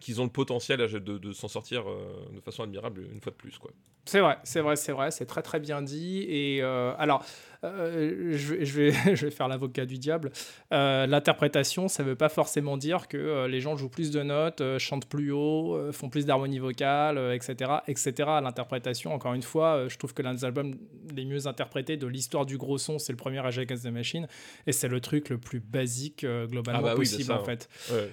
qu'ils 0.00 0.20
ont 0.20 0.24
le 0.24 0.30
potentiel 0.30 0.78
de, 0.78 0.98
de 1.18 1.32
s'en 1.32 1.48
sortir 1.48 1.88
euh, 1.88 2.26
de 2.34 2.40
façon 2.40 2.62
admirable 2.62 3.02
une 3.12 3.20
fois 3.20 3.32
de 3.32 3.36
plus, 3.36 3.58
quoi. 3.58 3.70
C'est 4.08 4.20
vrai, 4.20 4.38
c'est 4.44 4.60
vrai, 4.60 4.76
c'est 4.76 4.92
vrai, 4.92 5.10
c'est 5.10 5.26
très 5.26 5.42
très 5.42 5.58
bien 5.58 5.82
dit. 5.82 6.24
Et 6.28 6.62
euh, 6.62 6.92
alors, 6.96 7.24
euh, 7.64 8.30
je, 8.36 8.54
vais- 8.54 8.64
je 8.64 8.80
vais, 8.80 8.92
je 9.16 9.24
vais 9.24 9.32
faire 9.32 9.48
l'avocat 9.48 9.84
du 9.84 9.98
diable. 9.98 10.30
Euh, 10.72 11.06
L'interprétation, 11.08 11.88
ça 11.88 12.04
ne 12.04 12.10
veut 12.10 12.14
pas 12.14 12.28
forcément 12.28 12.76
dire 12.76 13.08
que 13.08 13.16
euh, 13.16 13.48
les 13.48 13.60
gens 13.60 13.76
jouent 13.76 13.88
plus 13.88 14.12
de 14.12 14.22
notes, 14.22 14.60
euh, 14.60 14.78
chantent 14.78 15.08
plus 15.08 15.32
haut, 15.32 15.74
euh, 15.74 15.90
font 15.90 16.08
plus 16.08 16.24
d'harmonie 16.24 16.60
vocale, 16.60 17.18
euh, 17.18 17.34
etc., 17.34 17.72
etc. 17.88 18.12
L'interprétation, 18.40 19.12
encore 19.12 19.34
une 19.34 19.42
fois, 19.42 19.74
euh, 19.74 19.88
je 19.88 19.98
trouve 19.98 20.14
que 20.14 20.22
l'un 20.22 20.34
des 20.34 20.44
albums 20.44 20.76
les 21.12 21.24
mieux 21.24 21.48
interprétés 21.48 21.96
de 21.96 22.06
l'histoire 22.06 22.46
du 22.46 22.58
gros 22.58 22.78
son, 22.78 23.00
c'est 23.00 23.12
le 23.12 23.16
premier 23.16 23.40
Rage 23.40 23.58
Against 23.58 23.82
the 23.84 23.90
Machine, 23.90 24.28
et 24.68 24.72
c'est 24.72 24.86
le 24.88 25.00
truc 25.00 25.30
le 25.30 25.38
plus 25.38 25.58
basique 25.58 26.22
euh, 26.22 26.46
globalement 26.46 26.78
Ah 26.80 26.90
bah 26.90 26.92
oui, 26.92 27.00
possible 27.00 27.24
ça, 27.24 27.34
en 27.34 27.44
ouais. 27.44 27.44
fait. 27.44 27.68
Ouais, 27.90 28.10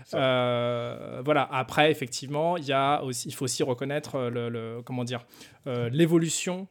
Euh, 0.64 1.22
voilà. 1.24 1.48
Après, 1.52 1.92
effectivement, 1.92 2.58
il 2.58 2.66
y 2.66 2.72
a 2.72 3.04
aussi, 3.04 3.28
il 3.28 3.34
faut 3.34 3.46
aussi 3.46 3.64
reconnaître 3.64 4.16
euh, 4.16 4.50
le, 4.50 4.82
comment 4.84 5.04
dire, 5.04 5.26
euh, 5.68 5.90
l'évolution 5.90 6.68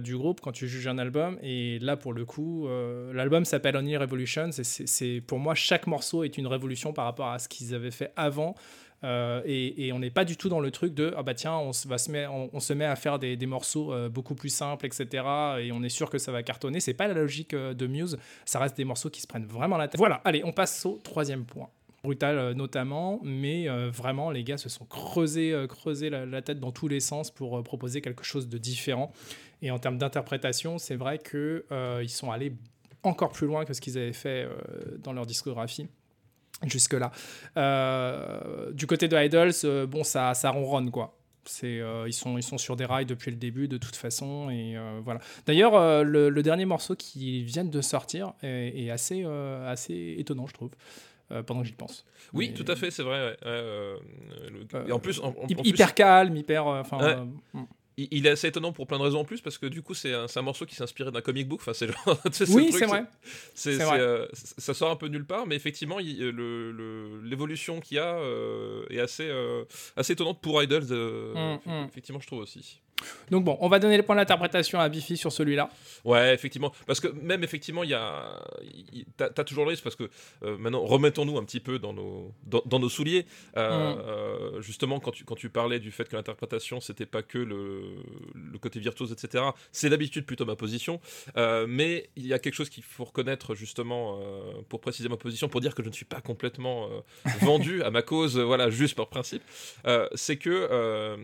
du 0.00 0.16
groupe 0.16 0.40
quand 0.40 0.50
tu 0.50 0.66
juges 0.66 0.88
un 0.88 0.98
album. 0.98 1.38
Et 1.40 1.78
là, 1.78 1.96
pour 1.96 2.12
le 2.12 2.24
coup, 2.24 2.66
l'album 3.12 3.44
s'appelle 3.44 3.76
Only 3.76 3.96
Revolutions. 3.96 4.50
C'est, 4.50 5.20
pour 5.20 5.38
moi, 5.38 5.54
chaque 5.54 5.86
morceau 5.86 6.24
est 6.24 6.36
une 6.36 6.48
révolution 6.48 6.92
par 6.92 7.04
rapport 7.04 7.28
à 7.28 7.38
ce 7.38 7.48
qu'ils 7.48 7.72
avaient 7.72 7.92
fait 7.92 8.12
avant. 8.16 8.56
Et, 9.04 9.92
on 9.94 10.00
n'est 10.00 10.10
pas 10.10 10.24
du 10.24 10.36
tout 10.36 10.48
dans 10.48 10.58
le 10.58 10.72
truc 10.72 10.94
de 10.94 11.14
ah 11.16 11.22
bah 11.22 11.34
tiens 11.34 11.54
on 11.54 11.72
se 11.72 11.86
va 11.86 11.98
se 11.98 12.10
met 12.10 12.26
on, 12.26 12.60
se 12.60 12.72
met 12.72 12.84
à 12.84 12.96
faire 12.96 13.20
des, 13.20 13.36
morceaux 13.46 13.92
beaucoup 14.08 14.34
plus 14.34 14.48
simples 14.48 14.86
etc 14.86 15.06
et 15.60 15.70
on 15.72 15.82
est 15.82 15.88
sûr 15.88 16.08
que 16.08 16.18
ça 16.18 16.30
va 16.32 16.42
cartonner 16.44 16.78
c'est 16.78 16.94
pas 16.94 17.08
la 17.08 17.14
logique 17.14 17.54
de 17.54 17.86
Muse 17.86 18.16
ça 18.44 18.60
reste 18.60 18.76
des 18.76 18.84
morceaux 18.84 19.10
qui 19.10 19.20
se 19.20 19.26
prennent 19.26 19.46
vraiment 19.46 19.76
la 19.76 19.88
tête 19.88 19.98
voilà 19.98 20.20
allez 20.24 20.42
on 20.44 20.52
passe 20.52 20.86
au 20.86 21.00
troisième 21.02 21.44
point 21.44 21.68
brutal 22.02 22.38
euh, 22.38 22.54
notamment, 22.54 23.20
mais 23.22 23.68
euh, 23.68 23.90
vraiment 23.90 24.30
les 24.30 24.42
gars 24.44 24.58
se 24.58 24.68
sont 24.68 24.84
creusés, 24.84 25.52
euh, 25.52 25.66
creusés 25.66 26.10
la, 26.10 26.42
tête 26.42 26.58
dans 26.58 26.72
tous 26.72 26.88
les 26.88 27.00
sens 27.00 27.30
pour 27.30 27.62
proposer 27.62 28.00
quelque 28.00 28.24
chose 28.24 28.48
de 28.48 28.58
différent. 28.58 29.12
Et 29.62 29.70
en 29.70 29.78
termes 29.78 29.98
d'interprétation, 29.98 30.78
c'est 30.78 30.96
vrai 30.96 31.20
euh, 31.34 32.00
ils 32.02 32.08
sont 32.08 32.32
allés 32.32 32.52
encore 33.04 33.30
plus 33.30 33.46
loin 33.46 33.64
que 33.64 33.72
ce 33.74 33.80
qu'ils 33.80 33.96
avaient 33.96 34.12
fait 34.12 34.48
dans 34.98 35.12
leur 35.12 35.26
discographie. 35.26 35.88
jusque-là. 36.64 37.10
Du 38.72 38.86
côté 38.86 39.08
de 39.08 39.16
Idols, 39.16 39.86
bon, 39.86 40.04
ça, 40.04 40.34
ça 40.34 40.50
ronronne, 40.50 40.90
quoi. 40.90 41.18
C'est, 41.44 41.80
ils, 42.06 42.12
sont, 42.12 42.38
ils 42.38 42.44
sont 42.44 42.58
sur 42.58 42.76
des 42.76 42.84
rails 42.84 43.06
depuis 43.06 43.32
le 43.32 43.36
début, 43.36 43.66
de 43.66 43.76
toute 43.76 43.96
façon. 43.96 44.50
Et 44.50 44.76
voilà. 45.04 45.20
D'ailleurs, 45.46 46.04
le, 46.04 46.42
dernier 46.42 46.64
morceau 46.64 46.94
qui 46.94 47.42
vient 47.42 47.64
de 47.64 47.80
sortir 47.80 48.34
est, 48.42 48.84
est 48.84 48.90
assez, 48.90 49.24
assez 49.24 50.14
étonnant, 50.18 50.46
je 50.46 50.54
trouve, 50.54 50.70
euh, 51.32 51.42
pendant 51.42 51.62
que 51.62 51.66
j'y 51.68 51.72
pense. 51.72 52.04
Oui, 52.32 52.48
Mais- 52.50 52.54
tout 52.64 52.70
à 52.70 52.76
fait, 52.76 52.90
c'est 52.90 53.02
vrai. 53.02 53.26
ouais. 53.30 53.36
Euh, 53.46 53.96
le- 54.50 54.66
Euh, 54.78 54.86
et 54.86 54.92
en 54.92 54.98
plus, 54.98 55.18
en, 55.20 55.28
en- 55.28 55.46
Hy- 55.48 55.54
en 55.56 55.62
plus, 55.62 55.68
hyper 55.70 55.94
calme, 55.94 56.36
hyper. 56.36 56.66
Enfin, 56.66 56.98
Ouais. 56.98 57.16
mm. 57.54 57.64
il, 57.98 58.08
il 58.10 58.26
est 58.26 58.30
assez 58.30 58.48
étonnant 58.48 58.72
pour 58.72 58.86
plein 58.86 58.98
de 58.98 59.02
raisons 59.02 59.20
en 59.20 59.24
plus 59.24 59.40
parce 59.40 59.58
que 59.58 59.66
du 59.66 59.82
coup, 59.82 59.92
c'est 59.94 60.12
un, 60.14 60.42
morceau 60.42 60.64
qui 60.66 60.74
s'est 60.74 60.82
inspiré 60.82 61.10
d'un 61.10 61.20
comic 61.20 61.46
book. 61.48 61.60
Enfin, 61.60 61.72
c'est 61.74 61.86
genre. 61.88 61.96
oui, 62.50 62.72
c'est 62.72 62.86
vrai. 62.86 63.04
C'est, 63.54 63.74
vrai. 63.76 64.28
c- 64.32 64.54
ça 64.58 64.74
sort 64.74 64.90
un 64.90 64.96
peu 64.96 65.08
nulle 65.08 65.26
part, 65.26 65.46
mais 65.46 65.56
effectivement, 65.56 65.98
euh, 65.98 66.32
le- 66.32 66.72
le- 66.72 67.20
l'évolution 67.22 67.80
qu'il 67.80 67.96
y 67.96 68.00
a 68.00 68.18
est 68.90 69.00
assez, 69.00 69.30
assez 69.96 70.12
étonnante 70.14 70.40
pour 70.40 70.62
Idols. 70.62 70.84
Mm, 70.84 71.58
mm. 71.66 71.86
Effectivement, 71.88 72.20
je 72.20 72.26
trouve 72.26 72.40
aussi. 72.40 72.80
Donc 73.30 73.44
bon, 73.44 73.56
on 73.60 73.68
va 73.68 73.78
donner 73.78 73.96
les 73.96 74.02
points 74.02 74.16
d'interprétation 74.16 74.80
à 74.80 74.88
Biffy 74.88 75.16
sur 75.16 75.32
celui-là. 75.32 75.70
Ouais, 76.04 76.34
effectivement. 76.34 76.72
Parce 76.86 77.00
que 77.00 77.08
même, 77.08 77.44
effectivement, 77.44 77.84
il 77.84 77.90
y 77.90 77.94
a. 77.94 78.40
T'as 79.16 79.30
t'as 79.30 79.44
toujours 79.44 79.64
le 79.64 79.70
risque, 79.70 79.82
parce 79.84 79.96
que 79.96 80.10
euh, 80.42 80.56
maintenant, 80.58 80.80
remettons-nous 80.84 81.38
un 81.38 81.44
petit 81.44 81.60
peu 81.60 81.78
dans 81.78 81.92
nos, 81.92 82.32
dans, 82.44 82.62
dans 82.66 82.78
nos 82.78 82.88
souliers. 82.88 83.26
Euh, 83.56 83.72
Mm. 83.72 83.98
euh, 84.06 84.60
justement, 84.62 85.00
quand 85.00 85.10
tu, 85.10 85.24
quand 85.24 85.34
tu 85.34 85.48
parlais 85.48 85.78
du 85.80 85.90
fait 85.90 86.08
que 86.08 86.16
l'interprétation, 86.16 86.80
c'était 86.80 87.06
pas 87.06 87.22
que 87.22 87.38
le, 87.38 87.82
le 88.34 88.58
côté 88.58 88.80
virtuose, 88.80 89.12
etc., 89.12 89.44
c'est 89.72 89.88
d'habitude 89.88 90.26
plutôt 90.26 90.44
ma 90.44 90.56
position. 90.56 91.00
Mais 91.36 92.10
il 92.16 92.26
y 92.26 92.32
a 92.34 92.38
quelque 92.38 92.54
chose 92.54 92.68
qu'il 92.68 92.82
faut 92.82 93.04
reconnaître, 93.04 93.54
justement, 93.54 94.20
pour 94.68 94.80
préciser 94.80 95.08
ma 95.08 95.16
position, 95.16 95.48
pour 95.48 95.60
dire 95.60 95.74
que 95.74 95.82
je 95.82 95.88
ne 95.88 95.94
suis 95.94 96.04
pas 96.04 96.20
complètement 96.20 96.88
vendu 97.40 97.82
à 97.82 97.90
ma 97.90 98.02
cause, 98.02 98.38
voilà, 98.38 98.70
juste 98.70 98.94
par 98.96 99.08
principe. 99.08 99.42
C'est 100.14 100.36
que 100.36 101.16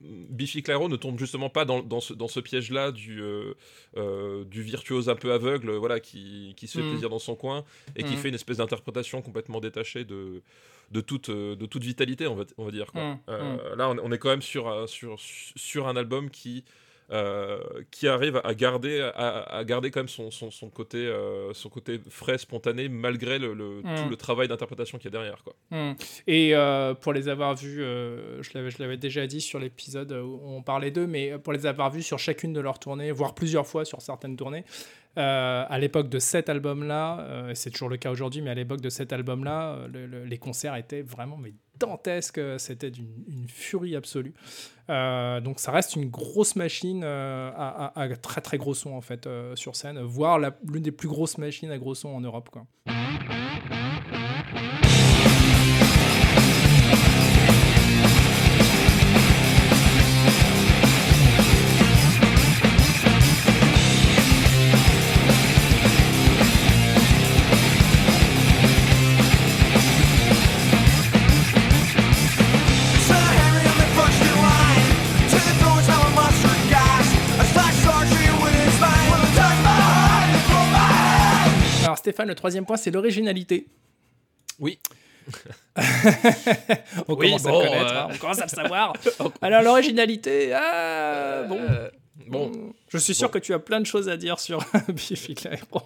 Biffy 0.00 0.62
Ne 0.86 0.96
tombe 0.96 1.18
justement 1.18 1.50
pas 1.50 1.64
dans, 1.64 1.82
dans 1.82 2.00
ce, 2.00 2.12
dans 2.14 2.28
ce 2.28 2.38
piège-là 2.40 2.92
du, 2.92 3.20
euh, 3.20 3.54
euh, 3.96 4.44
du 4.44 4.62
virtuose 4.62 5.08
un 5.08 5.16
peu 5.16 5.32
aveugle, 5.32 5.72
voilà, 5.72 5.98
qui, 5.98 6.54
qui 6.56 6.66
se 6.68 6.78
fait 6.78 6.84
Mm. 6.84 6.90
plaisir 6.90 7.08
dans 7.10 7.18
son 7.18 7.34
coin 7.34 7.64
et 7.96 8.04
qui 8.04 8.14
Mm. 8.14 8.16
fait 8.18 8.28
une 8.28 8.34
espèce 8.34 8.58
d'interprétation 8.58 9.22
complètement 9.22 9.60
détachée 9.60 10.04
de, 10.04 10.42
de, 10.92 11.00
toute, 11.00 11.30
euh, 11.30 11.56
de 11.56 11.66
toute 11.66 11.82
vitalité, 11.82 12.26
on 12.28 12.34
va, 12.36 12.44
on 12.58 12.64
va 12.66 12.70
dire. 12.70 12.92
Quoi. 12.92 13.14
Mm. 13.14 13.20
Là, 13.76 13.88
on, 13.90 13.96
on 13.98 14.12
est 14.12 14.18
quand 14.18 14.28
même 14.30 14.42
sur, 14.42 14.88
sur, 14.88 15.16
sur 15.18 15.88
un 15.88 15.96
album 15.96 16.30
qui, 16.30 16.64
euh, 17.10 17.58
qui 17.90 18.06
arrive 18.06 18.40
à 18.44 18.54
garder, 18.54 19.00
à, 19.14 19.38
à 19.58 19.64
garder 19.64 19.90
quand 19.90 20.00
même 20.00 20.08
son, 20.08 20.30
son, 20.30 20.50
son 20.50 20.68
côté, 20.68 20.98
euh, 21.06 21.54
son 21.54 21.68
côté 21.70 21.98
frais, 22.10 22.36
spontané, 22.38 22.88
malgré 22.88 23.38
le, 23.38 23.54
le- 23.54 23.80
Mm. 23.82 23.94
tout 24.02 24.08
le 24.10 24.16
travail 24.16 24.48
d'interprétation 24.48 24.98
qu'il 24.98 25.06
y 25.06 25.14
a 25.16 25.18
derrière. 25.18 25.42
Quoi. 25.42 25.54
Hmm. 25.70 25.94
Et 26.26 26.54
euh, 26.54 26.94
pour 26.94 27.12
les 27.12 27.28
avoir 27.28 27.54
vus, 27.54 27.78
je 27.78 28.78
l'avais- 28.80 28.96
déjà 28.98 29.26
dit 29.26 29.40
sur 29.40 29.58
l'épisode 29.58 30.12
où 30.12 30.40
on 30.44 30.62
parlait 30.62 30.90
d'eux, 30.90 31.06
mais 31.06 31.38
pour 31.38 31.52
les 31.52 31.64
avoir 31.66 31.90
vus 31.90 32.02
sur 32.02 32.18
chacune 32.18 32.52
de 32.52 32.60
leurs 32.60 32.78
tournées, 32.78 33.10
voire 33.12 33.34
plusieurs 33.34 33.66
fois 33.66 33.84
sur 33.84 34.00
certaines 34.02 34.36
tournées, 34.36 34.64
euh, 35.16 35.64
à 35.68 35.78
l'époque 35.78 36.08
de 36.08 36.18
cet 36.18 36.48
album-là, 36.48 37.20
euh, 37.20 37.52
c'est 37.54 37.70
toujours 37.70 37.88
le 37.88 37.96
cas 37.96 38.10
aujourd'hui, 38.10 38.40
mais 38.42 38.50
à 38.50 38.54
l'époque 38.54 38.80
de 38.80 38.90
cet 38.90 39.12
album-là, 39.12 39.78
le- 39.92 40.06
le- 40.06 40.24
les 40.24 40.38
concerts 40.38 40.76
étaient 40.76 41.02
vraiment 41.02 41.36
mais 41.36 41.52
dantesques, 41.78 42.40
c'était 42.58 42.90
d'une 42.90 43.08
une 43.28 43.48
furie 43.48 43.96
absolue. 43.96 44.34
Euh, 44.90 45.40
donc 45.40 45.60
ça 45.60 45.70
reste 45.70 45.96
une 45.96 46.08
grosse 46.08 46.56
machine 46.56 47.02
euh, 47.04 47.50
à, 47.54 48.08
très 48.22 48.40
très 48.40 48.56
gros 48.56 48.72
son 48.74 48.92
en 48.92 49.02
fait 49.02 49.26
euh, 49.26 49.54
sur 49.54 49.76
scène, 49.76 50.00
voire 50.00 50.38
l'une 50.38 50.82
des 50.82 50.92
plus 50.92 51.08
grosses 51.08 51.38
machines 51.38 51.70
à 51.70 51.78
gros 51.78 51.94
son 51.94 52.08
en 52.08 52.20
Europe. 52.20 52.48
Quoi. 52.50 52.66
Stéphane, 82.18 82.28
le 82.30 82.34
troisième 82.34 82.66
point, 82.66 82.76
c'est 82.76 82.90
l'originalité. 82.90 83.68
Oui. 84.58 84.80
on 87.06 87.14
Oui, 87.14 87.26
commence 87.28 87.46
à 87.46 87.50
bon, 87.50 87.60
le 87.62 87.68
connaître, 87.68 87.94
euh, 87.94 88.00
hein, 88.00 88.08
on 88.12 88.16
commence 88.18 88.40
à 88.40 88.44
le 88.44 88.48
savoir. 88.48 88.92
Alors 89.40 89.62
l'originalité, 89.62 90.52
ah, 90.52 91.44
bon. 91.48 91.58
Euh, 91.60 91.88
bon. 92.26 92.50
Je 92.88 92.98
suis 92.98 93.14
sûr 93.14 93.30
que 93.30 93.38
tu 93.38 93.54
as 93.54 93.60
plein 93.60 93.78
de 93.80 93.86
choses 93.86 94.08
à 94.08 94.16
dire 94.16 94.40
sur 94.40 94.58
Biffy 94.88 95.36
Clyro. 95.36 95.82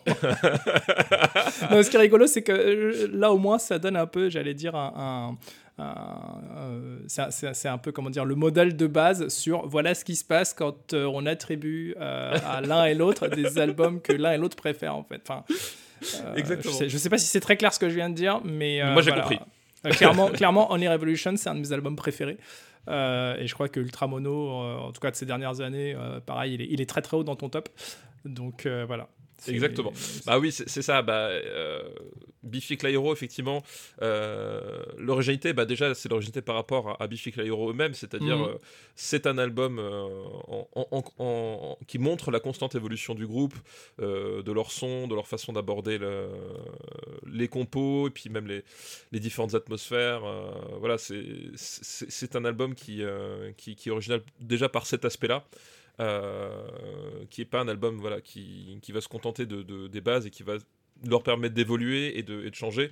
Non, 1.70 1.82
ce 1.82 1.90
qui 1.90 1.96
est 1.96 2.00
rigolo, 2.00 2.26
c'est 2.26 2.42
que 2.42 2.52
euh, 2.52 3.08
là 3.12 3.30
au 3.30 3.36
moins 3.36 3.58
ça 3.58 3.78
donne 3.78 3.96
un 3.96 4.06
peu, 4.06 4.30
j'allais 4.30 4.54
dire, 4.54 4.74
un, 4.74 5.36
euh, 5.80 6.98
c'est 7.08 7.68
un- 7.68 7.78
peu 7.78 7.92
comment 7.92 8.10
dire 8.10 8.24
le 8.24 8.36
modèle 8.36 8.76
de 8.76 8.86
base 8.86 9.28
sur 9.28 9.66
voilà 9.66 9.94
ce 9.94 10.04
qui 10.04 10.16
se 10.16 10.24
passe 10.24 10.54
quand 10.54 10.92
euh, 10.94 11.04
on 11.12 11.26
attribue 11.26 11.94
euh, 12.00 12.36
à 12.46 12.60
l'un 12.60 12.84
et 12.84 12.94
l'autre 12.94 13.26
des 13.28 13.58
albums 13.58 14.00
que 14.00 14.12
l'un 14.12 14.32
et 14.32 14.38
l'autre 14.38 14.56
préfèrent 14.56 14.94
en 14.96 15.02
fait. 15.02 15.20
Enfin, 15.28 15.44
Exactement. 16.36 16.72
Je 16.72 16.78
sais, 16.78 16.88
je 16.88 16.98
sais 16.98 17.08
pas 17.10 17.18
si 17.18 17.26
c'est 17.26 17.40
très 17.40 17.56
clair 17.56 17.72
ce 17.72 17.78
que 17.78 17.88
je 17.88 17.94
viens 17.94 18.10
de 18.10 18.14
dire, 18.14 18.40
mais 18.44 18.82
euh, 18.82 18.92
Moi, 18.92 19.02
j'ai 19.02 19.10
voilà. 19.10 19.22
compris. 19.22 19.40
Euh, 19.86 19.90
clairement, 19.90 20.28
clairement, 20.32 20.72
Only 20.72 20.88
Revolution, 20.88 21.34
c'est 21.36 21.48
un 21.48 21.54
de 21.54 21.60
mes 21.60 21.72
albums 21.72 21.96
préférés. 21.96 22.38
Euh, 22.88 23.36
et 23.36 23.46
je 23.46 23.54
crois 23.54 23.68
que 23.68 23.80
Ultra 23.80 24.06
Mono, 24.06 24.50
euh, 24.62 24.76
en 24.78 24.92
tout 24.92 25.00
cas 25.00 25.10
de 25.10 25.16
ces 25.16 25.26
dernières 25.26 25.60
années, 25.60 25.94
euh, 25.96 26.20
pareil, 26.20 26.54
il 26.54 26.62
est, 26.62 26.66
il 26.70 26.80
est 26.80 26.88
très 26.88 27.02
très 27.02 27.16
haut 27.16 27.24
dans 27.24 27.36
ton 27.36 27.48
top. 27.48 27.68
Donc 28.24 28.66
euh, 28.66 28.84
voilà. 28.86 29.08
Exactement. 29.48 29.92
Bah 30.26 30.38
oui, 30.38 30.52
c'est 30.52 30.82
ça. 30.82 31.02
Bah, 31.02 31.28
euh, 31.28 31.82
Biffy 32.42 32.76
Clyro, 32.76 33.12
effectivement, 33.12 33.62
euh, 34.02 34.82
l'originalité, 34.98 35.52
bah 35.52 35.64
déjà, 35.64 35.94
c'est 35.94 36.08
l'originalité 36.08 36.42
par 36.42 36.56
rapport 36.56 36.88
à, 36.90 37.02
à 37.02 37.06
Biffy 37.06 37.30
Clyro 37.32 37.70
eux-mêmes, 37.70 37.94
c'est-à-dire, 37.94 38.38
Mhm. 38.38 38.44
euh, 38.48 38.58
c'est 38.96 39.26
un 39.26 39.38
album 39.38 39.78
euh, 39.78 40.02
en- 40.48 40.68
en- 40.74 40.88
en- 40.90 41.04
en- 41.18 41.78
qui 41.86 41.98
montre 41.98 42.30
la 42.30 42.40
constante 42.40 42.74
évolution 42.74 43.14
du 43.14 43.26
groupe, 43.26 43.54
de 43.98 44.52
leur 44.52 44.70
son, 44.72 45.06
de 45.08 45.14
leur 45.14 45.28
façon 45.28 45.52
d'aborder 45.52 45.98
le- 45.98 46.28
les 47.26 47.48
compos, 47.48 48.08
et 48.08 48.10
puis 48.10 48.28
même 48.30 48.46
les, 48.46 48.64
les 49.12 49.20
différentes 49.20 49.54
atmosphères. 49.54 50.22
voilà, 50.80 50.96
c'est 50.98 52.36
un 52.36 52.44
album 52.44 52.74
qui, 52.74 53.02
qui, 53.56 53.76
qui 53.76 53.88
est 53.88 53.92
original 53.92 54.20
déjà 54.40 54.68
par 54.68 54.86
cet 54.86 55.04
aspect-là. 55.04 55.44
Euh, 56.00 57.26
qui 57.30 57.42
est 57.42 57.44
pas 57.46 57.60
un 57.60 57.68
album 57.68 57.98
voilà 57.98 58.20
qui, 58.20 58.78
qui 58.82 58.92
va 58.92 59.00
se 59.00 59.08
contenter 59.08 59.46
de, 59.46 59.62
de- 59.62 59.88
des 59.88 60.00
bases 60.00 60.26
et 60.26 60.30
qui 60.30 60.42
va 60.42 60.54
leur 61.08 61.22
permettre 61.22 61.54
d'évoluer 61.54 62.18
et 62.18 62.22
de, 62.22 62.44
et 62.44 62.50
de 62.50 62.54
changer 62.54 62.90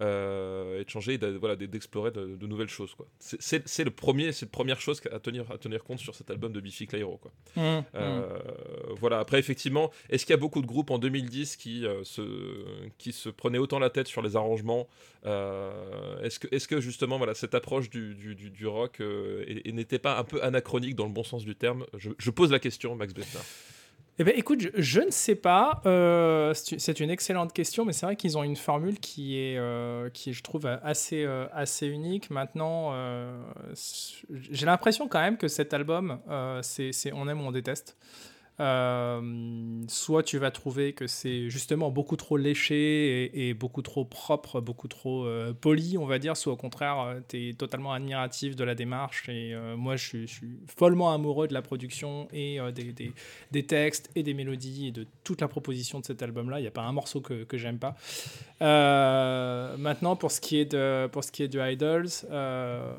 euh, 0.00 0.80
et 0.80 0.84
de 0.84 0.90
changer 0.90 1.14
et 1.14 1.18
de- 1.18 1.36
voilà 1.36 1.56
d'explorer 1.56 2.10
de, 2.10 2.36
de 2.36 2.46
nouvelles 2.46 2.68
choses 2.68 2.94
quoi 2.94 3.06
c'est- 3.18 3.84
le 3.84 3.90
premier 3.90 4.32
c'est 4.32 4.46
la 4.46 4.50
première 4.50 4.80
chose 4.80 5.00
à 5.12 5.18
tenir 5.20 5.50
à 5.50 5.58
tenir 5.58 5.84
compte 5.84 5.98
sur 5.98 6.14
cet 6.14 6.30
album 6.30 6.52
de 6.52 6.60
Biffy 6.60 6.86
Clyro 6.86 7.18
quoi 7.18 7.30
Mmh, 7.56 7.60
mmh. 7.60 7.84
euh, 7.96 8.38
voilà. 9.00 9.18
Après, 9.18 9.38
effectivement, 9.40 9.90
est-ce 10.08 10.24
qu'il 10.24 10.32
y 10.32 10.34
a 10.34 10.40
beaucoup 10.40 10.62
de 10.62 10.66
groupes 10.66 10.90
en 10.92 10.98
2010 10.98 11.56
qui, 11.56 11.84
euh, 11.84 12.04
se, 12.04 12.22
qui 12.96 13.12
se 13.12 13.28
prenaient 13.28 13.58
autant 13.58 13.80
la 13.80 13.90
tête 13.90 14.06
sur 14.06 14.22
les 14.22 14.36
arrangements 14.36 14.86
Est-ce 16.22 16.38
que, 16.38 16.46
est 16.54 16.66
que 16.66 16.80
justement, 16.80 17.18
voilà, 17.18 17.34
cette 17.34 17.54
approche 17.54 17.90
du, 17.90 18.14
du, 18.14 18.34
du- 18.36 18.50
du 18.50 18.66
rock 18.66 19.00
et- 19.00 19.68
et 19.68 19.72
n'était 19.72 19.98
pas 19.98 20.18
un 20.18 20.24
peu 20.24 20.42
anachronique 20.42 20.94
dans 20.94 21.06
le 21.06 21.12
bon 21.12 21.24
sens 21.24 21.44
du 21.44 21.56
terme? 21.56 21.86
Je, 21.98 22.10
je 22.18 22.30
pose 22.30 22.50
la 22.52 22.58
question, 22.60 22.94
Max 22.94 23.12
Besnard. 23.14 23.44
Eh 24.20 24.24
ben, 24.24 24.34
écoute, 24.36 24.68
je, 24.74 25.00
ne 25.00 25.10
sais 25.10 25.34
pas. 25.34 25.80
Euh, 25.86 26.52
c'est 26.52 27.00
une 27.00 27.08
excellente 27.08 27.54
question, 27.54 27.86
mais 27.86 27.94
c'est 27.94 28.04
vrai 28.04 28.16
qu'ils 28.16 28.36
ont 28.36 28.42
une 28.42 28.54
formule 28.54 29.00
qui 29.00 29.38
est, 29.38 29.56
euh, 29.56 30.10
qui 30.10 30.28
est, 30.28 30.32
je 30.34 30.42
trouve, 30.42 30.66
assez, 30.66 31.24
euh, 31.24 31.46
assez 31.54 31.86
unique. 31.86 32.28
Maintenant, 32.28 32.92
j'ai 34.30 34.66
l'impression 34.66 35.08
quand 35.08 35.22
même 35.22 35.38
que 35.38 35.48
cet 35.48 35.72
album, 35.72 36.18
c'est 36.60 36.92
on 37.14 37.28
aime 37.28 37.40
ou 37.40 37.44
on 37.44 37.50
déteste. 37.50 37.96
Euh, 38.60 39.82
soit 39.88 40.22
tu 40.22 40.38
vas 40.38 40.50
trouver 40.50 40.92
que 40.92 41.06
c'est 41.06 41.48
justement 41.48 41.90
beaucoup 41.90 42.16
trop 42.16 42.36
léché 42.36 43.48
et, 43.48 43.54
beaucoup 43.54 43.82
trop 43.82 44.04
propre, 44.04 44.60
beaucoup 44.60 44.88
trop 44.88 45.24
euh, 45.24 45.52
poli, 45.52 45.96
on 45.98 46.06
va 46.06 46.18
dire, 46.18 46.36
soit 46.36 46.52
au 46.52 46.56
contraire, 46.56 47.16
tu 47.28 47.48
es 47.48 47.52
totalement 47.54 47.92
admiratif 47.92 48.56
de 48.56 48.64
la 48.64 48.74
démarche. 48.74 49.28
Et 49.28 49.54
euh, 49.54 49.76
moi, 49.76 49.96
je 49.96 50.26
suis, 50.26 50.50
follement 50.76 51.12
amoureux 51.12 51.48
de 51.48 51.54
la 51.54 51.62
production 51.62 52.28
et 52.32 52.60
euh, 52.60 52.70
des, 52.72 53.66
textes 53.66 54.10
et 54.14 54.22
des 54.22 54.34
mélodies 54.34 54.88
et 54.88 54.92
de 54.92 55.06
toute 55.24 55.40
la 55.40 55.48
proposition 55.48 56.00
de 56.00 56.04
cet 56.04 56.22
album-là. 56.22 56.58
Il 56.58 56.62
n'y 56.62 56.68
a 56.68 56.72
pas 56.72 56.82
un 56.82 56.92
morceau 56.92 57.20
que, 57.20 57.44
que 57.44 57.58
j'aime 57.58 57.78
pas. 57.78 57.96
Euh, 58.62 59.76
maintenant, 59.76 60.16
pour 60.16 60.30
ce 60.30 60.40
qui 60.40 60.58
est 60.58 60.72
de, 60.72 61.06
pour 61.08 61.24
ce 61.24 61.32
qui 61.32 61.42
est 61.42 61.48
de 61.48 61.60
Idols, 61.60 62.08
euh, 62.30 62.92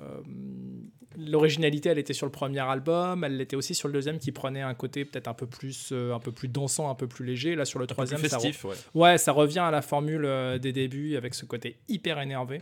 l'originalité, 1.17 1.89
elle 1.89 1.97
était 1.99 2.13
sur 2.13 2.25
le 2.25 2.31
premier 2.31 2.59
album, 2.59 3.23
elle 3.23 3.37
l'était 3.37 3.55
aussi 3.55 3.73
sur 3.75 3.87
le 3.87 3.93
deuxième 3.93 4.19
qui 4.19 4.31
prenait 4.31 4.61
un 4.61 4.73
côté 4.73 5.05
peut-être 5.05 5.27
un 5.27 5.33
peu 5.33 5.45
plus, 5.47 5.89
euh, 5.91 6.13
un 6.13 6.19
peu 6.19 6.31
plus 6.31 6.47
dansant, 6.47 6.89
un 6.89 6.95
peu 6.95 7.07
plus 7.07 7.25
léger. 7.25 7.55
Là, 7.55 7.65
sur 7.65 7.79
le 7.79 7.87
troisième, 7.87 8.19
plus 8.19 8.29
ça, 8.29 8.37
re- 8.37 8.41
festif, 8.41 8.65
ouais. 8.65 8.75
ouais, 8.95 9.17
ça 9.17 9.31
revient 9.31 9.59
à 9.59 9.71
la 9.71 9.81
formule 9.81 10.25
euh, 10.25 10.57
des 10.57 10.71
débuts 10.73 11.15
avec 11.17 11.33
ce 11.33 11.45
côté 11.45 11.77
hyper 11.89 12.19
énervé. 12.19 12.61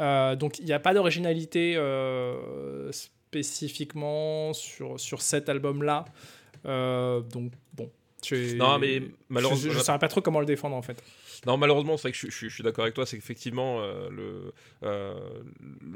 Euh, 0.00 0.34
donc, 0.36 0.58
il 0.58 0.64
n'y 0.64 0.72
a 0.72 0.80
pas 0.80 0.94
d'originalité 0.94 1.76
spécifiquement 3.30 4.52
sur, 4.52 4.98
sur 4.98 5.20
cet 5.22 5.48
album-là. 5.48 6.04
Donc, 6.64 7.52
bon. 7.74 7.90
je- 8.24 8.56
Non, 8.56 8.78
mais 8.78 9.02
malheureusement, 9.28 9.72
je 9.72 9.78
ne 9.78 9.82
saurais 9.82 9.98
pas 9.98 10.08
trop 10.08 10.20
comment 10.20 10.40
le 10.40 10.46
défendre 10.46 10.76
en 10.76 10.82
fait. 10.82 11.02
Non, 11.46 11.56
malheureusement, 11.56 11.96
c'est 11.96 12.08
vrai 12.08 12.12
que 12.12 12.18
je, 12.18 12.26
je- 12.30 12.48
je 12.48 12.54
suis 12.54 12.62
d'accord 12.62 12.84
avec 12.84 12.94
toi, 12.94 13.06
c'est 13.06 13.16
qu'effectivement, 13.16 13.80
euh, 13.80 14.08
le, 14.10 14.52
euh, 14.82 15.14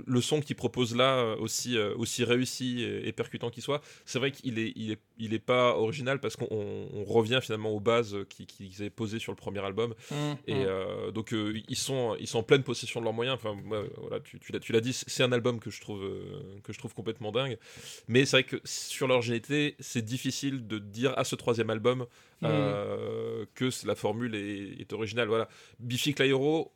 le 0.06 0.20
son 0.20 0.40
qu'il 0.40 0.56
propose 0.56 0.96
là, 0.96 1.16
euh, 1.18 1.36
aussi, 1.36 1.78
aussi 1.78 2.24
réussi 2.24 2.82
et, 2.82 3.08
et 3.08 3.12
percutant 3.12 3.50
qu'il 3.50 3.62
soit, 3.62 3.80
c'est 4.04 4.18
vrai 4.18 4.30
qu'il 4.30 4.58
est, 4.58 4.72
il 4.76 4.92
est, 4.92 4.98
il 5.18 5.34
est 5.34 5.38
pas 5.38 5.76
original 5.76 6.18
parce 6.20 6.36
qu'on 6.36 6.48
on- 6.50 6.88
on 6.94 7.04
revient 7.04 7.40
finalement 7.42 7.70
aux 7.70 7.80
bases 7.80 8.16
qui- 8.28 8.46
qu'ils 8.46 8.74
avaient 8.80 8.90
posées 8.90 9.18
sur 9.18 9.32
le 9.32 9.36
premier 9.36 9.60
album. 9.64 9.94
Et 10.46 10.54
euh, 10.66 11.10
donc, 11.10 11.32
euh, 11.32 11.60
ils, 11.68 11.76
sont, 11.76 12.16
ils 12.18 12.26
sont 12.26 12.38
en 12.38 12.42
pleine 12.42 12.62
possession 12.62 13.00
de 13.00 13.04
leurs 13.04 13.12
moyens. 13.14 13.36
Enfin, 13.36 13.56
voilà, 13.98 14.20
tu, 14.20 14.38
tu 14.40 14.52
l'as- 14.52 14.60
tu 14.60 14.72
l'as 14.72 14.80
dit, 14.80 14.92
c'est 14.92 15.22
un 15.22 15.32
album 15.32 15.60
que 15.60 15.70
je 15.70 15.80
trouve, 15.80 16.02
que 16.62 16.72
je 16.72 16.78
trouve 16.78 16.94
complètement 16.94 17.32
dingue. 17.32 17.58
Mais 18.08 18.24
c'est 18.24 18.36
vrai 18.38 18.44
que 18.44 18.56
sur 18.64 19.06
l'originalité, 19.08 19.76
c'est 19.78 20.04
difficile 20.04 20.66
de 20.66 20.78
dire 20.78 21.12
à 21.18 21.24
ce 21.24 21.34
troisième 21.36 21.70
album 21.70 22.06
Euh, 22.42 23.46
que 23.54 23.70
la 23.86 23.94
formule 23.94 24.34
est, 24.34 24.80
est 24.80 24.92
originale. 24.92 25.28
Voilà. 25.28 25.48
Biffy 25.78 26.14
Clyro 26.14 26.72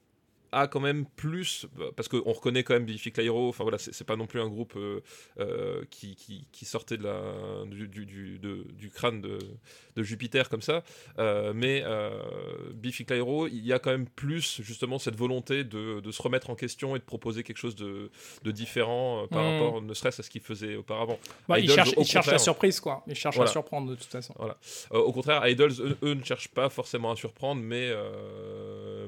a 0.52 0.66
quand 0.66 0.80
même 0.80 1.04
plus 1.16 1.66
parce 1.96 2.08
qu'on 2.08 2.32
reconnaît 2.32 2.62
quand 2.64 2.74
même 2.74 2.84
Biffy 2.86 3.12
Clyro 3.12 3.48
enfin 3.48 3.64
voilà 3.64 3.78
c'est 3.78 4.04
pas 4.06 4.16
non 4.16 4.26
plus 4.26 4.40
un 4.40 4.48
groupe 4.48 4.74
euh, 4.76 5.00
euh, 5.40 5.82
qui, 5.90 6.16
qui, 6.16 6.46
qui 6.52 6.64
sortait 6.64 6.96
de 6.96 7.04
la, 7.04 7.64
du, 7.66 7.88
du, 7.88 8.06
du, 8.06 8.38
de- 8.38 8.64
du 8.72 8.90
crâne 8.90 9.20
de, 9.20 9.38
de 9.96 10.02
Jupiter 10.02 10.48
comme 10.48 10.62
ça 10.62 10.82
euh, 11.18 11.52
mais 11.54 11.84
Biffy 12.74 13.04
Clyro 13.04 13.46
il 13.46 13.64
y 13.66 13.72
a 13.72 13.78
quand 13.78 13.90
même 13.90 14.06
plus 14.08 14.60
justement 14.62 14.98
cette 14.98 15.16
volonté 15.16 15.64
de, 15.64 16.00
de 16.00 16.10
se 16.12 16.22
remettre 16.22 16.50
en 16.50 16.54
question 16.54 16.96
et 16.96 16.98
de 16.98 17.04
proposer 17.04 17.42
quelque 17.42 17.58
chose 17.58 17.76
de, 17.76 18.10
de 18.42 18.50
différent 18.50 19.26
par 19.28 19.42
Mm. 19.42 19.52
rapport 19.52 19.82
ne 19.82 19.94
serait-ce 19.94 20.20
à 20.20 20.24
ce 20.24 20.30
qu'il 20.30 20.40
faisait 20.40 20.76
auparavant 20.76 21.18
il 21.50 21.64
Idols, 21.64 21.74
cherche, 21.74 21.92
au 21.96 22.02
il 22.02 22.06
cherche 22.06 22.26
la 22.26 22.38
surprise, 22.38 22.80
quoi. 22.80 23.02
Il 23.06 23.14
cherche 23.14 23.36
Voilà. 23.36 23.50
à 23.50 23.52
surprendre 23.52 23.90
de 23.90 23.94
toute 23.94 24.10
façon. 24.10 24.34
Euh, 24.40 24.98
au 24.98 25.12
contraire, 25.12 25.46
Idols, 25.48 25.72
eux, 25.80 25.96
eux, 26.02 26.14
ne 26.14 26.22
cherchent 26.24 26.48
pas 26.48 26.68
forcément 26.68 27.10
à 27.10 27.16
surprendre, 27.16 27.60
mais, 27.62 27.92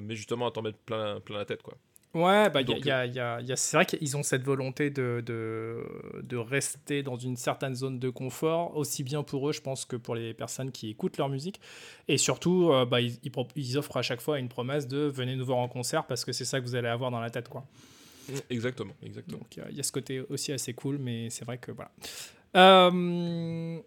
mais 0.01 0.15
justement 0.17 0.47
à 0.49 0.51
t'en 0.51 0.63
mettre 0.63 0.79
plein, 0.79 1.21
plein 1.21 1.30
la 1.39 1.45
tête. 1.45 1.63
Quoi. 1.63 1.75
Ouais, 2.13 2.51
bah, 2.51 2.65
Donc, 2.65 2.85
y 2.85 2.91
a- 2.91 3.07
y 3.07 3.21
a- 3.21 3.41
y 3.41 3.53
a- 3.53 3.57
c'est 3.57 3.77
vrai 3.77 3.87
qu'ils 3.87 4.17
ont 4.17 4.25
cette 4.25 4.43
volonté 4.43 4.91
de, 4.91 5.23
de, 5.25 5.85
de 6.23 6.37
rester 6.37 7.05
dans 7.05 7.15
une 7.17 7.37
certaine 7.37 7.77
zone 7.77 8.01
de 8.01 8.11
confort, 8.11 8.77
aussi 8.77 9.05
bien 9.05 9.23
pour 9.23 9.49
eux, 9.49 9.53
je 9.53 9.61
pense, 9.61 9.85
que 9.85 9.95
pour 9.95 10.17
les 10.17 10.35
personnes 10.35 10.73
qui 10.73 10.91
écoutent 10.91 11.19
leur 11.19 11.29
musique. 11.29 11.61
Et 12.09 12.19
surtout, 12.19 12.71
euh, 12.73 12.85
bah, 12.85 13.01
ils, 13.01 13.17
ils 13.55 13.79
offrent 13.79 13.97
à 13.97 14.03
chaque 14.03 14.21
fois 14.21 14.41
une 14.41 14.49
promesse 14.49 14.89
de 14.89 14.99
venez 15.07 15.37
nous 15.37 15.45
voir 15.47 15.59
en 15.59 15.69
concert 15.69 16.05
parce 16.07 16.25
que 16.25 16.33
c'est 16.33 16.45
ça 16.45 16.59
que 16.61 16.65
vous 16.65 16.75
allez 16.75 16.89
avoir 16.89 17.13
dans 17.13 17.21
la 17.21 17.31
tête. 17.31 17.49
quoi. 17.49 17.65
Exactement, 18.51 18.95
exactement. 19.05 19.39
Donc 19.39 19.57
il 19.57 19.61
y 19.61 19.63
a- 19.63 19.71
il 19.71 19.77
y, 19.77 19.81
a 19.81 19.83
ce 19.85 19.93
côté 19.93 20.21
aussi 20.31 20.51
assez 20.53 20.73
cool, 20.75 20.99
mais 20.99 21.31
c'est 21.31 21.45
vrai 21.45 21.59
que 21.59 21.71
voilà. 21.71 21.91
Euh, 22.57 23.79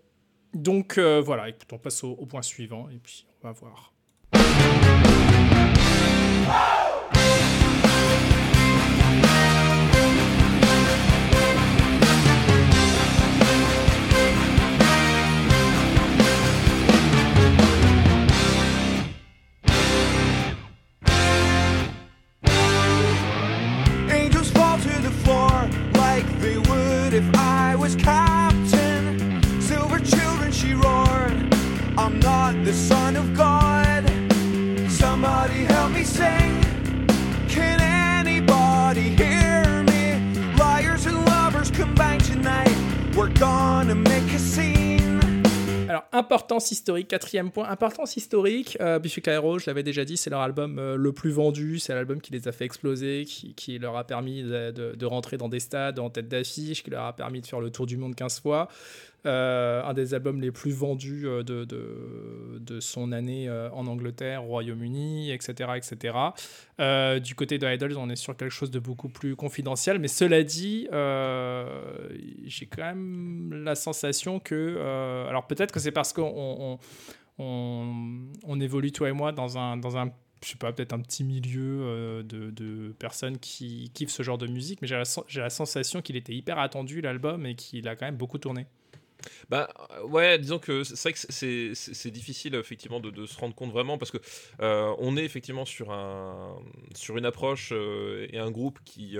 donc 0.53 0.97
euh, 0.97 1.19
voilà, 1.21 1.49
écoute, 1.49 1.67
on 1.73 1.77
passe 1.77 2.03
au, 2.05 2.11
au 2.11 2.25
point 2.25 2.41
suivant 2.41 2.87
et 2.89 2.99
puis 3.03 3.25
on 3.43 3.47
va 3.47 3.53
voir. 3.53 3.91
Thank 8.03 8.27
you 8.27 8.32
We're 43.23 43.39
gonna 43.39 43.95
make 43.95 44.33
a 44.35 44.37
scene. 44.37 45.21
Alors, 45.87 46.03
importance 46.11 46.71
historique, 46.71 47.07
quatrième 47.07 47.51
point. 47.51 47.69
Importance 47.69 48.17
historique, 48.17 48.77
euh, 48.81 48.99
Biffy 48.99 49.21
Clyro, 49.21 49.59
je 49.59 49.65
l'avais 49.67 49.81
déjà 49.83 50.03
dit, 50.03 50.17
c'est 50.17 50.29
leur 50.29 50.41
album 50.41 50.77
euh, 50.77 50.97
le 50.97 51.13
plus 51.13 51.31
vendu, 51.31 51.79
c'est 51.79 51.93
l'album 51.93 52.19
qui 52.19 52.33
les 52.33 52.49
a 52.49 52.51
fait 52.51 52.65
exploser, 52.65 53.23
qui, 53.25 53.79
leur 53.79 53.95
a 53.95 54.03
permis 54.03 54.43
de, 54.43 54.71
de- 54.71 54.93
de 54.95 55.05
rentrer 55.05 55.37
dans 55.37 55.47
des 55.47 55.61
stades 55.61 55.99
en 55.99 56.09
tête 56.09 56.27
d'affiche, 56.27 56.83
qui 56.83 56.89
leur 56.89 57.05
a 57.05 57.15
permis 57.15 57.39
de 57.39 57.45
faire 57.47 57.61
le 57.61 57.69
tour 57.69 57.85
du 57.85 57.95
monde 57.95 58.13
15 58.13 58.41
fois. 58.41 58.67
Euh, 59.25 59.81
un 59.83 59.93
des 59.93 60.13
albums 60.13 60.41
les 60.41 60.51
plus 60.51 60.71
vendus 60.71 61.25
euh, 61.25 61.43
de, 61.43 61.63
de, 61.63 62.79
son 62.81 63.13
année 63.13 63.47
euh, 63.47 63.69
en 63.71 63.87
Angleterre, 63.87 64.43
au 64.43 64.47
Royaume-Uni, 64.47 65.31
etc. 65.31 65.71
etc. 65.77 66.17
Du 67.21 67.35
côté 67.35 67.57
de 67.57 67.67
Idols, 67.67 67.97
on 67.97 68.09
est 68.09 68.17
sur 68.17 68.35
quelque 68.35 68.51
chose 68.51 68.71
de 68.71 68.79
beaucoup 68.79 69.07
plus 69.07 69.35
confidentiel, 69.35 69.99
mais 69.99 70.09
cela 70.09 70.43
dit, 70.43 70.87
j'ai 72.45 72.65
quand 72.65 72.83
même 72.83 73.63
la 73.63 73.75
sensation 73.75 74.39
que. 74.39 74.77
alors 75.29 75.47
peut-être 75.47 75.71
que 75.71 75.79
c'est 75.79 75.91
parce 75.91 76.11
qu'on 76.11 76.79
on, 77.37 78.59
évolue, 78.59 78.91
toi 78.91 79.09
et 79.09 79.13
moi, 79.13 79.31
dans 79.31 79.57
un. 79.57 79.77
Dans 79.77 79.97
un 79.97 80.11
je 80.43 80.49
sais 80.49 80.57
pas, 80.57 80.73
peut-être 80.73 80.91
un 80.91 80.99
petit 80.99 81.23
milieu 81.23 82.21
de, 82.21 82.49
de 82.49 82.93
personnes 82.99 83.37
qui 83.37 83.89
kiffent 83.93 84.11
ce 84.11 84.23
genre 84.23 84.37
de 84.37 84.47
musique, 84.47 84.81
mais 84.81 84.89
j'ai 84.89 84.97
la, 84.97 85.03
la 85.35 85.49
sensation 85.49 86.01
qu'il 86.01 86.17
était 86.17 86.33
hyper 86.33 86.59
attendu 86.59 86.99
l'album 86.99 87.45
et 87.45 87.55
qu'il 87.55 87.87
a 87.87 87.95
quand 87.95 88.05
même 88.05 88.17
beaucoup 88.17 88.39
tourné. 88.39 88.67
Bah 89.49 89.69
euh, 89.91 90.03
ouais, 90.03 90.37
disons 90.39 90.59
que 90.59 90.83
c'est 90.83 91.01
vrai 91.01 91.13
que 91.13 91.19
c'est- 91.19 92.11
difficile 92.11 92.55
effectivement 92.55 92.99
de, 92.99 93.25
se 93.25 93.37
rendre 93.37 93.55
compte 93.55 93.71
vraiment 93.71 93.97
parce 93.97 94.11
que 94.11 94.17
euh, 94.61 94.93
on 94.99 95.17
est 95.17 95.23
effectivement 95.25 95.65
sur 95.65 95.91
un 95.91 96.57
sur 96.95 97.17
une 97.17 97.25
approche 97.25 97.69
euh, 97.73 98.27
et 98.31 98.37
un 98.39 98.51
groupe 98.51 98.79
qui 98.85 99.17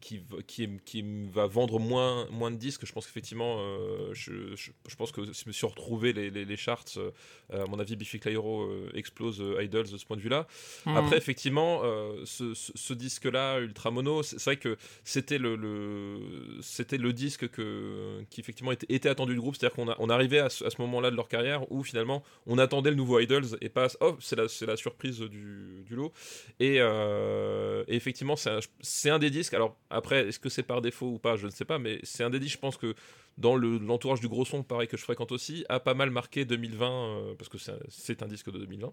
qui, 0.00 0.20
qui, 0.46 0.68
qui 0.84 1.04
va 1.28 1.46
vendre 1.46 1.78
moins 1.78 2.26
moins 2.30 2.50
de 2.50 2.56
disques. 2.56 2.84
Je 2.86 2.92
pense 2.92 3.06
qu'effectivement, 3.06 3.56
euh, 3.60 4.10
je, 4.12 4.54
je, 4.56 4.70
je 4.88 4.96
pense 4.96 5.12
que 5.12 5.32
si 5.32 5.42
je 5.44 5.48
me 5.48 5.52
suis 5.52 5.66
retrouvé 5.66 6.12
les, 6.12 6.30
les, 6.30 6.44
les 6.44 6.56
charts, 6.56 6.84
euh, 6.96 7.10
à 7.52 7.66
mon 7.66 7.78
avis, 7.78 7.96
Biffy 7.96 8.18
Clyro 8.20 8.62
euh, 8.62 8.90
explose 8.94 9.42
Idols 9.60 9.90
de 9.90 9.96
ce 9.96 10.04
point 10.06 10.16
de 10.16 10.22
vue-là. 10.22 10.46
Après, 10.86 11.16
effectivement, 11.16 11.82
ce, 12.24 12.54
ce- 12.54 12.72
ce 12.74 12.92
disque-là, 12.94 13.58
Ultra 13.60 13.90
Mono, 13.90 14.22
c'est 14.22 14.42
vrai 14.42 14.56
que 14.56 14.76
c'était 15.04 15.38
le, 15.38 15.56
le- 15.56 16.60
c'était 16.62 16.98
le 16.98 17.12
disque 17.12 17.48
que, 17.48 18.22
qui 18.30 18.40
effectivement 18.40 18.72
était, 18.72 18.86
était 18.94 19.08
attendu 19.08 19.34
du 19.34 19.40
groupe. 19.40 19.56
C'est-à-dire 19.56 19.76
qu'on 19.76 19.88
a- 19.90 19.96
on 19.98 20.08
arrivait 20.10 20.38
à 20.40 20.48
ce, 20.50 20.64
à 20.64 20.70
ce 20.70 20.80
moment-là 20.82 21.10
de 21.10 21.16
leur 21.16 21.28
carrière 21.28 21.70
où 21.72 21.82
finalement 21.82 22.22
on 22.46 22.58
attendait 22.58 22.90
le 22.90 22.96
nouveau 22.96 23.18
Idols 23.20 23.56
et 23.60 23.68
pas 23.68 23.88
oh 24.00 24.16
c'est 24.20 24.36
la, 24.36 24.48
c'est 24.48 24.66
la 24.66 24.76
surprise 24.76 25.18
du, 25.20 25.82
du 25.86 25.94
lot. 25.96 26.12
Et, 26.60 26.76
et 26.76 27.94
effectivement, 27.96 28.36
c'est 28.36 28.50
un, 28.50 28.60
c'est 28.80 29.10
un 29.10 29.18
des 29.18 29.30
disques. 29.30 29.54
Alors 29.54 29.76
après, 29.90 30.28
est-ce 30.28 30.38
que 30.38 30.48
c'est 30.48 30.62
par 30.62 30.80
défaut 30.80 31.06
ou 31.06 31.18
pas 31.18 31.36
Je 31.36 31.46
ne 31.46 31.50
sais 31.50 31.64
pas, 31.64 31.78
mais 31.78 31.98
c'est 32.02 32.22
un 32.24 32.30
disques. 32.30 32.52
Je 32.54 32.58
pense 32.58 32.76
que 32.76 32.94
dans 33.38 33.54
le- 33.56 33.78
l'entourage 33.78 34.20
du 34.20 34.28
gros 34.28 34.44
son, 34.44 34.62
pareil 34.62 34.88
que 34.88 34.96
je 34.96 35.02
fréquente 35.04 35.30
aussi, 35.32 35.64
a 35.68 35.78
pas 35.80 35.94
mal 35.94 36.10
marqué 36.10 36.44
2020 36.44 36.90
euh, 36.90 37.34
parce 37.38 37.48
que 37.48 37.56
c'est 37.58 37.72
un- 37.72 37.78
disque 38.26 38.50
de 38.50 38.58
2020 38.58 38.92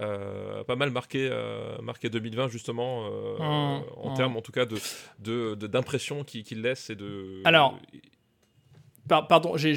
euh, 0.00 0.62
pas 0.64 0.76
mal 0.76 0.90
marqué, 0.90 1.28
euh, 1.30 1.78
marqué 1.82 2.08
2020 2.10 2.48
justement 2.48 3.08
Mmh, 3.38 3.82
en 3.96 4.10
mmh. 4.12 4.16
termes 4.16 4.36
en 4.36 4.42
tout 4.42 4.52
cas 4.52 4.66
de 4.66 4.76
de- 5.18 5.54
de- 5.54 5.66
d'impression 5.66 6.24
qu'il 6.24 6.44
qu'il 6.44 6.60
laisse 6.62 6.90
et 6.90 6.94
de 6.94 7.40
Alors, 7.44 7.78
Par- 9.10 9.26
pardon, 9.26 9.56
j'ai 9.56 9.74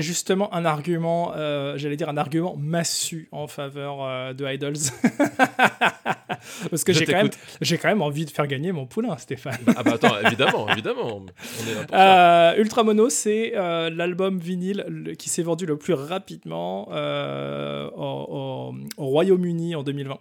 justement 0.00 0.54
un 0.54 0.64
argument, 0.64 1.32
euh, 1.34 1.76
j'allais 1.76 1.96
dire 1.96 2.08
un 2.08 2.16
argument 2.16 2.54
massu 2.56 3.28
en 3.32 3.48
faveur 3.48 3.96
euh, 4.04 4.32
de 4.32 4.46
Idols. 4.46 4.74
Parce 6.70 6.84
que 6.84 6.92
j'ai 6.92 7.04
quand, 7.04 7.12
même- 7.14 7.30
quand 7.78 7.88
envie 8.00 8.24
de 8.26 8.30
faire 8.30 8.46
gagner 8.46 8.70
mon 8.70 8.86
poulain, 8.86 9.16
Stéphane. 9.16 9.58
ah 9.76 9.82
bah 9.82 9.94
attends 9.94 10.14
évidemment 10.24 10.68
évidemment 10.68 11.16
on 11.16 11.26
est 11.26 11.74
là 11.74 11.80
pour 11.86 11.96
ça. 11.96 12.50
Euh, 12.52 12.60
Ultra 12.60 12.84
Mono, 12.84 13.08
c'est 13.10 13.54
l'album 13.90 14.38
vinyle 14.38 14.84
le- 14.88 15.14
qui 15.14 15.28
s'est 15.30 15.42
vendu 15.42 15.66
le 15.66 15.76
plus 15.76 15.94
rapidement 15.94 16.88
au, 16.90 17.92
au- 17.96 18.74
au 18.98 19.06
Royaume-Uni 19.06 19.74
en 19.74 19.82
2020. 19.82 20.18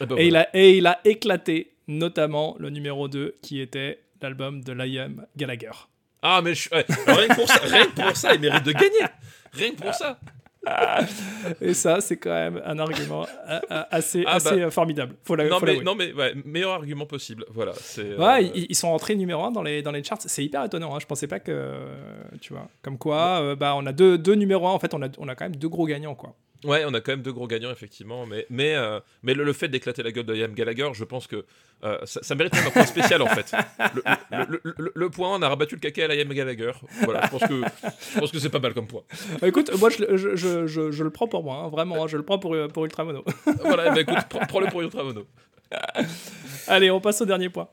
Eh 0.00 0.06
ben 0.06 0.16
Et, 0.16 0.26
il 0.28 0.36
a, 0.36 0.48
et 0.56 0.78
il 0.78 0.86
a 0.86 1.00
éclaté 1.04 1.72
notamment 1.86 2.56
le 2.58 2.70
numéro 2.70 3.08
2 3.08 3.34
qui 3.42 3.60
était 3.60 3.98
l'album 4.22 4.62
de 4.64 4.72
Liam 4.72 5.26
Gallagher. 5.36 5.72
Ah 6.24 6.40
mais 6.42 6.54
je- 6.54 6.68
ouais, 6.70 6.84
alors 7.06 7.18
rien 7.18 7.28
que 7.28 7.34
pour 7.36 7.46
ça 7.48 7.60
rien 7.62 7.84
que 7.86 8.00
pour 8.02 8.16
ça 8.16 8.34
il 8.34 8.40
mérite 8.40 8.64
de 8.64 8.72
gagner 8.72 9.06
rien 9.52 9.70
que 9.70 9.76
pour 9.82 9.94
ça 9.94 10.18
Et 11.60 11.74
ça, 11.74 12.00
c'est 12.00 12.16
quand 12.16 12.30
même 12.32 12.62
un 12.64 12.78
argument 12.78 13.26
euh, 13.50 13.60
euh, 13.70 13.82
assez, 13.90 14.24
Ah, 14.26 14.36
assez 14.36 14.48
bah. 14.56 14.62
euh, 14.62 14.70
formidable. 14.70 15.14
Faut 15.22 15.36
la- 15.36 15.46
non, 15.46 15.58
faut 15.58 15.66
mais, 15.66 15.80
non, 15.82 15.94
mais 15.94 16.10
ouais, 16.14 16.32
meilleur 16.46 16.72
argument 16.72 17.04
possible. 17.04 17.44
Voilà. 17.50 17.72
euh, 17.98 18.40
ils, 18.40 18.66
ils 18.70 18.74
sont 18.74 18.88
entrés 18.88 19.14
numéro 19.14 19.44
1 19.44 19.50
dans 19.50 19.62
les, 19.62 19.82
dans 19.82 19.92
les 19.92 20.02
charts. 20.02 20.20
C'est 20.24 20.42
hyper 20.42 20.64
étonnant. 20.64 20.94
hein. 20.96 20.98
Je 21.02 21.06
pensais 21.06 21.26
pas 21.26 21.38
que. 21.38 21.70
Tu 22.40 22.54
vois. 22.54 22.66
Comme 22.80 22.96
quoi, 22.96 23.40
euh, 23.42 23.56
bah, 23.56 23.74
on 23.76 23.84
a 23.84 23.92
deux, 23.92 24.16
deux 24.16 24.36
numéros 24.36 24.66
1. 24.66 24.70
En 24.72 24.78
fait, 24.78 24.94
on 24.94 25.02
a, 25.02 25.08
on 25.18 25.28
a 25.28 25.34
quand 25.34 25.44
même 25.44 25.56
deux 25.56 25.68
gros 25.68 25.84
gagnants, 25.86 26.14
quoi. 26.14 26.34
Ouais, 26.64 26.84
on 26.86 26.94
a 26.94 27.00
quand 27.00 27.12
même 27.12 27.22
deux 27.22 27.32
gros 27.32 27.46
gagnants, 27.46 27.70
effectivement. 27.70 28.26
Mais, 28.26 28.46
mais, 28.50 28.74
euh, 28.74 28.98
mais 29.22 29.34
le, 29.34 29.44
le 29.44 29.52
fait 29.52 29.68
d'éclater 29.68 30.02
la 30.02 30.10
gueule 30.12 30.24
de 30.24 30.32
Liam 30.32 30.52
Gallagher, 30.54 30.88
je 30.94 31.04
pense 31.04 31.26
que 31.26 31.44
euh, 31.84 31.98
ça, 32.04 32.20
ça 32.22 32.34
mérite 32.34 32.54
un 32.56 32.70
point 32.70 32.86
spécial, 32.86 33.20
en 33.22 33.26
fait. 33.26 33.52
Le, 33.92 34.02
le- 34.48 34.60
le- 34.64 34.74
le- 34.78 34.92
le 34.94 35.10
point, 35.10 35.34
on 35.36 35.42
a 35.42 35.48
rabattu 35.48 35.74
le 35.74 35.80
caca 35.80 36.04
à 36.04 36.08
Liam 36.08 36.28
Gallagher. 36.32 36.72
Voilà, 37.02 37.20
je 37.26 37.30
pense 37.30 37.42
que, 37.48 37.62
je 38.14 38.18
pense 38.20 38.30
que 38.32 38.38
c'est 38.38 38.48
pas 38.50 38.58
mal 38.60 38.72
comme 38.74 38.86
point. 38.86 39.02
Euh, 39.42 39.46
Écoute, 39.46 39.70
moi, 39.78 39.90
je, 39.90 40.16
je, 40.16 40.36
je, 40.36 40.66
je- 40.66 40.90
je 40.90 41.04
le 41.04 41.10
prends 41.10 41.28
pour 41.28 41.44
moi. 41.44 41.56
hein. 41.64 41.68
Vraiment, 41.68 42.02
hein, 42.04 42.06
je 42.08 42.16
le 42.16 42.22
prends 42.22 42.38
pour, 42.38 42.54
euh, 42.54 42.68
pour 42.68 42.84
Ultramono. 42.84 43.24
Voilà, 43.64 43.90
bah 43.90 44.00
écoute, 44.00 44.16
prends- 44.28 44.46
prends-le 44.46 44.66
pour 44.68 44.80
Ultra 44.80 45.04
Mono. 45.04 45.26
Allez, 46.66 46.90
on 46.90 47.00
passe 47.00 47.20
au 47.20 47.24
dernier 47.26 47.48
point. 47.50 47.68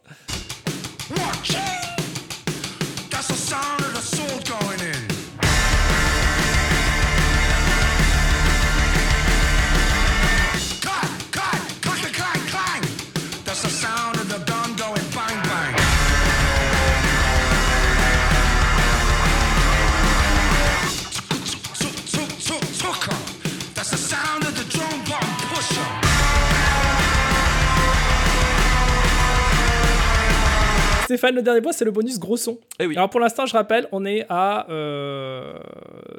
Stéphane, 31.11 31.35
le 31.35 31.41
dernier 31.41 31.59
point, 31.59 31.73
c'est 31.73 31.83
le 31.83 31.91
bonus 31.91 32.17
gros 32.17 32.37
son. 32.37 32.57
Eh 32.79 32.85
oui. 32.85 32.95
Alors, 32.95 33.09
pour 33.09 33.19
l'instant, 33.19 33.45
je 33.45 33.51
rappelle, 33.51 33.85
on 33.91 34.05
est 34.05 34.25
à 34.29 34.65
euh, 34.69 35.59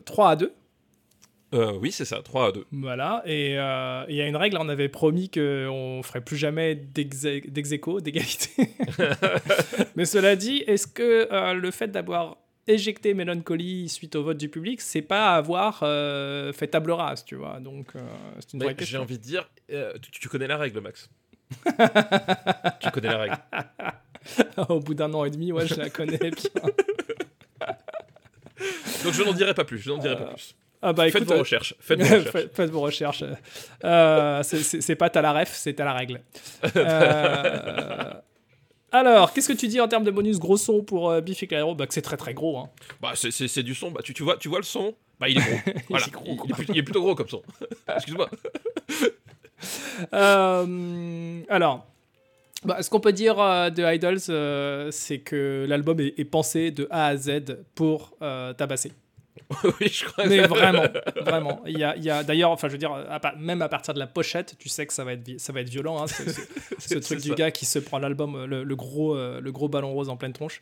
3 0.05 0.30
à 0.30 0.36
2. 0.36 0.53
Euh, 1.55 1.72
oui, 1.80 1.93
c'est 1.93 2.05
ça, 2.05 2.20
3 2.20 2.49
à 2.49 2.53
2. 2.53 2.66
Voilà, 2.72 3.22
et 3.24 3.59
euh, 3.59 4.05
il 4.11 4.16
y 4.16 4.20
a 4.20 4.26
une 4.26 4.36
règle, 4.36 4.59
on 4.61 4.68
avait 4.68 4.90
promis 4.90 5.30
qu'on 5.30 6.03
ferait 6.05 6.20
plus 6.20 6.36
jamais 6.36 6.74
d'ex 6.74 7.24
aequo, 7.72 8.03
d'égalité. 8.03 8.51
Mais 9.97 10.05
cela 10.05 10.36
dit, 10.36 10.62
est-ce 10.66 10.86
que 10.86 11.26
euh, 11.32 11.55
le 11.55 11.70
fait 11.70 11.88
d'avoir 11.88 12.36
éjecté 12.66 13.14
Melancholy 13.14 13.88
suite 13.88 14.14
au 14.14 14.24
vote 14.24 14.36
du 14.36 14.51
public, 14.51 14.82
c'est 14.82 15.01
pas 15.01 15.34
avoir 15.36 15.80
euh, 15.84 16.53
fait 16.53 16.66
table 16.66 16.90
rase, 16.90 17.24
tu 17.24 17.36
vois? 17.36 17.61
Donc, 17.61 17.95
c'est 18.40 18.53
une 18.53 18.74
J'ai 18.78 18.99
envie 18.99 19.16
de 19.16 19.22
dire, 19.22 19.49
tu, 19.70 20.11
tu 20.11 20.28
connais 20.28 20.49
la 20.49 20.59
règle, 20.59 20.80
Max. 20.80 21.09
tu 22.80 22.90
connais 22.90 23.09
la 23.09 23.18
règle. 23.18 23.38
au 24.68 24.80
bout 24.80 24.94
d'un 24.94 25.12
an 25.14 25.24
et 25.24 25.30
demi, 25.30 25.52
ouais, 25.52 25.66
je 25.66 25.74
la 25.74 25.90
connais 25.90 26.18
bien. 26.18 26.30
Donc 29.04 29.12
je 29.12 29.22
n'en 29.22 29.32
dirai 29.32 29.54
pas 29.54 29.64
plus, 29.64 29.78
je 29.78 29.90
n'en 29.90 29.98
dirai 29.98 30.16
pas 30.16 30.26
plus. 30.26 30.54
Ah 30.84 30.92
bah 30.92 31.04
Faites 31.04 31.16
écoute, 31.16 31.28
vos 31.28 31.34
euh, 31.34 31.40
recherches. 31.40 31.74
Faites 31.78 32.00
vos 32.02 32.04
recherches. 32.16 32.32
Faites 32.32 32.56
faites 32.56 32.70
vos 32.70 32.80
recherches. 32.80 33.24
Euh, 33.84 34.42
c'est- 34.42 34.96
pas 34.96 35.06
à 35.06 35.22
la 35.22 35.32
ref, 35.32 35.52
c'est 35.54 35.78
à 35.80 35.84
la 35.84 35.92
règle. 35.92 36.20
Euh, 36.76 38.12
alors, 38.90 39.32
qu'est-ce 39.32 39.48
que 39.52 39.56
tu 39.56 39.68
dis 39.68 39.80
en 39.80 39.88
termes 39.88 40.04
de 40.04 40.10
bonus 40.10 40.38
gros 40.38 40.56
son 40.56 40.82
pour 40.82 41.10
euh, 41.10 41.20
Biffy 41.20 41.46
Clyro 41.46 41.74
bah, 41.74 41.86
Que 41.86 41.94
c'est 41.94 42.02
très 42.02 42.16
très 42.16 42.34
gros. 42.34 42.58
Hein. 42.58 42.68
Bah, 43.00 43.12
c'est- 43.14 43.62
du 43.62 43.74
son. 43.74 43.90
Bah, 43.92 44.00
tu, 44.02 44.12
tu, 44.12 44.22
vois, 44.22 44.36
tu 44.36 44.48
vois 44.48 44.58
le 44.58 44.64
son? 44.64 44.94
Bah, 45.20 45.28
il 45.28 45.38
est 45.38 45.40
gros. 45.40 45.72
Voilà. 45.88 46.06
est 46.06 46.10
gros, 46.10 46.36
il, 46.68 46.78
est 46.78 46.82
plutôt, 46.82 47.00
gros 47.00 47.14
comme 47.14 47.28
son. 47.28 47.42
Excuse-moi. 47.94 48.28
Euh, 50.12 51.40
alors, 51.48 51.86
bah, 52.64 52.82
ce 52.82 52.90
qu'on 52.90 53.00
peut 53.00 53.12
dire 53.12 53.38
euh, 53.40 53.70
de 53.70 53.82
Idols, 53.94 54.18
euh, 54.28 54.88
c'est 54.90 55.18
que 55.18 55.66
l'album 55.68 55.98
est, 56.00 56.18
est 56.18 56.24
pensé 56.24 56.70
de 56.70 56.86
A 56.90 57.06
à 57.06 57.16
Z 57.16 57.42
pour 57.74 58.14
euh, 58.22 58.52
tabasser. 58.52 58.92
oui, 59.80 59.88
je 59.88 60.04
crois. 60.04 60.26
Mais 60.26 60.40
vraiment, 60.42 60.84
vraiment. 61.24 61.62
Il 61.66 61.78
y 61.78 61.84
a, 61.84 62.16
a 62.16 62.22
d'ailleurs, 62.24 62.50
enfin, 62.50 62.68
je 62.68 62.72
veux 62.72 62.78
dire, 62.78 62.92
à 62.92 63.20
même 63.38 63.60
à 63.62 63.68
partir 63.68 63.92
de 63.94 63.98
la 63.98 64.06
pochette, 64.06 64.54
tu 64.58 64.68
sais 64.68 64.86
que 64.86 64.92
ça 64.92 65.04
va 65.04 65.14
être, 65.14 65.38
ça 65.40 65.52
va 65.52 65.60
être 65.60 65.68
violent. 65.68 66.02
hein, 66.02 66.06
ce, 66.06 66.22
ce- 66.24 66.40
ce 66.78 66.88
C'est 66.88 67.00
truc 67.00 67.20
du 67.20 67.28
ça. 67.30 67.34
gars 67.34 67.50
qui 67.50 67.66
se 67.66 67.78
prend 67.78 67.98
l'album, 67.98 68.44
le, 68.44 68.62
le 68.64 68.76
gros, 68.76 69.14
le 69.16 69.52
gros 69.52 69.68
ballon 69.68 69.92
rose 69.92 70.08
en 70.08 70.16
pleine 70.16 70.32
tronche. 70.32 70.60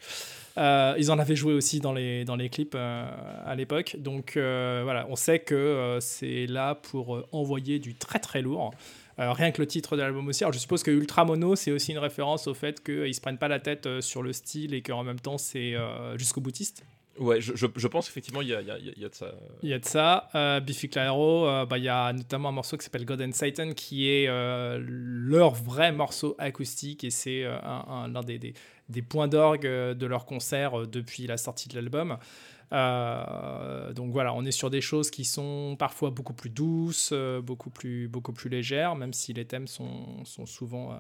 Ils 0.57 1.11
en 1.11 1.19
avaient 1.19 1.37
joué 1.37 1.53
aussi 1.55 1.81
dans 1.81 1.93
les, 1.93 2.25
dans 2.25 2.37
les 2.37 2.49
clips 2.49 2.75
à 2.77 3.55
l'époque. 3.57 3.97
Donc 3.99 4.33
voilà, 4.37 5.07
on 5.09 5.17
sait 5.17 5.39
que 5.41 5.99
c'est 6.01 6.47
là 6.47 6.75
pour 6.75 7.25
envoyer 7.33 7.79
du 7.81 7.95
très 7.95 8.19
très 8.19 8.41
lourd. 8.43 8.73
Euh, 9.19 9.33
rien 9.33 9.51
que 9.51 9.61
le 9.61 9.67
titre 9.67 9.97
de 9.97 10.03
l'album 10.03 10.29
aussi. 10.29 10.45
Alors 10.45 10.53
je 10.53 10.59
suppose 10.59 10.83
que 10.83 10.91
Ultra 10.91 11.25
Mono, 11.25 11.57
c'est 11.57 11.73
aussi 11.73 11.93
une 11.93 11.99
référence 11.99 12.47
au 12.47 12.55
fait 12.55 12.83
qu'ils 12.83 13.15
se 13.15 13.21
prennent 13.21 13.39
pas 13.39 13.49
la 13.49 13.61
tête 13.61 13.87
euh, 13.87 14.01
sur 14.01 14.23
le 14.23 14.33
style 14.33 14.73
et 14.73 14.83
qu'en 14.83 15.03
même 15.05 15.21
temps 15.21 15.37
c'est 15.39 15.75
euh, 15.75 16.17
jusqu'au 16.17 16.41
boutiste. 16.41 16.85
Ouais, 17.19 17.41
je, 17.41 17.55
je, 17.55 17.67
je 17.77 17.87
pense 17.89 18.09
effectivement 18.09 18.41
il 18.41 18.49
y 18.49 18.55
a, 18.55 18.63
y, 18.63 18.95
y 18.97 19.03
de 19.03 19.11
ça. 19.13 19.35
Il 19.63 19.69
y 19.69 19.75
a 19.75 19.79
de 19.79 19.85
ça. 19.85 20.29
Euh, 20.35 20.61
Biffy 20.61 20.89
Clyro, 20.89 21.47
euh, 21.47 21.67
bah, 21.67 21.77
il 21.77 21.85
y 21.85 21.89
a 21.89 22.13
notamment 22.15 22.49
un 22.49 22.53
morceau 22.53 22.79
qui 22.79 22.85
s'appelle 22.85 23.05
God 23.05 23.21
and 23.21 23.33
Satan 23.33 23.73
qui 23.75 24.09
est 24.09 24.27
euh, 24.29 24.79
leur 24.87 25.53
vrai 25.53 25.93
morceau 25.93 26.35
acoustique 26.39 27.05
et 27.05 27.11
c'est 27.11 27.45
euh, 27.45 27.59
un, 27.63 28.09
l'un 28.09 28.23
des, 28.23 28.39
des, 28.39 28.55
des 28.89 29.03
points 29.03 29.29
d'orgue 29.29 29.67
de 29.67 30.07
leur 30.07 30.25
concert 30.25 30.87
depuis 30.87 31.27
la 31.27 31.37
sortie 31.37 31.69
de 31.69 31.75
l'album. 31.75 32.17
Euh, 32.73 33.93
donc 33.93 34.13
voilà, 34.13 34.33
on 34.35 34.45
est 34.45 34.53
sur 34.53 34.71
des 34.71 34.81
choses 34.81 35.11
qui 35.11 35.25
sont 35.25 35.77
parfois 35.79 36.11
beaucoup 36.11 36.33
plus 36.33 36.51
douces, 36.51 37.11
euh, 37.13 37.41
beaucoup, 37.41 37.71
plus, 37.71 38.09
beaucoup 38.09 38.33
plus 38.33 38.49
légères, 38.49 38.95
même 38.95 39.13
si 39.13 39.33
les 39.33 39.45
thèmes 39.45 39.67
sont, 39.67 40.25
souvent 40.25 40.93
euh, 40.93 40.97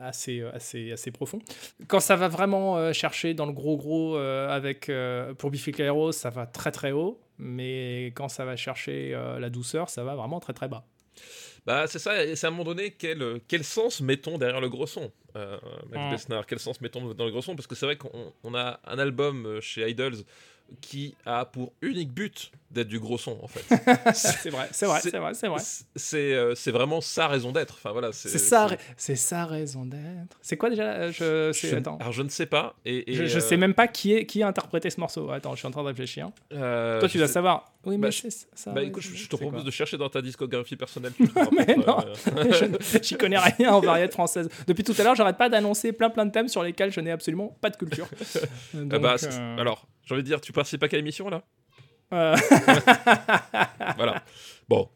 assez, 0.00 0.42
assez, 0.42 0.92
assez 0.92 1.10
profonds. 1.10 1.40
Quand 1.88 2.00
ça 2.00 2.16
va 2.16 2.28
vraiment 2.28 2.92
chercher 2.92 3.34
dans 3.34 3.46
le 3.46 3.52
gros 3.52 3.76
gros 3.76 4.16
avec, 4.16 4.90
pour 5.38 5.50
Biffy 5.50 5.72
Clyro, 5.72 6.12
ça 6.12 6.30
va 6.30 6.46
très 6.46 6.70
très 6.70 6.92
haut, 6.92 7.20
mais 7.38 8.06
quand 8.14 8.28
ça 8.28 8.44
va 8.44 8.56
chercher 8.56 9.12
la 9.38 9.50
douceur, 9.50 9.90
ça 9.90 10.04
va 10.04 10.14
vraiment 10.14 10.40
très 10.40 10.52
très 10.52 10.68
bas. 10.68 10.84
Bah, 11.66 11.86
c'est 11.88 11.98
ça, 11.98 12.24
et 12.24 12.36
c'est 12.36 12.46
à 12.46 12.48
un 12.48 12.52
moment 12.52 12.64
donné, 12.64 12.92
quel, 12.92 13.40
quel 13.48 13.64
sens 13.64 14.00
mettons 14.00 14.38
derrière 14.38 14.60
le 14.60 14.68
gros 14.68 14.86
son 14.86 15.10
euh, 15.36 15.56
Max 15.90 16.04
Mm. 16.04 16.10
Besnard, 16.10 16.46
quel 16.46 16.58
sens 16.60 16.80
mettons 16.80 17.12
dans 17.12 17.24
le 17.24 17.30
gros 17.30 17.42
son? 17.42 17.56
Parce 17.56 17.66
que 17.66 17.74
c'est 17.74 17.86
vrai 17.86 17.96
qu'on 17.96 18.32
on 18.44 18.54
a 18.54 18.78
un 18.86 18.98
album 18.98 19.46
euh, 19.46 19.60
chez 19.60 19.88
Idols 19.90 20.16
qui 20.80 21.14
a 21.24 21.44
pour 21.44 21.72
unique 21.80 22.12
but 22.12 22.50
d'être 22.72 22.88
du 22.88 22.98
gros 22.98 23.18
son, 23.18 23.38
en 23.40 23.46
fait. 23.46 23.60
c'est 24.14 24.50
vrai, 24.50 24.68
c'est 24.72 24.86
vrai, 24.86 25.00
C'est- 25.00 25.16
vrai, 25.16 25.34
c'est 25.34 25.46
vrai. 25.46 25.62
C'est 25.94 26.34
euh, 26.34 26.54
c'est 26.56 26.72
vraiment 26.72 27.00
sa 27.00 27.28
raison 27.28 27.52
d'être. 27.52 27.74
Enfin, 27.74 27.92
voilà, 27.92 28.10
C'est 28.12 28.36
ça, 28.38 28.68
c'est 28.96 29.14
sa 29.14 29.44
raison 29.46 29.84
d'être. 29.84 30.36
C'est 30.42 30.56
quoi 30.56 30.68
déjà 30.70 30.92
euh, 30.94 31.12
je, 31.12 31.52
c'est- 31.52 31.68
Je, 31.70 31.76
attends. 31.76 31.98
alors, 31.98 32.12
je 32.12 32.22
ne 32.22 32.28
sais 32.28 32.46
pas. 32.46 32.74
Et, 32.84 33.12
et, 33.12 33.14
je, 33.14 33.26
je 33.26 33.36
euh, 33.36 33.40
sais 33.40 33.56
même 33.56 33.74
pas 33.74 33.86
qui, 33.86 34.12
est, 34.14 34.26
qui 34.26 34.42
a 34.42 34.48
interprété 34.48 34.90
ce 34.90 34.98
morceau. 34.98 35.30
Attends, 35.30 35.52
je 35.54 35.58
suis 35.58 35.68
en 35.68 35.70
train 35.70 35.82
de 35.82 35.88
réfléchir. 35.88 36.30
euh, 36.52 36.98
Toi, 36.98 37.08
tu 37.08 37.18
dois 37.18 37.28
sais- 37.28 37.34
savoir. 37.34 37.72
Oui, 37.86 37.96
mais 37.96 38.08
Bah, 38.08 38.12
c'est 38.12 38.30
ça. 38.54 38.72
Bah 38.72 38.82
écoute, 38.82 39.02
je, 39.02 39.14
je 39.14 39.28
te 39.28 39.36
propose 39.36 39.64
de 39.64 39.70
chercher 39.70 39.96
dans 39.96 40.08
ta 40.08 40.20
discographie 40.20 40.76
personnelle. 40.76 41.12
tu 41.16 41.26
Mais 41.52 41.76
non. 41.76 42.04
euh, 42.36 42.78
J'y 43.02 43.16
connais 43.16 43.38
rien 43.38 43.72
en 43.72 43.80
variété 43.80 44.12
française. 44.12 44.48
Depuis 44.66 44.82
tout 44.84 44.94
à 44.98 45.02
l'heure, 45.04 45.14
j'arrête 45.14 45.36
pas 45.38 45.48
d'annoncer 45.48 45.92
plein 45.92 46.10
plein 46.10 46.26
de 46.26 46.32
thèmes 46.32 46.48
sur 46.48 46.62
lesquels 46.62 46.90
je 46.92 47.00
n'ai 47.00 47.12
absolument 47.12 47.56
pas 47.60 47.70
de 47.70 47.76
culture. 47.76 48.08
ah 48.90 48.98
bah, 48.98 49.16
euh, 49.22 49.56
Alors, 49.58 49.86
j'ai 50.04 50.14
envie 50.14 50.22
de 50.24 50.26
dire, 50.28 50.40
tu 50.40 50.52
participes 50.52 50.80
pas 50.80 50.88
qu'à 50.88 50.96
l'émission 50.96 51.28
là? 51.30 51.42
Euh, 52.12 52.36
Voilà. 53.96 54.22
Bon, 54.68 54.88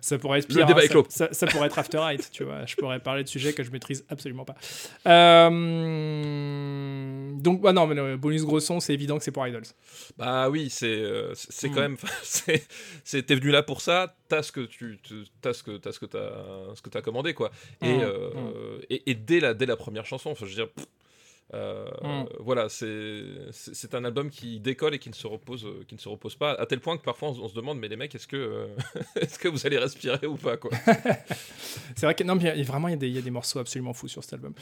ça 0.00 0.18
pourrait 0.18 0.38
être 0.40 0.48
Le 0.48 0.54
pire. 0.56 0.66
débat 0.66 0.80
hein, 0.80 0.82
est 0.84 0.86
ça, 0.86 0.92
clos. 0.92 1.06
ça- 1.08 1.32
ça 1.32 1.46
pourrait 1.46 1.66
être 1.66 1.78
After 1.78 2.00
Eight, 2.10 2.30
tu 2.32 2.44
vois. 2.44 2.64
Je 2.66 2.74
pourrais 2.76 2.98
parler 3.00 3.22
de 3.24 3.28
sujets 3.28 3.52
que 3.52 3.62
je 3.62 3.70
maîtrise 3.70 4.04
absolument 4.08 4.44
pas. 4.44 4.54
Euh, 5.90 7.30
Donc, 7.40 7.60
bah 7.60 7.72
non, 7.72 7.86
mais 7.86 7.94
le 7.94 8.16
bonus 8.16 8.44
gros 8.44 8.60
son, 8.60 8.80
c'est 8.80 8.92
évident 8.94 9.18
que 9.18 9.24
c'est 9.24 9.30
pour 9.32 9.46
Idols. 9.46 9.64
bah 10.18 10.48
oui, 10.50 10.68
c'est 10.70 10.86
euh, 10.88 11.32
c'est 11.34 11.68
Hmm. 11.68 11.74
quand 11.74 11.80
même. 11.80 11.96
T'es 13.10 13.34
venu 13.34 13.50
là 13.50 13.62
pour 13.62 13.80
ça, 13.80 14.14
t'as 14.28 14.42
ce 14.42 14.52
que 14.52 14.60
tu 14.60 14.98
t'as 15.40 15.52
ce 15.52 15.62
que 15.62 15.76
t'as 15.78 15.92
ce 15.92 15.98
que 16.00 16.88
t'as 16.90 17.00
commandé 17.02 17.34
quoi. 17.34 17.50
Et, 17.82 17.92
Hmm, 17.94 18.00
euh, 18.02 18.78
et, 18.90 19.10
et 19.10 19.14
dès 19.14 19.40
la 19.40 19.54
dès 19.54 19.66
la 19.66 19.76
première 19.76 20.06
chanson, 20.06 20.30
enfin, 20.30 20.44
je 20.46 20.50
veux 20.50 20.56
dire. 20.56 20.68
pff, 20.70 20.86
euh, 21.54 21.86
Hmm. 22.02 22.24
Voilà, 22.38 22.68
c'est 22.68 23.94
un 23.94 24.04
album 24.04 24.30
qui 24.30 24.60
décolle 24.60 24.94
et 24.94 24.98
qui 24.98 25.08
ne 25.10 25.14
se 25.14 25.26
repose 25.26 25.64
euh, 25.66 25.84
qui 25.88 25.94
ne 25.94 26.00
se 26.00 26.08
repose 26.08 26.34
pas 26.36 26.52
à 26.52 26.66
tel 26.66 26.80
point 26.80 26.96
que 26.96 27.02
parfois 27.02 27.30
on, 27.30 27.34
se- 27.34 27.40
on 27.40 27.48
se 27.48 27.54
demande 27.54 27.78
mais 27.78 27.88
les 27.88 27.96
mecs 27.96 28.14
est-ce 28.14 28.26
que 28.28 28.36
euh, 28.36 28.66
est-ce 29.16 29.38
que 29.38 29.48
vous 29.48 29.66
allez 29.66 29.78
respirer 29.78 30.26
ou 30.26 30.36
pas 30.36 30.56
quoi? 30.56 30.70
C'est 31.96 32.06
vrai 32.06 32.14
que 32.14 32.24
non, 32.24 32.34
mais 32.36 32.52
il 32.54 32.58
y 32.58 32.60
a- 32.62 32.64
vraiment, 32.64 32.88
il 32.88 32.92
y, 32.92 32.94
a 32.94 32.98
des- 32.98 33.08
il 33.08 33.14
y 33.14 33.18
a 33.18 33.22
des 33.22 33.30
morceaux 33.30 33.58
absolument 33.58 33.92
fous 33.92 34.08
sur 34.08 34.22
cet 34.24 34.34
album. 34.34 34.52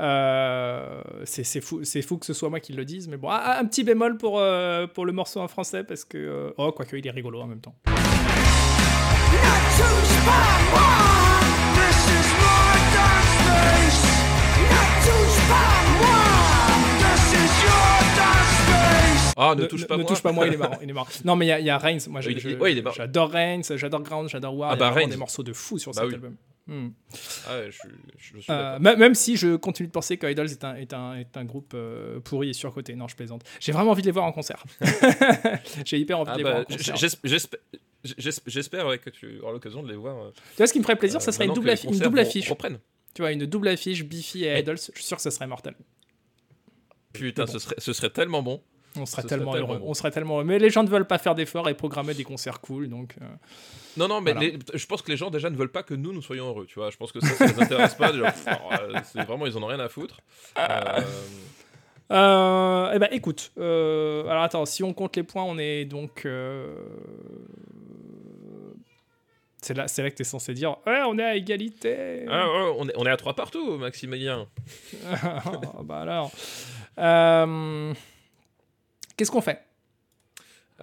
Euh, 0.00 1.02
c'est 1.24 1.44
c'est 1.44 1.60
fou, 1.60 1.84
c'est 1.84 2.02
fou 2.02 2.18
que 2.18 2.26
ce 2.26 2.32
soit 2.34 2.48
moi 2.50 2.60
qui 2.60 2.72
le 2.72 2.84
dise, 2.84 3.08
mais 3.08 3.16
bon, 3.16 3.28
ah, 3.30 3.58
un 3.58 3.64
petit 3.66 3.82
bémol 3.84 4.16
pour, 4.16 4.38
euh, 4.38 4.86
pour 4.86 5.04
le 5.06 5.12
morceau 5.12 5.40
en 5.40 5.48
français 5.48 5.84
parce 5.84 6.04
que, 6.04 6.18
euh, 6.18 6.50
oh, 6.58 6.72
quoique 6.72 6.96
il 6.96 7.06
est 7.06 7.10
rigolo 7.10 7.40
en 7.40 7.46
même 7.46 7.60
temps. 7.60 7.74
Not 10.26 11.05
Ah, 19.50 19.54
ne, 19.54 19.66
touche 19.66 19.86
pas 19.86 19.96
ne 19.96 20.02
moi. 20.02 20.08
touche 20.08 20.22
pas 20.22 20.32
moi, 20.32 20.46
il 20.46 20.54
est 20.54 20.56
marrant. 20.56 20.78
Il 20.82 20.90
est 20.90 20.92
marrant. 20.92 21.06
Non, 21.24 21.36
mais 21.36 21.46
il 21.46 21.48
y 21.48 21.52
a, 21.52 21.60
il 21.60 21.66
y 21.66 21.70
a 21.70 21.78
Reigns. 21.78 21.98
Moi, 22.08 22.20
j'adore 22.20 23.30
Reigns, 23.30 23.62
j'adore 23.76 24.02
Ground, 24.02 24.28
j'adore 24.28 24.56
War. 24.56 24.70
Ah 24.72 24.74
il 24.76 24.80
y 24.80 24.84
a 24.84 24.90
bah, 24.90 25.06
des 25.06 25.16
morceaux 25.16 25.42
de 25.42 25.52
fou 25.52 25.78
sur 25.78 25.92
Bah 25.92 26.02
cet 26.02 26.08
oui. 26.08 26.14
album. 26.14 26.36
Hmm. 26.68 26.88
Ah, 27.46 27.58
ouais, 27.58 27.66
je, 27.70 27.78
suis- 27.78 27.88
je 28.18 28.38
suis 28.40 28.52
Euh, 28.52 28.78
même 28.80 29.14
si 29.14 29.36
je 29.36 29.54
continue 29.54 29.86
de 29.86 29.92
penser 29.92 30.16
que 30.16 30.26
Idols 30.28 30.50
est 30.50 30.64
un, 30.64 30.74
est 30.74 30.92
un, 30.92 31.14
est 31.14 31.36
un 31.36 31.44
groupe 31.44 31.72
euh, 31.74 32.18
pourri 32.18 32.50
et 32.50 32.52
surcoté. 32.54 32.96
Non, 32.96 33.06
je 33.06 33.14
plaisante. 33.14 33.42
J'ai 33.60 33.70
vraiment 33.70 33.92
envie 33.92 34.02
de 34.02 34.06
les 34.06 34.12
voir 34.12 34.24
en 34.24 34.32
concert. 34.32 34.64
J'ai 35.84 35.98
hyper 35.98 36.18
envie 36.18 36.30
Ah 36.32 36.36
de 36.36 36.38
les 36.38 36.42
voir 36.42 36.54
bah, 36.56 36.60
en 36.68 36.76
concert. 36.76 36.96
j'es- 36.96 38.28
j'espère- 38.46 38.86
ouais, 38.88 38.98
que 38.98 39.10
tu 39.10 39.38
auras 39.40 39.52
l'occasion 39.52 39.82
de 39.84 39.88
les 39.88 39.94
voir. 39.96 40.16
euh, 40.16 40.30
Tu 40.34 40.56
vois, 40.56 40.66
ce 40.66 40.72
qui 40.72 40.78
me 40.80 40.84
ferait 40.84 40.96
plaisir, 40.96 41.22
ça 41.22 41.30
serait 41.30 41.46
une 41.46 41.54
double, 41.54 41.72
une 41.84 41.98
double 42.00 42.18
affiche. 42.18 42.48
reprennent. 42.50 42.80
Tu 43.14 43.22
vois, 43.22 43.30
une 43.32 43.46
double 43.46 43.68
affiche 43.68 44.02
Biffy 44.04 44.44
et 44.44 44.58
Idols. 44.58 44.76
Je 44.76 44.90
suis 44.92 45.04
sûr 45.04 45.16
que 45.18 45.22
ça 45.22 45.30
serait 45.30 45.46
mortel. 45.46 45.74
Putain, 47.12 47.44
Mais 47.44 47.46
bon. 47.46 47.52
ce, 47.52 47.58
serait, 47.60 47.74
ce 47.78 47.92
serait 47.92 48.10
tellement 48.10 48.42
bon. 48.42 48.60
On 48.98 49.06
serait 49.06 49.22
tellement 49.22 49.52
tellement 49.52 49.68
heureux. 49.68 49.78
bon. 49.80 49.86
On 49.88 49.94
serait 49.94 50.10
tellement 50.10 50.34
heureux. 50.36 50.44
Mais 50.44 50.58
les 50.58 50.70
gens 50.70 50.82
ne 50.82 50.88
veulent 50.88 51.06
pas 51.06 51.18
faire 51.18 51.34
d'efforts 51.34 51.68
et 51.68 51.74
programmer 51.74 52.14
des 52.14 52.24
concerts 52.24 52.60
cool. 52.60 52.88
Donc, 52.88 53.14
euh, 53.20 53.24
Non, 53.96 54.08
non, 54.08 54.20
mais 54.20 54.32
Voilà. 54.32 54.48
les- 54.48 54.58
je 54.74 54.86
pense 54.86 55.02
que 55.02 55.10
les 55.10 55.16
gens 55.16 55.30
déjà 55.30 55.48
ne 55.50 55.56
veulent 55.56 55.70
pas 55.72 55.82
que 55.82 55.94
nous, 55.94 56.12
nous 56.12 56.22
soyons 56.22 56.48
heureux, 56.48 56.66
tu 56.66 56.78
vois. 56.78 56.90
Je 56.90 56.96
pense 56.96 57.12
que 57.12 57.20
ça, 57.20 57.28
ça 57.34 57.46
les 57.46 57.60
intéresse 57.62 57.94
pas. 57.94 58.12
Déjà, 58.12 58.30
pff, 58.32 58.46
alors, 58.48 58.72
euh, 58.80 59.00
c'est 59.04 59.22
vraiment, 59.24 59.46
ils 59.46 59.56
en 59.56 59.62
ont 59.62 59.66
rien 59.66 59.80
à 59.80 59.88
foutre. 59.88 60.20
Euh, 60.58 61.00
Euh, 62.12 62.92
eh 62.94 63.00
ben 63.00 63.08
écoute, 63.10 63.50
euh, 63.58 64.24
alors 64.28 64.44
attends, 64.44 64.64
si 64.64 64.84
on 64.84 64.92
compte 64.94 65.16
les 65.16 65.24
points, 65.24 65.42
on 65.42 65.58
est 65.58 65.84
donc. 65.84 66.22
euh, 66.24 66.72
C'est 69.60 69.74
là, 69.74 69.88
c'est 69.88 70.02
là 70.04 70.10
que 70.10 70.14
tu 70.16 70.22
es 70.22 70.24
censé 70.24 70.54
dire 70.54 70.76
Ouais, 70.86 71.00
on 71.08 71.18
est 71.18 71.24
à 71.24 71.34
égalité. 71.34 72.24
ah, 72.30 72.46
ouais, 72.48 72.74
on, 72.78 72.88
est, 72.88 72.92
on 72.96 73.04
est 73.06 73.10
à 73.10 73.16
trois 73.16 73.34
partout, 73.34 73.76
Maximilien. 73.78 74.46
bah 75.84 75.98
alors. 76.02 76.30
Euh, 76.98 77.92
Qu'est-ce 79.16 79.30
qu'on 79.30 79.40
fait? 79.40 79.62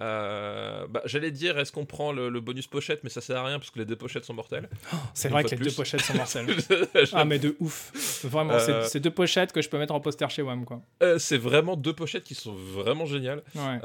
Euh, 0.00 0.88
bah, 0.88 1.02
J'allais 1.04 1.30
dire, 1.30 1.56
est-ce 1.56 1.70
qu'on 1.70 1.86
prend 1.86 2.10
le, 2.12 2.28
le 2.28 2.40
bonus 2.40 2.66
pochette, 2.66 3.04
mais 3.04 3.10
ça 3.10 3.20
sert 3.20 3.36
à 3.36 3.44
rien 3.46 3.60
parce 3.60 3.70
que 3.70 3.78
les 3.78 3.84
deux 3.84 3.94
pochettes 3.94 4.24
sont 4.24 4.34
mortelles. 4.34 4.68
C'est 5.14 5.28
vrai 5.28 5.44
que 5.44 5.50
les 5.50 5.56
deux 5.56 5.70
pochettes 5.76 6.00
sont 6.00 6.14
mortelles. 6.14 6.46
Ah, 7.12 7.24
mais 7.24 7.38
de 7.38 7.54
ouf. 7.60 7.92
Vraiment, 8.24 8.58
c'est- 8.58 8.72
Euh, 8.72 8.84
c'est 8.86 8.98
deux 8.98 9.12
pochettes 9.12 9.52
que 9.52 9.62
je 9.62 9.68
peux 9.68 9.78
mettre 9.78 9.94
en 9.94 10.00
poster 10.00 10.28
chez 10.30 10.42
WAM, 10.42 10.64
quoi. 10.64 10.80
Euh, 11.04 11.18
c'est 11.20 11.38
vraiment 11.38 11.76
deux 11.76 11.92
pochettes 11.92 12.24
qui 12.24 12.34
sont 12.34 12.52
vraiment 12.54 13.06
géniales. 13.06 13.44
Ouais. 13.54 13.78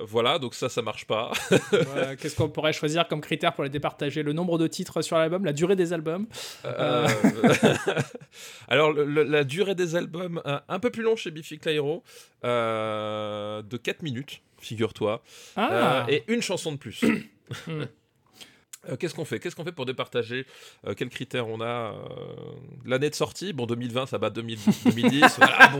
Voilà, 0.00 0.38
donc 0.38 0.54
ça, 0.54 0.68
ça 0.68 0.82
marche 0.82 1.06
pas. 1.06 1.30
Ouais, 1.72 2.16
Qu'est-ce 2.20 2.36
qu'on 2.36 2.48
pourrait 2.48 2.72
choisir 2.72 3.06
comme 3.08 3.20
critère 3.20 3.52
pour 3.54 3.64
les 3.64 3.70
départager? 3.70 4.22
Le 4.22 4.32
nombre 4.32 4.58
de 4.58 4.66
titres 4.66 5.02
sur 5.02 5.16
l'album, 5.18 5.44
la 5.44 5.52
durée 5.52 5.76
des 5.76 5.92
albums? 5.92 6.26
Euh, 6.64 7.06
Alors, 8.68 8.92
le- 8.92 9.04
le- 9.04 9.22
la 9.24 9.44
durée 9.44 9.74
des 9.74 9.96
albums, 9.96 10.40
un, 10.44 10.62
un 10.68 10.78
peu 10.78 10.90
plus 10.90 11.02
long 11.02 11.16
chez 11.16 11.30
Biffy 11.30 11.58
Clyro, 11.58 12.02
euh, 12.44 13.62
de 13.62 13.76
4 13.76 14.02
minutes, 14.02 14.42
figure-toi, 14.60 15.22
Ah 15.56 15.68
Euh, 15.72 16.04
et 16.12 16.24
une 16.28 16.42
chanson 16.42 16.72
de 16.72 16.78
plus. 16.78 17.02
Hmm. 17.66 17.82
Euh, 18.88 18.96
Qu'est-ce 18.96 19.14
qu'on 19.14 19.26
fait? 19.26 19.38
Qu'est-ce 19.38 19.54
qu'on 19.54 19.62
fait 19.64 19.72
pour 19.72 19.84
départager? 19.84 20.46
Euh, 20.86 20.94
Quels 20.94 21.10
critères 21.10 21.46
on 21.48 21.60
a 21.60 21.64
euh, 21.92 21.92
L'année 22.86 23.10
de 23.10 23.14
sortie, 23.14 23.52
bon 23.52 23.66
2020 23.66 24.06
ça 24.06 24.16
bat 24.18 24.30
2000 24.30 24.58
2010. 24.86 25.20
voilà, 25.38 25.68
bon. 25.68 25.78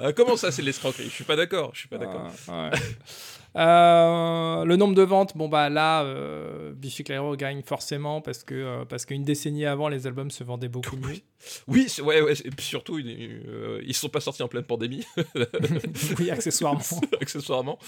Euh, 0.00 0.12
comment 0.14 0.36
ça 0.36 0.50
c'est 0.50 0.62
l'escroquerie? 0.62 1.04
Je 1.04 1.14
suis 1.14 1.24
pas 1.24 1.36
d'accord. 1.36 1.70
Je 1.74 1.80
suis 1.80 1.88
pas 1.88 1.98
d'accord. 1.98 2.30
Ah, 2.48 2.70
ouais. 2.70 2.78
Euh, 3.56 4.64
le 4.64 4.76
nombre 4.76 4.94
de 4.94 5.02
ventes, 5.02 5.36
bon 5.36 5.48
bah 5.48 5.68
là, 5.68 6.04
euh, 6.04 6.72
Biffy 6.72 7.02
Clyro 7.02 7.34
gagne 7.34 7.62
forcément 7.62 8.20
parce 8.20 8.44
que 8.44 8.54
euh, 8.54 8.84
parce 8.84 9.06
qu'une 9.06 9.24
décennie 9.24 9.66
avant, 9.66 9.88
les 9.88 10.06
albums 10.06 10.30
se 10.30 10.44
vendaient 10.44 10.68
beaucoup 10.68 10.96
mieux. 10.96 11.16
Oui, 11.66 11.88
ouais, 12.04 12.34
surtout, 12.60 13.00
ils, 13.00 13.42
euh, 13.48 13.82
ils 13.84 13.94
sont 13.94 14.08
pas 14.08 14.20
sortis 14.20 14.44
en 14.44 14.48
pleine 14.48 14.62
pandémie, 14.62 15.04
oui, 16.18 16.30
accessoirement. 16.30 16.80
accessoirement. 17.20 17.78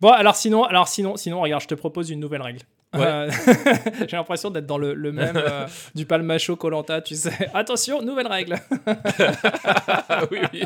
Bon, 0.00 0.08
alors 0.10 0.34
sinon, 0.36 0.64
alors 0.64 0.88
sinon, 0.88 1.16
sinon, 1.16 1.40
regarde, 1.40 1.62
je 1.62 1.68
te 1.68 1.74
propose 1.74 2.10
une 2.10 2.20
nouvelle 2.20 2.42
règle. 2.42 2.60
Ouais. 2.94 3.02
Euh, 3.04 3.30
J'ai 4.08 4.16
l'impression 4.16 4.50
d'être 4.50 4.66
dans 4.66 4.78
le, 4.78 4.94
le 4.94 5.12
même 5.12 5.36
euh, 5.36 5.66
du 5.94 6.06
palmacho 6.06 6.56
Colanta, 6.56 7.00
tu 7.02 7.14
sais. 7.14 7.50
Attention, 7.54 8.02
nouvelle 8.02 8.26
règle. 8.26 8.56
ah 8.86 10.22
oui, 10.30 10.38
oui. 10.52 10.62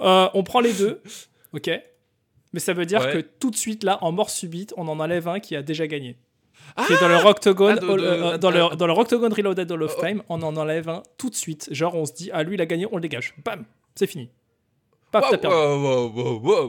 Euh, 0.00 0.28
on 0.34 0.42
prend 0.42 0.60
les 0.60 0.72
deux, 0.72 1.02
ok. 1.52 1.70
Mais 2.52 2.60
ça 2.60 2.72
veut 2.72 2.86
dire 2.86 3.00
Ouais. 3.00 3.12
que 3.12 3.18
tout 3.18 3.50
de 3.50 3.56
suite 3.56 3.84
là, 3.84 3.98
en 4.02 4.12
mort 4.12 4.30
subite, 4.30 4.72
on 4.76 4.88
en 4.88 4.98
enlève 4.98 5.28
un 5.28 5.38
qui 5.40 5.54
a 5.56 5.62
déjà 5.62 5.86
gagné. 5.86 6.16
qui 6.86 6.92
est 6.92 7.00
dans 7.00 7.08
le 7.08 7.16
Rocktogone, 7.16 7.78
Ah, 7.78 7.80
de- 7.80 7.86
Hall- 7.86 8.00
de- 8.00 8.36
dans, 8.38 8.48
ah, 8.48 8.70
le, 8.70 8.76
dans 8.76 8.86
le 8.86 8.92
Reloaded 8.92 9.70
Hall 9.70 9.82
of 9.82 9.94
Oh. 9.98 10.00
Time, 10.06 10.22
on 10.28 10.40
en 10.42 10.56
enlève 10.56 10.88
un 10.88 11.02
tout 11.18 11.28
de 11.30 11.34
suite. 11.34 11.68
Genre, 11.72 11.94
on 11.94 12.06
se 12.06 12.12
dit, 12.12 12.30
ah 12.32 12.42
lui, 12.42 12.54
il 12.54 12.60
a 12.60 12.66
gagné, 12.66 12.86
on 12.90 12.96
le 12.96 13.00
dégage. 13.02 13.34
Bam, 13.44 13.64
c'est 13.94 14.06
fini. 14.06 14.30
Paf, 15.12 15.24
Wow, 15.24 15.30
t'as 15.32 15.38
perdu. 15.38 15.56
wow, 15.56 15.76
wow, 15.76 16.08
wow, 16.14 16.40
wow, 16.40 16.68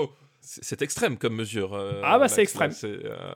wow. 0.00 0.10
C'est 0.52 0.82
extrême 0.82 1.16
comme 1.16 1.36
mesure. 1.36 1.74
euh, 1.74 2.02
Ah 2.04 2.18
bah, 2.18 2.26
c'est 2.28 2.42
extrême. 2.42 2.72
euh, 2.82 3.32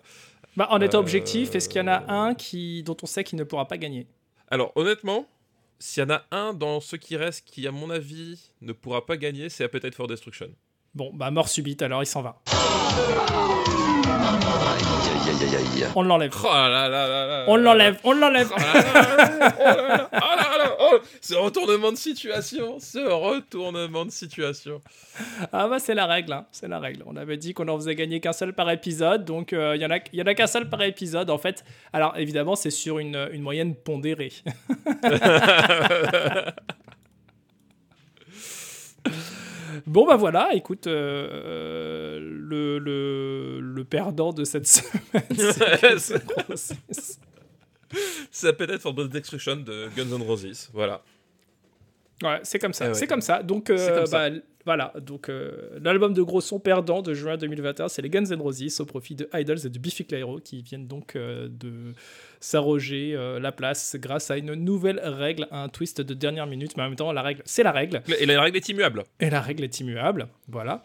Bah, 0.56 0.66
en 0.70 0.80
étant 0.80 0.98
Euh, 0.98 1.00
objectif, 1.00 1.54
est-ce 1.54 1.68
qu'il 1.68 1.80
y 1.80 1.84
en 1.84 1.86
a 1.86 2.12
un 2.12 2.34
qui, 2.34 2.82
dont 2.82 2.96
on 3.02 3.06
sait 3.06 3.22
qu'il 3.22 3.38
ne 3.38 3.44
pourra 3.44 3.68
pas 3.68 3.76
gagner 3.78 4.08
Alors 4.50 4.72
honnêtement, 4.74 5.26
s'il 5.78 6.02
y 6.02 6.06
en 6.06 6.10
a 6.10 6.22
un 6.32 6.52
dans 6.54 6.80
ceux 6.80 6.96
qui 6.96 7.16
restent 7.16 7.44
qui, 7.46 7.68
à 7.68 7.70
mon 7.70 7.90
avis, 7.90 8.50
ne 8.62 8.72
pourra 8.72 9.06
pas 9.06 9.16
gagner, 9.16 9.48
c'est 9.48 9.62
Appetite 9.62 9.94
for 9.94 10.08
Destruction. 10.08 10.48
Bon, 10.96 11.12
bah, 11.14 11.30
mort 11.30 11.48
subite, 11.48 11.82
alors 11.82 12.02
il 12.02 12.06
s'en 12.06 12.22
va. 12.22 12.40
On 15.96 16.02
l'enlève. 16.02 16.32
Oh 16.42 16.46
là 16.48 16.68
là 16.68 16.88
là 16.88 17.26
là 17.26 17.44
On 17.46 17.56
l'enlève, 17.56 17.98
on 18.04 18.12
l'enlève. 18.12 18.50
Oh 18.52 20.34
ce 21.20 21.34
retournement 21.34 21.92
de 21.92 21.96
situation, 21.96 22.78
ce 22.78 22.98
retournement 22.98 24.05
de 24.05 24.11
situation. 24.11 24.80
Ah 25.52 25.68
bah 25.68 25.78
c'est 25.78 25.94
la 25.94 26.07
règle, 26.07 26.32
hein, 26.32 26.46
c'est 26.52 26.68
la 26.68 26.78
règle. 26.78 27.02
On 27.07 27.16
avait 27.16 27.36
dit 27.36 27.55
qu'on 27.55 27.68
en 27.68 27.76
faisait 27.76 27.94
gagner 27.94 28.20
qu'un 28.20 28.32
seul 28.32 28.52
par 28.52 28.70
épisode, 28.70 29.24
donc 29.24 29.52
euh, 29.52 29.76
il 29.76 29.82
y 29.82 29.86
en 29.86 29.90
a, 29.90 29.98
y 30.12 30.22
en 30.22 30.26
a 30.26 30.34
qu'un 30.34 30.46
seul 30.46 30.68
par 30.68 30.82
épisode 30.82 31.30
en 31.30 31.38
fait. 31.38 31.64
Alors 31.92 32.16
évidemment 32.16 32.57
c'est 32.57 32.70
sur 32.70 32.98
une, 32.98 33.28
une 33.32 33.42
moyenne 33.42 33.74
pondérée. 33.74 34.32
bon 39.86 40.07
bah 40.07 40.16
voilà, 40.16 40.55
écoute, 40.55 40.86
euh, 40.86 42.18
le, 42.20 42.78
le, 42.78 43.61
le 43.61 43.84
perdant 43.84 44.32
de 44.32 44.44
cette 44.44 44.66
semaine, 44.66 45.22
c'est 45.98 46.22
Roses. 47.95 48.28
c'est 48.30 48.49
Appetite 48.49 48.78
for 48.78 48.92
Destruction 48.95 49.57
de 49.57 49.88
Guns 49.97 50.16
N' 50.16 50.22
Roses. 50.22 50.68
Voilà. 50.72 51.03
Ouais, 52.22 52.40
c'est 52.42 52.59
comme 52.59 52.72
ça, 52.72 52.86
Eh 52.86 52.88
ouais. 52.88 52.95
c'est 52.95 53.07
comme 53.07 53.20
ça. 53.20 53.42
Donc, 53.42 53.70
euh, 53.70 53.97
comme 53.97 54.07
ça. 54.07 54.30
bah, 54.30 54.36
voilà. 54.64 54.92
Donc, 55.03 55.28
euh, 55.28 55.78
l'album 55.82 56.14
de 56.14 56.22
gros 56.22 56.40
son 56.40 56.59
perdant 56.61 57.03
de 57.03 57.12
juin 57.12 57.36
2021, 57.36 57.88
c'est 57.88 58.03
les 58.03 58.09
Guns 58.09 58.24
N' 58.24 58.40
Roses 58.40 58.80
au 58.80 58.84
profit 58.86 59.14
de 59.16 59.28
Idols 59.34 59.66
et 59.66 59.68
de 59.68 59.78
Biffy 59.78 60.05
Clyro 60.07 60.38
qui 60.38 60.62
viennent 60.62 60.86
donc 60.86 61.16
euh, 61.16 61.49
de 61.51 61.92
s'arroger 62.40 63.16
la 63.40 63.53
place 63.53 63.97
grâce 63.99 64.30
à 64.30 64.36
une 64.36 64.53
nouvelle 64.55 65.01
règle, 65.03 65.49
un 65.51 65.68
twist 65.70 66.01
de 66.03 66.14
dernière 66.14 66.47
minute. 66.47 66.76
Mais 66.76 66.82
en 66.82 66.88
même 66.88 66.97
temps, 66.97 67.11
la 67.11 67.22
règle, 67.22 67.42
c'est 67.47 67.62
la 67.62 67.72
règle. 67.72 68.03
Et 68.20 68.26
la 68.26 68.40
règle 68.42 68.57
est 68.59 68.68
immuable. 68.68 69.05
Et 69.18 69.30
la 69.30 69.40
règle 69.40 69.64
est 69.64 69.80
immuable. 69.80 70.28
Voilà. 70.49 70.82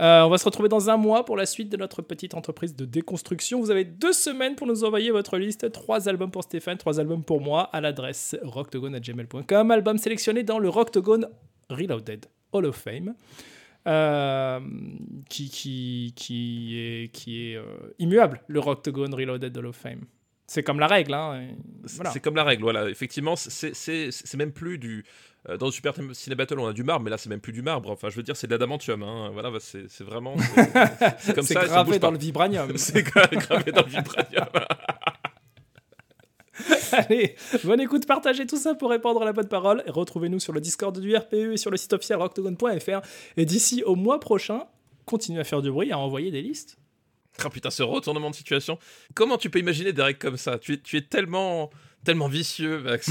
Euh, 0.00 0.22
on 0.22 0.30
va 0.30 0.38
se 0.38 0.44
retrouver 0.44 0.68
dans 0.70 0.88
un 0.88 0.96
mois 0.96 1.24
pour 1.24 1.36
la 1.36 1.44
suite 1.44 1.68
de 1.68 1.76
notre 1.76 2.00
petite 2.02 2.34
entreprise 2.34 2.74
de 2.74 2.84
déconstruction. 2.86 3.60
Vous 3.60 3.70
avez 3.70 3.84
deux 3.84 4.12
semaines 4.14 4.54
pour 4.56 4.66
nous 4.66 4.84
envoyer 4.84 5.10
votre 5.10 5.36
liste. 5.38 5.70
Trois 5.70 6.08
albums 6.08 6.30
pour 6.30 6.42
Stéphane, 6.44 6.78
trois 6.78 6.98
albums 6.98 7.22
pour 7.24 7.40
moi 7.40 7.64
à 7.72 7.80
l'adresse 7.80 8.34
rocktogone.gmail.com. 8.42 9.70
Album 9.70 9.98
sélectionné 9.98 10.42
dans 10.44 10.58
le 10.58 10.68
Rocktogone 10.68 11.28
Reloaded 11.68 12.26
Hall 12.52 12.66
of 12.66 12.76
Fame. 12.76 13.14
euh, 13.86 14.60
qui, 15.28 15.50
qui, 15.50 16.12
qui 16.16 16.78
est, 16.78 17.08
qui 17.12 17.50
est 17.50 17.56
euh, 17.56 17.64
immuable, 17.98 18.40
le 18.46 18.60
Rocktogone 18.60 19.12
Reloaded 19.14 19.56
Hall 19.56 19.66
of 19.66 19.76
Fame. 19.76 20.04
C'est 20.46 20.62
comme 20.62 20.80
la 20.80 20.86
règle. 20.86 21.14
Hein, 21.14 21.48
C'est 21.86 21.96
voilà. 21.96 22.10
c'est 22.10 22.20
comme 22.20 22.36
la 22.36 22.44
règle, 22.44 22.62
voilà. 22.62 22.88
Effectivement, 22.90 23.36
c'est 23.36 24.34
même 24.36 24.52
plus 24.52 24.78
du. 24.78 25.04
Euh, 25.48 25.56
Dans 25.56 25.66
le 25.66 25.72
Super 25.72 25.94
Ciné 26.12 26.36
Battle, 26.36 26.58
on 26.58 26.66
a 26.66 26.72
du 26.72 26.84
marbre, 26.84 27.04
mais 27.04 27.10
là, 27.10 27.18
c'est 27.18 27.28
même 27.28 27.40
plus 27.40 27.52
du 27.52 27.62
marbre. 27.62 27.90
Enfin, 27.90 28.08
je 28.10 28.16
veux 28.16 28.22
dire, 28.22 28.36
c'est 28.36 28.46
de 28.46 28.52
l'adamantium. 28.52 29.02
Hein. 29.02 29.30
Voilà, 29.32 29.50
bah, 29.50 29.58
c'est 29.60 29.88
c'est 29.88 30.04
vraiment. 30.04 30.36
c'est- 30.38 30.72
C'est 31.18 31.34
comme 31.34 31.44
C'est 31.44 31.54
ça. 31.54 31.64
et 31.64 31.68
ça 31.68 31.74
gravé 31.82 31.98
dans 31.98 32.10
le 32.10 32.18
vibranium. 32.18 32.72
C'est 32.78 33.02
gra- 33.06 33.28
gravé 33.34 33.72
dans 33.72 33.82
le 33.82 33.88
vibranium. 33.88 34.46
Allez, 36.92 37.34
bonne 37.64 37.80
écoute, 37.80 38.06
partagez 38.06 38.46
tout 38.46 38.58
ça 38.58 38.74
pour 38.74 38.90
répandre 38.90 39.24
la 39.24 39.32
bonne 39.32 39.48
parole. 39.48 39.82
Et 39.86 39.90
Retrouvez-nous 39.90 40.38
sur 40.38 40.52
le 40.52 40.60
Discord 40.60 40.96
du 40.98 41.16
RPE 41.16 41.52
et 41.52 41.56
sur 41.56 41.70
le 41.70 41.76
site 41.76 41.92
officiel 41.94 42.18
rocktogone.fr. 42.18 43.00
Et 43.36 43.46
d'ici 43.46 43.82
au 43.84 43.96
mois 43.96 44.20
prochain, 44.20 44.64
continuez 45.06 45.40
à 45.40 45.44
faire 45.44 45.62
du 45.62 45.70
bruit, 45.70 45.90
à 45.92 45.98
envoyer 45.98 46.30
des 46.30 46.42
listes. 46.42 46.76
Ah 47.42 47.48
putain, 47.48 47.70
ce 47.70 47.82
retournement 47.82 48.28
de 48.30 48.34
situation. 48.34 48.78
Comment 49.14 49.38
tu 49.38 49.48
peux 49.48 49.58
imaginer 49.58 49.92
des 49.94 50.02
règles 50.02 50.18
comme 50.18 50.36
ça? 50.36 50.58
Tu 50.58 50.74
es, 50.74 50.78
tu 50.78 50.98
es 50.98 51.00
tellement, 51.00 51.70
tellement 52.04 52.28
vicieux, 52.28 52.80
Max. 52.80 53.10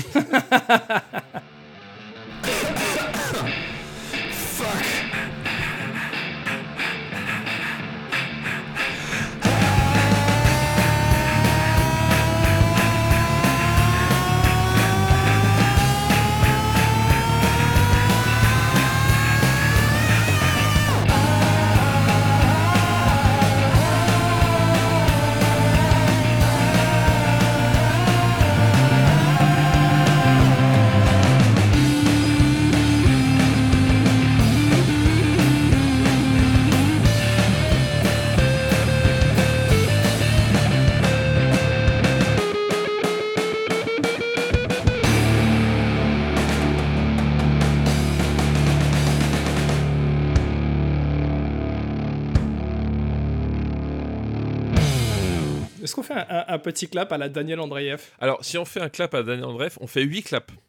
Un, 56.12 56.26
un- 56.30 56.46
un 56.48 56.60
petit 56.60 56.88
clap 56.90 57.12
à 57.12 57.18
la 57.18 57.30
Daniel 57.30 57.60
Andreev 57.60 58.02
Alors, 58.20 58.44
si 58.44 58.58
on 58.58 58.66
fait 58.66 58.82
un 58.82 58.90
clap 58.90 59.14
à 59.14 59.24
Daniel 59.24 59.46
Andreev, 59.46 59.78
on 59.82 59.88
fait 59.88 60.02
8 60.04 60.24
claps. 60.24 60.54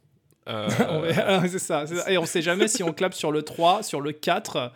Euh, 0.49 0.69
c'est 1.49 1.61
ça, 1.61 1.87
ça. 1.87 2.11
Et 2.11 2.19
on 2.19 2.27
sait 2.27 2.43
jamais 2.43 2.67
si 2.67 2.83
on 2.83 2.93
clappe 2.93 3.15
sur 3.15 3.31
le 3.31 3.43
3, 3.43 3.85
sur 3.85 4.01
le 4.01 4.11
4. 4.11 4.73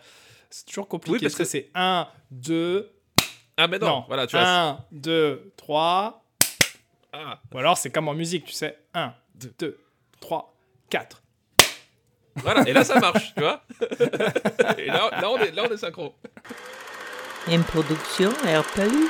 C'est 0.49 0.65
toujours 0.65 0.87
compliqué. 0.87 1.15
Oui, 1.17 1.21
parce 1.21 1.33
que 1.35 1.39
que- 1.43 1.49
c'est 1.49 1.69
1, 1.75 2.07
2. 2.31 2.89
Ah, 3.57 3.67
mais 3.67 3.77
non, 3.77 3.87
Non, 3.87 4.03
voilà, 4.07 4.27
tu 4.27 4.37
vois. 4.37 4.47
1, 4.47 4.79
2, 4.93 5.51
3. 5.57 6.23
Ah, 7.11 7.39
Ou 7.53 7.57
alors 7.57 7.77
c'est 7.77 7.89
comme 7.89 8.07
en 8.07 8.13
musique, 8.13 8.45
tu 8.45 8.53
sais. 8.53 8.77
1, 8.93 9.13
2, 9.59 9.77
3, 10.21 10.55
4. 10.89 11.21
voilà, 12.37 12.63
et 12.65 12.71
là, 12.71 12.85
ça 12.85 12.97
marche, 13.01 13.33
tu 13.35 13.41
vois. 13.41 13.61
et 14.77 14.85
là, 14.85 15.09
là, 15.19 15.29
on 15.29 15.37
est, 15.39 15.51
là, 15.51 15.63
on 15.69 15.73
est 15.73 15.77
synchro. 15.77 16.15
Une 17.49 17.63
production 17.63 18.29
RPU. 18.29 19.09